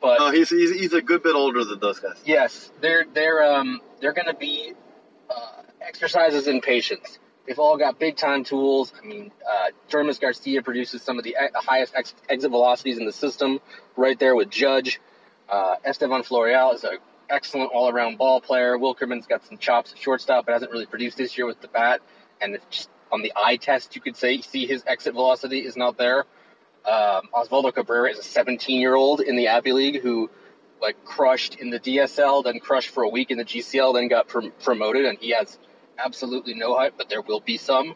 but 0.00 0.18
No, 0.18 0.30
he's, 0.32 0.50
he's 0.50 0.74
he's 0.74 0.92
a 0.94 1.00
good 1.00 1.22
bit 1.22 1.36
older 1.36 1.64
than 1.64 1.78
those 1.78 2.00
guys. 2.00 2.16
yes, 2.24 2.72
they're 2.80 3.04
they're 3.14 3.40
um, 3.54 3.80
they're 4.00 4.12
going 4.12 4.26
to 4.26 4.34
be 4.34 4.72
uh, 5.30 5.62
exercises 5.80 6.48
in 6.48 6.60
patience. 6.60 7.20
They've 7.46 7.60
all 7.60 7.76
got 7.76 8.00
big 8.00 8.16
time 8.16 8.42
tools. 8.42 8.92
I 9.00 9.06
mean, 9.06 9.30
uh, 9.48 9.66
Dermis 9.88 10.20
Garcia 10.20 10.60
produces 10.60 11.02
some 11.02 11.18
of 11.18 11.24
the 11.24 11.30
e- 11.40 11.48
highest 11.54 11.94
ex- 11.94 12.14
exit 12.28 12.50
velocities 12.50 12.98
in 12.98 13.06
the 13.06 13.12
system, 13.12 13.60
right 13.96 14.18
there 14.18 14.34
with 14.34 14.50
Judge. 14.50 15.00
Uh, 15.48 15.76
Estevan 15.84 16.22
Florial 16.22 16.74
is 16.74 16.82
an 16.82 16.98
excellent 17.30 17.70
all 17.72 17.88
around 17.88 18.18
ball 18.18 18.40
player. 18.40 18.78
Wilkerman's 18.78 19.26
got 19.26 19.44
some 19.44 19.58
chops 19.58 19.92
at 19.92 19.98
shortstop, 19.98 20.46
but 20.46 20.52
hasn't 20.52 20.70
really 20.70 20.86
produced 20.86 21.16
this 21.16 21.36
year 21.36 21.46
with 21.46 21.60
the 21.60 21.68
bat. 21.68 22.00
And 22.40 22.58
just 22.70 22.90
on 23.10 23.22
the 23.22 23.32
eye 23.36 23.56
test, 23.56 23.94
you 23.94 24.02
could 24.02 24.16
say 24.16 24.40
see 24.40 24.66
his 24.66 24.84
exit 24.86 25.14
velocity 25.14 25.60
is 25.60 25.76
not 25.76 25.96
there. 25.96 26.24
Um, 26.84 27.28
Osvaldo 27.34 27.74
Cabrera 27.74 28.10
is 28.10 28.18
a 28.18 28.22
17 28.22 28.80
year 28.80 28.94
old 28.94 29.20
in 29.20 29.36
the 29.36 29.48
Appy 29.48 29.72
League 29.72 30.02
who 30.02 30.30
like 30.80 31.04
crushed 31.04 31.56
in 31.56 31.70
the 31.70 31.80
DSL, 31.80 32.44
then 32.44 32.60
crushed 32.60 32.90
for 32.90 33.02
a 33.02 33.08
week 33.08 33.30
in 33.30 33.38
the 33.38 33.44
GCL, 33.44 33.94
then 33.94 34.08
got 34.08 34.28
prom- 34.28 34.52
promoted, 34.62 35.04
and 35.04 35.18
he 35.18 35.30
has 35.30 35.58
absolutely 35.98 36.54
no 36.54 36.76
hype, 36.76 36.94
but 36.96 37.08
there 37.08 37.22
will 37.22 37.40
be 37.40 37.56
some. 37.56 37.94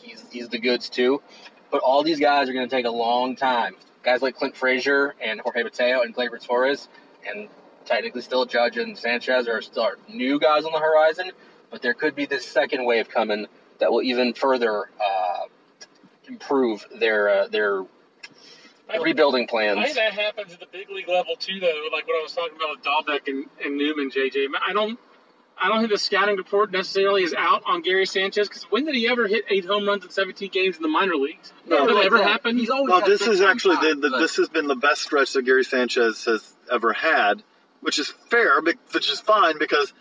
He's 0.00 0.24
he's 0.30 0.48
the 0.48 0.58
goods 0.58 0.88
too, 0.88 1.22
but 1.70 1.80
all 1.82 2.02
these 2.02 2.20
guys 2.20 2.48
are 2.48 2.52
going 2.52 2.68
to 2.68 2.74
take 2.74 2.86
a 2.86 2.90
long 2.90 3.36
time. 3.36 3.76
Guys 4.02 4.22
like 4.22 4.36
Clint 4.36 4.56
Frazier 4.56 5.14
and 5.20 5.40
Jorge 5.40 5.64
Mateo 5.64 6.02
and 6.02 6.14
Gleyber 6.14 6.42
Torres, 6.44 6.88
and 7.28 7.48
technically 7.86 8.20
still 8.20 8.44
Judge 8.44 8.76
and 8.76 8.96
Sanchez 8.98 9.48
are 9.48 9.62
still 9.62 9.84
are 9.84 9.98
new 10.08 10.38
guys 10.38 10.64
on 10.64 10.72
the 10.72 10.78
horizon, 10.80 11.30
but 11.70 11.80
there 11.82 11.94
could 11.94 12.14
be 12.14 12.26
this 12.26 12.44
second 12.44 12.84
wave 12.84 13.08
coming 13.08 13.46
that 13.78 13.90
will 13.90 14.02
even 14.02 14.34
further 14.34 14.90
uh, 15.00 15.44
improve 16.28 16.84
their 16.98 17.28
uh, 17.28 17.48
their 17.48 17.82
I- 18.90 18.98
rebuilding 18.98 19.44
I 19.44 19.46
plans. 19.46 19.82
think 19.84 19.96
that 19.96 20.12
happens 20.12 20.52
at 20.52 20.60
the 20.60 20.66
big 20.70 20.90
league 20.90 21.08
level 21.08 21.36
too, 21.36 21.58
though. 21.60 21.88
Like 21.92 22.06
what 22.06 22.18
I 22.18 22.22
was 22.22 22.32
talking 22.34 22.56
about 22.56 22.76
with 22.76 22.84
Dalbec 22.84 23.28
and, 23.28 23.46
and 23.64 23.76
Newman, 23.76 24.10
JJ. 24.10 24.46
I 24.66 24.72
don't, 24.72 24.98
I 25.60 25.68
don't 25.68 25.78
think 25.80 25.90
the 25.90 25.98
scouting 25.98 26.36
report 26.36 26.70
necessarily 26.70 27.22
is 27.24 27.34
out 27.34 27.62
on 27.66 27.82
Gary 27.82 28.06
Sanchez 28.06 28.48
because 28.48 28.62
when 28.64 28.84
did 28.84 28.94
he 28.94 29.08
ever 29.08 29.26
hit 29.26 29.44
eight 29.50 29.64
home 29.64 29.86
runs 29.88 30.04
in 30.04 30.10
17 30.10 30.50
games 30.50 30.76
in 30.76 30.82
the 30.82 30.88
minor 30.88 31.16
leagues? 31.16 31.52
No, 31.66 31.86
did 31.86 31.96
that 31.96 32.04
ever 32.06 32.18
that. 32.18 32.26
happen? 32.28 32.56
He's 32.58 32.70
always 32.70 32.90
Well, 32.92 33.00
this 33.04 33.20
big 33.20 33.28
is 33.30 33.40
time 33.40 33.48
actually 33.50 33.76
the, 33.76 33.94
the 34.00 34.10
but- 34.10 34.18
this 34.20 34.36
has 34.36 34.48
been 34.48 34.66
the 34.68 34.76
best 34.76 35.02
stretch 35.02 35.32
that 35.32 35.42
Gary 35.42 35.64
Sanchez 35.64 36.24
has 36.26 36.54
ever 36.70 36.92
had, 36.92 37.42
which 37.86 38.00
is 38.00 38.08
fair, 38.30 38.60
which 38.60 39.08
is 39.12 39.20
fine 39.20 39.60
because 39.60 39.92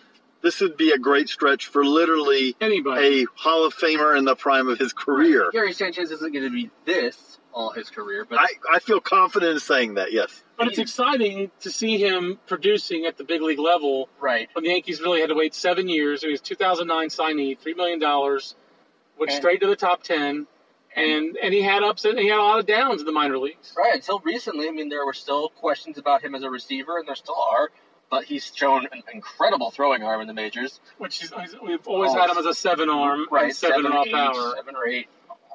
this 0.41 0.60
would 0.60 0.76
be 0.76 0.89
a 0.89 0.98
great 0.98 1.30
stretch 1.30 1.67
for 1.67 1.86
literally 1.86 2.56
Anybody? 2.60 3.21
a 3.21 3.26
Hall 3.36 3.63
of 3.63 3.76
Famer 3.76 4.17
in 4.17 4.26
the 4.26 4.36
prime 4.36 4.67
of 4.67 4.80
his 4.80 4.91
career. 4.91 5.52
Gary 5.52 5.71
Sanchez 5.71 6.10
isn't 6.10 6.34
going 6.34 6.45
to 6.45 6.50
be 6.52 6.71
this 6.86 7.38
all 7.54 7.69
his 7.69 7.91
career, 7.91 8.26
but 8.28 8.39
I, 8.39 8.48
I 8.74 8.80
feel 8.80 9.00
confident 9.00 9.52
in 9.54 9.60
saying 9.60 9.93
that. 9.93 10.12
Yes. 10.12 10.41
But 10.58 10.67
it's 10.69 10.80
exciting 10.80 11.52
to 11.60 11.69
see 11.69 12.00
him 12.00 12.39
producing 12.48 13.06
at 13.06 13.17
the 13.17 13.24
big 13.24 13.43
league 13.43 13.60
level 13.60 14.10
right. 14.19 14.50
when 14.54 14.63
the 14.63 14.71
Yankees 14.71 15.00
really 15.00 15.21
had 15.21 15.30
to 15.30 15.36
wait 15.36 15.54
seven 15.54 15.88
years. 15.88 16.24
He 16.24 16.32
was 16.32 16.41
2009 16.41 17.10
signee, 17.10 17.56
$3 17.60 17.78
million, 17.78 18.00
went 18.02 19.30
And- 19.30 19.32
straight 19.32 19.62
to 19.62 19.67
the 19.67 19.76
top 19.76 20.02
10, 20.02 20.48
and, 20.95 21.38
and 21.38 21.53
he 21.53 21.62
had 21.62 21.84
ups 21.84 22.05
and 22.05 22.17
he 22.17 22.27
had 22.27 22.39
a 22.39 22.43
lot 22.43 22.60
of 22.60 22.65
downs 22.65 23.01
in 23.01 23.05
the 23.05 23.12
minor 23.12 23.38
leagues. 23.38 23.73
Right. 23.77 23.95
Until 23.95 24.19
recently, 24.19 24.67
I 24.67 24.71
mean, 24.71 24.89
there 24.89 25.05
were 25.05 25.13
still 25.13 25.49
questions 25.49 25.97
about 25.97 26.23
him 26.23 26.36
as 26.36 26.43
a 26.43 26.49
receiver, 26.49 26.97
and 26.97 27.08
there 27.08 27.15
still 27.15 27.36
are. 27.51 27.69
But 28.10 28.25
he's 28.25 28.51
shown 28.55 28.88
an 28.91 29.01
incredible 29.13 29.71
throwing 29.71 30.03
arm 30.03 30.21
in 30.21 30.27
the 30.27 30.34
majors. 30.34 30.79
Which 30.99 31.23
is, 31.23 31.34
we've 31.63 31.86
always 31.88 32.12
Oh, 32.12 32.19
had 32.19 32.29
him 32.29 32.38
as 32.38 32.45
a 32.45 32.53
seven 32.53 32.89
arm, 32.89 33.25
Right. 33.31 33.45
and 33.45 33.55
seven, 33.55 33.84
raw 33.86 34.03
eight, 34.05 34.13
power. 34.13 34.53
seven 34.55 34.75
or 34.75 34.88
eight 34.88 35.08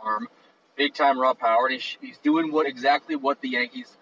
arm, 0.02 0.28
big 0.76 0.92
time 0.94 1.18
raw 1.18 1.32
power. 1.32 1.66
And 1.66 1.74
he's, 1.74 1.96
he's 2.00 2.18
doing 2.18 2.50
what 2.52 2.66
exactly 2.66 3.14
what 3.14 3.40
the 3.40 3.50
Yankees 3.50 3.96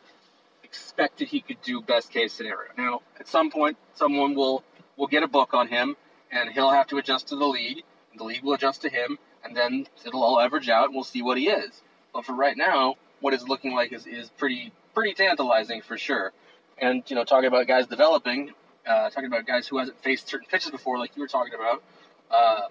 expected 0.65 1.29
he 1.29 1.41
could 1.41 1.61
do. 1.63 1.81
Best 1.83 2.11
case 2.11 2.33
scenario. 2.33 2.71
Now, 2.77 3.03
at 3.21 3.29
some 3.29 3.51
point, 3.51 3.77
someone 3.95 4.35
will 4.35 4.65
will 4.97 5.07
get 5.07 5.23
a 5.23 5.29
book 5.29 5.55
on 5.55 5.69
him, 5.69 5.97
and 6.33 6.51
he'll 6.51 6.71
have 6.71 6.87
to 6.89 6.97
adjust 6.97 7.29
to 7.29 7.37
the 7.37 7.47
league. 7.47 7.83
And 8.13 8.19
the 8.21 8.25
league 8.25 8.43
will 8.43 8.55
adjust 8.55 8.83
to 8.83 8.89
him, 8.89 9.19
and 9.49 9.57
then 9.57 9.87
it'll 10.07 10.23
all 10.23 10.41
average 10.41 10.69
out, 10.69 10.87
and 10.87 10.95
we'll 10.95 11.05
see 11.05 11.23
what 11.23 11.39
he 11.39 11.49
is. 11.49 11.83
But 12.13 12.25
for 12.25 12.35
right 12.35 12.57
now, 12.57 12.97
what 13.21 13.35
it's 13.35 13.45
looking 13.45 13.73
like 13.73 13.93
is, 13.93 14.07
is 14.07 14.29
pretty 14.31 14.73
pretty 14.95 15.15
tantalizing 15.15 15.83
for 15.83 15.97
sure. 15.97 16.33
And 16.81 17.03
you 17.09 17.17
know, 17.17 17.25
talking 17.25 17.49
about 17.49 17.67
guys 17.67 17.87
developing, 17.87 18.53
uh, 18.87 19.11
talking 19.11 19.27
about 19.27 19.47
guys 19.47 19.67
who 19.67 19.79
hasn't 19.79 20.03
faced 20.03 20.29
certain 20.29 20.47
pitches 20.51 20.71
before, 20.71 20.99
like 20.99 21.17
you 21.17 21.23
were 21.23 21.29
talking 21.29 21.55
about. 21.55 21.83
Uh, 22.31 22.69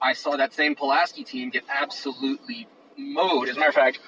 I 0.00 0.12
saw 0.12 0.36
that 0.36 0.52
same 0.52 0.74
Pulaski 0.74 1.24
team 1.24 1.50
get 1.50 1.64
absolutely 1.68 2.66
mowed. 2.96 3.48
As 3.48 3.56
a 3.56 3.58
matter 3.58 3.70
of 3.70 3.74
fact, 3.74 4.00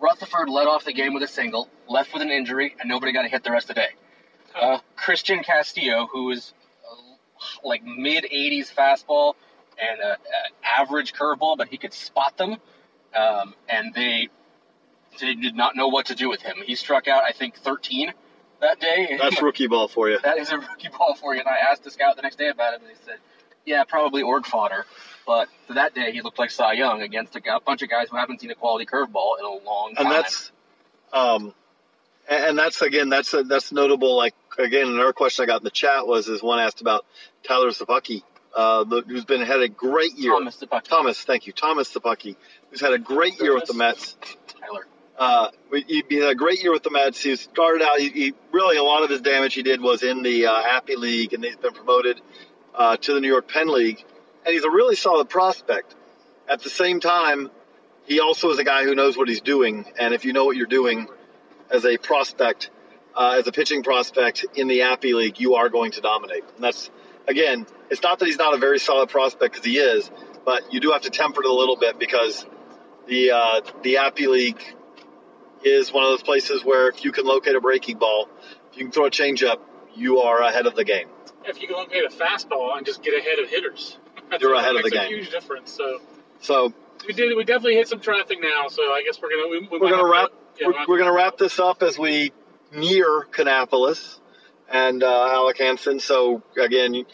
Rutherford 0.00 0.48
led 0.48 0.66
off 0.66 0.84
the 0.84 0.92
game 0.92 1.14
with 1.14 1.22
a 1.22 1.28
single, 1.28 1.68
left 1.88 2.12
with 2.12 2.22
an 2.22 2.30
injury, 2.30 2.74
and 2.78 2.88
nobody 2.88 3.12
got 3.12 3.24
a 3.24 3.28
hit 3.28 3.42
the 3.42 3.50
rest 3.50 3.70
of 3.70 3.74
the 3.74 3.82
day. 3.82 3.88
Uh, 4.60 4.78
Christian 4.96 5.42
Castillo, 5.42 6.08
who 6.10 6.30
is 6.30 6.52
uh, 6.90 6.96
like 7.64 7.84
mid 7.84 8.24
80s 8.24 8.72
fastball 8.72 9.34
and 9.80 10.00
a, 10.00 10.12
a 10.12 10.80
average 10.80 11.12
curveball, 11.14 11.56
but 11.56 11.68
he 11.68 11.76
could 11.76 11.92
spot 11.92 12.36
them, 12.36 12.56
um, 13.14 13.54
and 13.68 13.94
they 13.94 14.28
they 15.20 15.34
did 15.34 15.56
not 15.56 15.76
know 15.76 15.88
what 15.88 16.06
to 16.06 16.14
do 16.14 16.28
with 16.28 16.42
him. 16.42 16.56
He 16.64 16.74
struck 16.74 17.08
out, 17.08 17.24
I 17.24 17.32
think, 17.32 17.56
13 17.56 18.12
that 18.60 18.80
day. 18.80 19.16
That's 19.20 19.42
rookie 19.42 19.66
ball 19.66 19.88
for 19.88 20.08
you. 20.08 20.18
that 20.22 20.38
is 20.38 20.50
a 20.50 20.58
rookie 20.58 20.88
ball 20.96 21.14
for 21.14 21.34
you. 21.34 21.40
And 21.40 21.48
I 21.48 21.58
asked 21.70 21.84
the 21.84 21.90
scout 21.90 22.16
the 22.16 22.22
next 22.22 22.36
day 22.36 22.48
about 22.48 22.74
it, 22.74 22.80
and 22.80 22.90
they 22.90 22.94
said, 23.04 23.18
yeah, 23.64 23.84
probably 23.84 24.22
org 24.22 24.46
fodder. 24.46 24.86
But 25.26 25.48
for 25.66 25.74
that 25.74 25.94
day, 25.94 26.12
he 26.12 26.22
looked 26.22 26.38
like 26.38 26.50
Cy 26.50 26.72
Young 26.74 27.02
against 27.02 27.36
a, 27.36 27.56
a 27.56 27.60
bunch 27.60 27.82
of 27.82 27.90
guys 27.90 28.08
who 28.10 28.16
haven't 28.16 28.40
seen 28.40 28.50
a 28.50 28.54
quality 28.54 28.86
curveball 28.86 29.38
in 29.38 29.44
a 29.44 29.64
long 29.64 29.94
time. 29.94 30.06
and 30.06 30.14
that's 30.14 30.52
um 31.12 31.54
and 32.28 32.58
that's 32.58 32.82
again 32.82 33.08
that's 33.08 33.34
that's 33.46 33.72
notable 33.72 34.16
like 34.16 34.34
again 34.58 34.86
another 34.88 35.12
question 35.14 35.42
i 35.42 35.46
got 35.46 35.60
in 35.60 35.64
the 35.64 35.70
chat 35.70 36.06
was 36.06 36.28
is 36.28 36.42
one 36.42 36.58
asked 36.58 36.82
about 36.82 37.06
tyler 37.42 37.68
Szapucki, 37.70 38.22
uh 38.58 38.84
the, 38.84 38.98
who's 39.08 39.24
been 39.24 39.42
had 39.42 39.60
a 39.60 39.68
great 39.68 40.14
year 40.22 40.32
Thomas 40.32 40.62
thomas 40.84 41.16
thank 41.30 41.46
you 41.46 41.52
thomas 41.52 41.86
Szapucki, 41.94 42.36
who's 42.70 42.80
had 42.80 42.92
a 42.92 43.02
great 43.12 43.40
year 43.40 43.54
with 43.54 43.66
the 43.66 43.74
mets 43.74 44.16
Tyler. 44.60 44.86
uh, 45.18 45.48
he 45.86 46.04
he 46.08 46.16
had 46.16 46.30
a 46.30 46.34
great 46.34 46.62
year 46.62 46.72
with 46.72 46.82
the 46.82 46.90
Mets. 46.90 47.20
He 47.22 47.34
started 47.36 47.82
out. 47.82 47.98
He, 47.98 48.08
he 48.08 48.34
really 48.52 48.76
a 48.76 48.82
lot 48.82 49.02
of 49.02 49.10
his 49.10 49.20
damage 49.20 49.54
he 49.54 49.62
did 49.62 49.80
was 49.80 50.02
in 50.02 50.22
the 50.22 50.46
uh, 50.46 50.62
Appy 50.76 50.96
League, 50.96 51.32
and 51.34 51.44
he's 51.44 51.56
been 51.56 51.72
promoted 51.72 52.20
uh, 52.74 52.96
to 52.96 53.14
the 53.14 53.20
New 53.20 53.28
York 53.28 53.48
Penn 53.48 53.68
League. 53.68 54.04
And 54.44 54.54
he's 54.54 54.64
a 54.64 54.70
really 54.70 54.96
solid 54.96 55.28
prospect. 55.28 55.94
At 56.48 56.62
the 56.62 56.70
same 56.70 57.00
time, 57.00 57.50
he 58.06 58.20
also 58.20 58.50
is 58.50 58.58
a 58.58 58.64
guy 58.64 58.84
who 58.84 58.94
knows 58.94 59.16
what 59.16 59.28
he's 59.28 59.40
doing. 59.42 59.84
And 59.98 60.14
if 60.14 60.24
you 60.24 60.32
know 60.32 60.44
what 60.44 60.56
you're 60.56 60.66
doing 60.66 61.08
as 61.70 61.84
a 61.84 61.98
prospect, 61.98 62.70
uh, 63.14 63.36
as 63.38 63.46
a 63.46 63.52
pitching 63.52 63.82
prospect 63.82 64.46
in 64.54 64.68
the 64.68 64.82
Appy 64.82 65.12
League, 65.12 65.40
you 65.40 65.56
are 65.56 65.68
going 65.68 65.90
to 65.92 66.00
dominate. 66.00 66.44
And 66.54 66.64
that's 66.64 66.90
again, 67.28 67.66
it's 67.90 68.02
not 68.02 68.18
that 68.18 68.26
he's 68.26 68.38
not 68.38 68.54
a 68.54 68.58
very 68.58 68.78
solid 68.78 69.08
prospect 69.10 69.52
because 69.54 69.64
he 69.64 69.78
is, 69.78 70.10
but 70.44 70.72
you 70.72 70.80
do 70.80 70.90
have 70.92 71.02
to 71.02 71.10
temper 71.10 71.42
it 71.42 71.48
a 71.48 71.52
little 71.52 71.76
bit 71.76 71.98
because 71.98 72.46
the 73.06 73.30
uh, 73.32 73.60
the 73.82 73.98
Appy 73.98 74.26
League 74.26 74.62
is 75.62 75.92
one 75.92 76.04
of 76.04 76.10
those 76.10 76.22
places 76.22 76.64
where 76.64 76.88
if 76.88 77.04
you 77.04 77.12
can 77.12 77.24
locate 77.24 77.54
a 77.54 77.60
breaking 77.60 77.98
ball, 77.98 78.28
if 78.70 78.78
you 78.78 78.84
can 78.84 78.92
throw 78.92 79.06
a 79.06 79.10
changeup, 79.10 79.58
you 79.94 80.20
are 80.20 80.42
ahead 80.42 80.66
of 80.66 80.74
the 80.74 80.84
game. 80.84 81.08
If 81.44 81.60
you 81.60 81.68
can 81.68 81.76
locate 81.76 82.04
a 82.04 82.08
fastball 82.08 82.76
and 82.76 82.84
just 82.86 83.02
get 83.02 83.18
ahead 83.18 83.38
of 83.38 83.48
hitters, 83.48 83.98
You're 84.40 84.54
ahead 84.54 84.76
of 84.76 84.82
the 84.82 84.88
a 84.88 84.90
game. 84.90 85.08
huge 85.08 85.30
difference. 85.30 85.72
So 85.72 86.00
So 86.40 86.72
we 87.06 87.12
did. 87.14 87.36
We 87.36 87.44
definitely 87.44 87.74
hit 87.74 87.88
some 87.88 88.00
traffic 88.00 88.38
now. 88.40 88.68
So 88.68 88.82
I 88.82 89.02
guess 89.04 89.20
we're 89.20 89.30
gonna. 89.30 89.48
We, 89.48 89.60
we 89.60 89.78
we're 89.78 89.90
gonna 89.90 90.08
wrap 90.08 90.28
To, 90.30 90.34
yeah, 90.60 90.66
we're, 90.68 90.86
we're 90.86 90.98
gonna 90.98 91.12
wrap 91.12 91.38
this 91.38 91.58
up 91.58 91.82
as 91.82 91.98
we 91.98 92.32
near 92.72 93.26
Kannapolis 93.32 94.18
and 94.70 95.02
uh, 95.02 95.28
Alec 95.32 95.58
Hansen. 95.58 96.00
So 96.00 96.42
again, 96.60 96.94
you, 96.94 97.06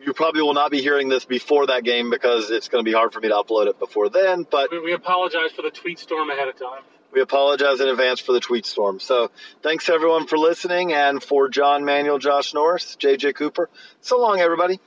you 0.00 0.12
probably 0.12 0.42
will 0.42 0.54
not 0.54 0.70
be 0.70 0.80
hearing 0.80 1.08
this 1.08 1.24
before 1.24 1.66
that 1.66 1.84
game 1.84 2.10
because 2.10 2.50
it's 2.50 2.68
going 2.68 2.84
to 2.84 2.88
be 2.88 2.94
hard 2.94 3.12
for 3.12 3.20
me 3.20 3.28
to 3.28 3.34
upload 3.34 3.66
it 3.68 3.78
before 3.78 4.08
then. 4.08 4.46
But 4.50 4.70
We, 4.70 4.80
we 4.80 4.92
apologize 4.92 5.52
for 5.54 5.62
the 5.62 5.70
tweet 5.70 5.98
storm 5.98 6.30
ahead 6.30 6.48
of 6.48 6.56
time. 6.58 6.82
we 7.12 7.20
apologize 7.20 7.80
in 7.80 7.88
advance 7.88 8.20
for 8.20 8.32
the 8.32 8.40
tweet 8.40 8.64
storm. 8.66 9.00
So 9.00 9.30
thanks 9.62 9.88
everyone 9.88 10.26
for 10.26 10.38
listening, 10.38 10.92
and 10.92 11.22
for 11.22 11.48
John 11.48 11.84
Manuel, 11.84 12.18
Josh 12.18 12.54
Norris, 12.54 12.96
JJ 12.98 13.34
Cooper. 13.34 13.68
So 14.00 14.18
long, 14.20 14.40
everybody. 14.40 14.78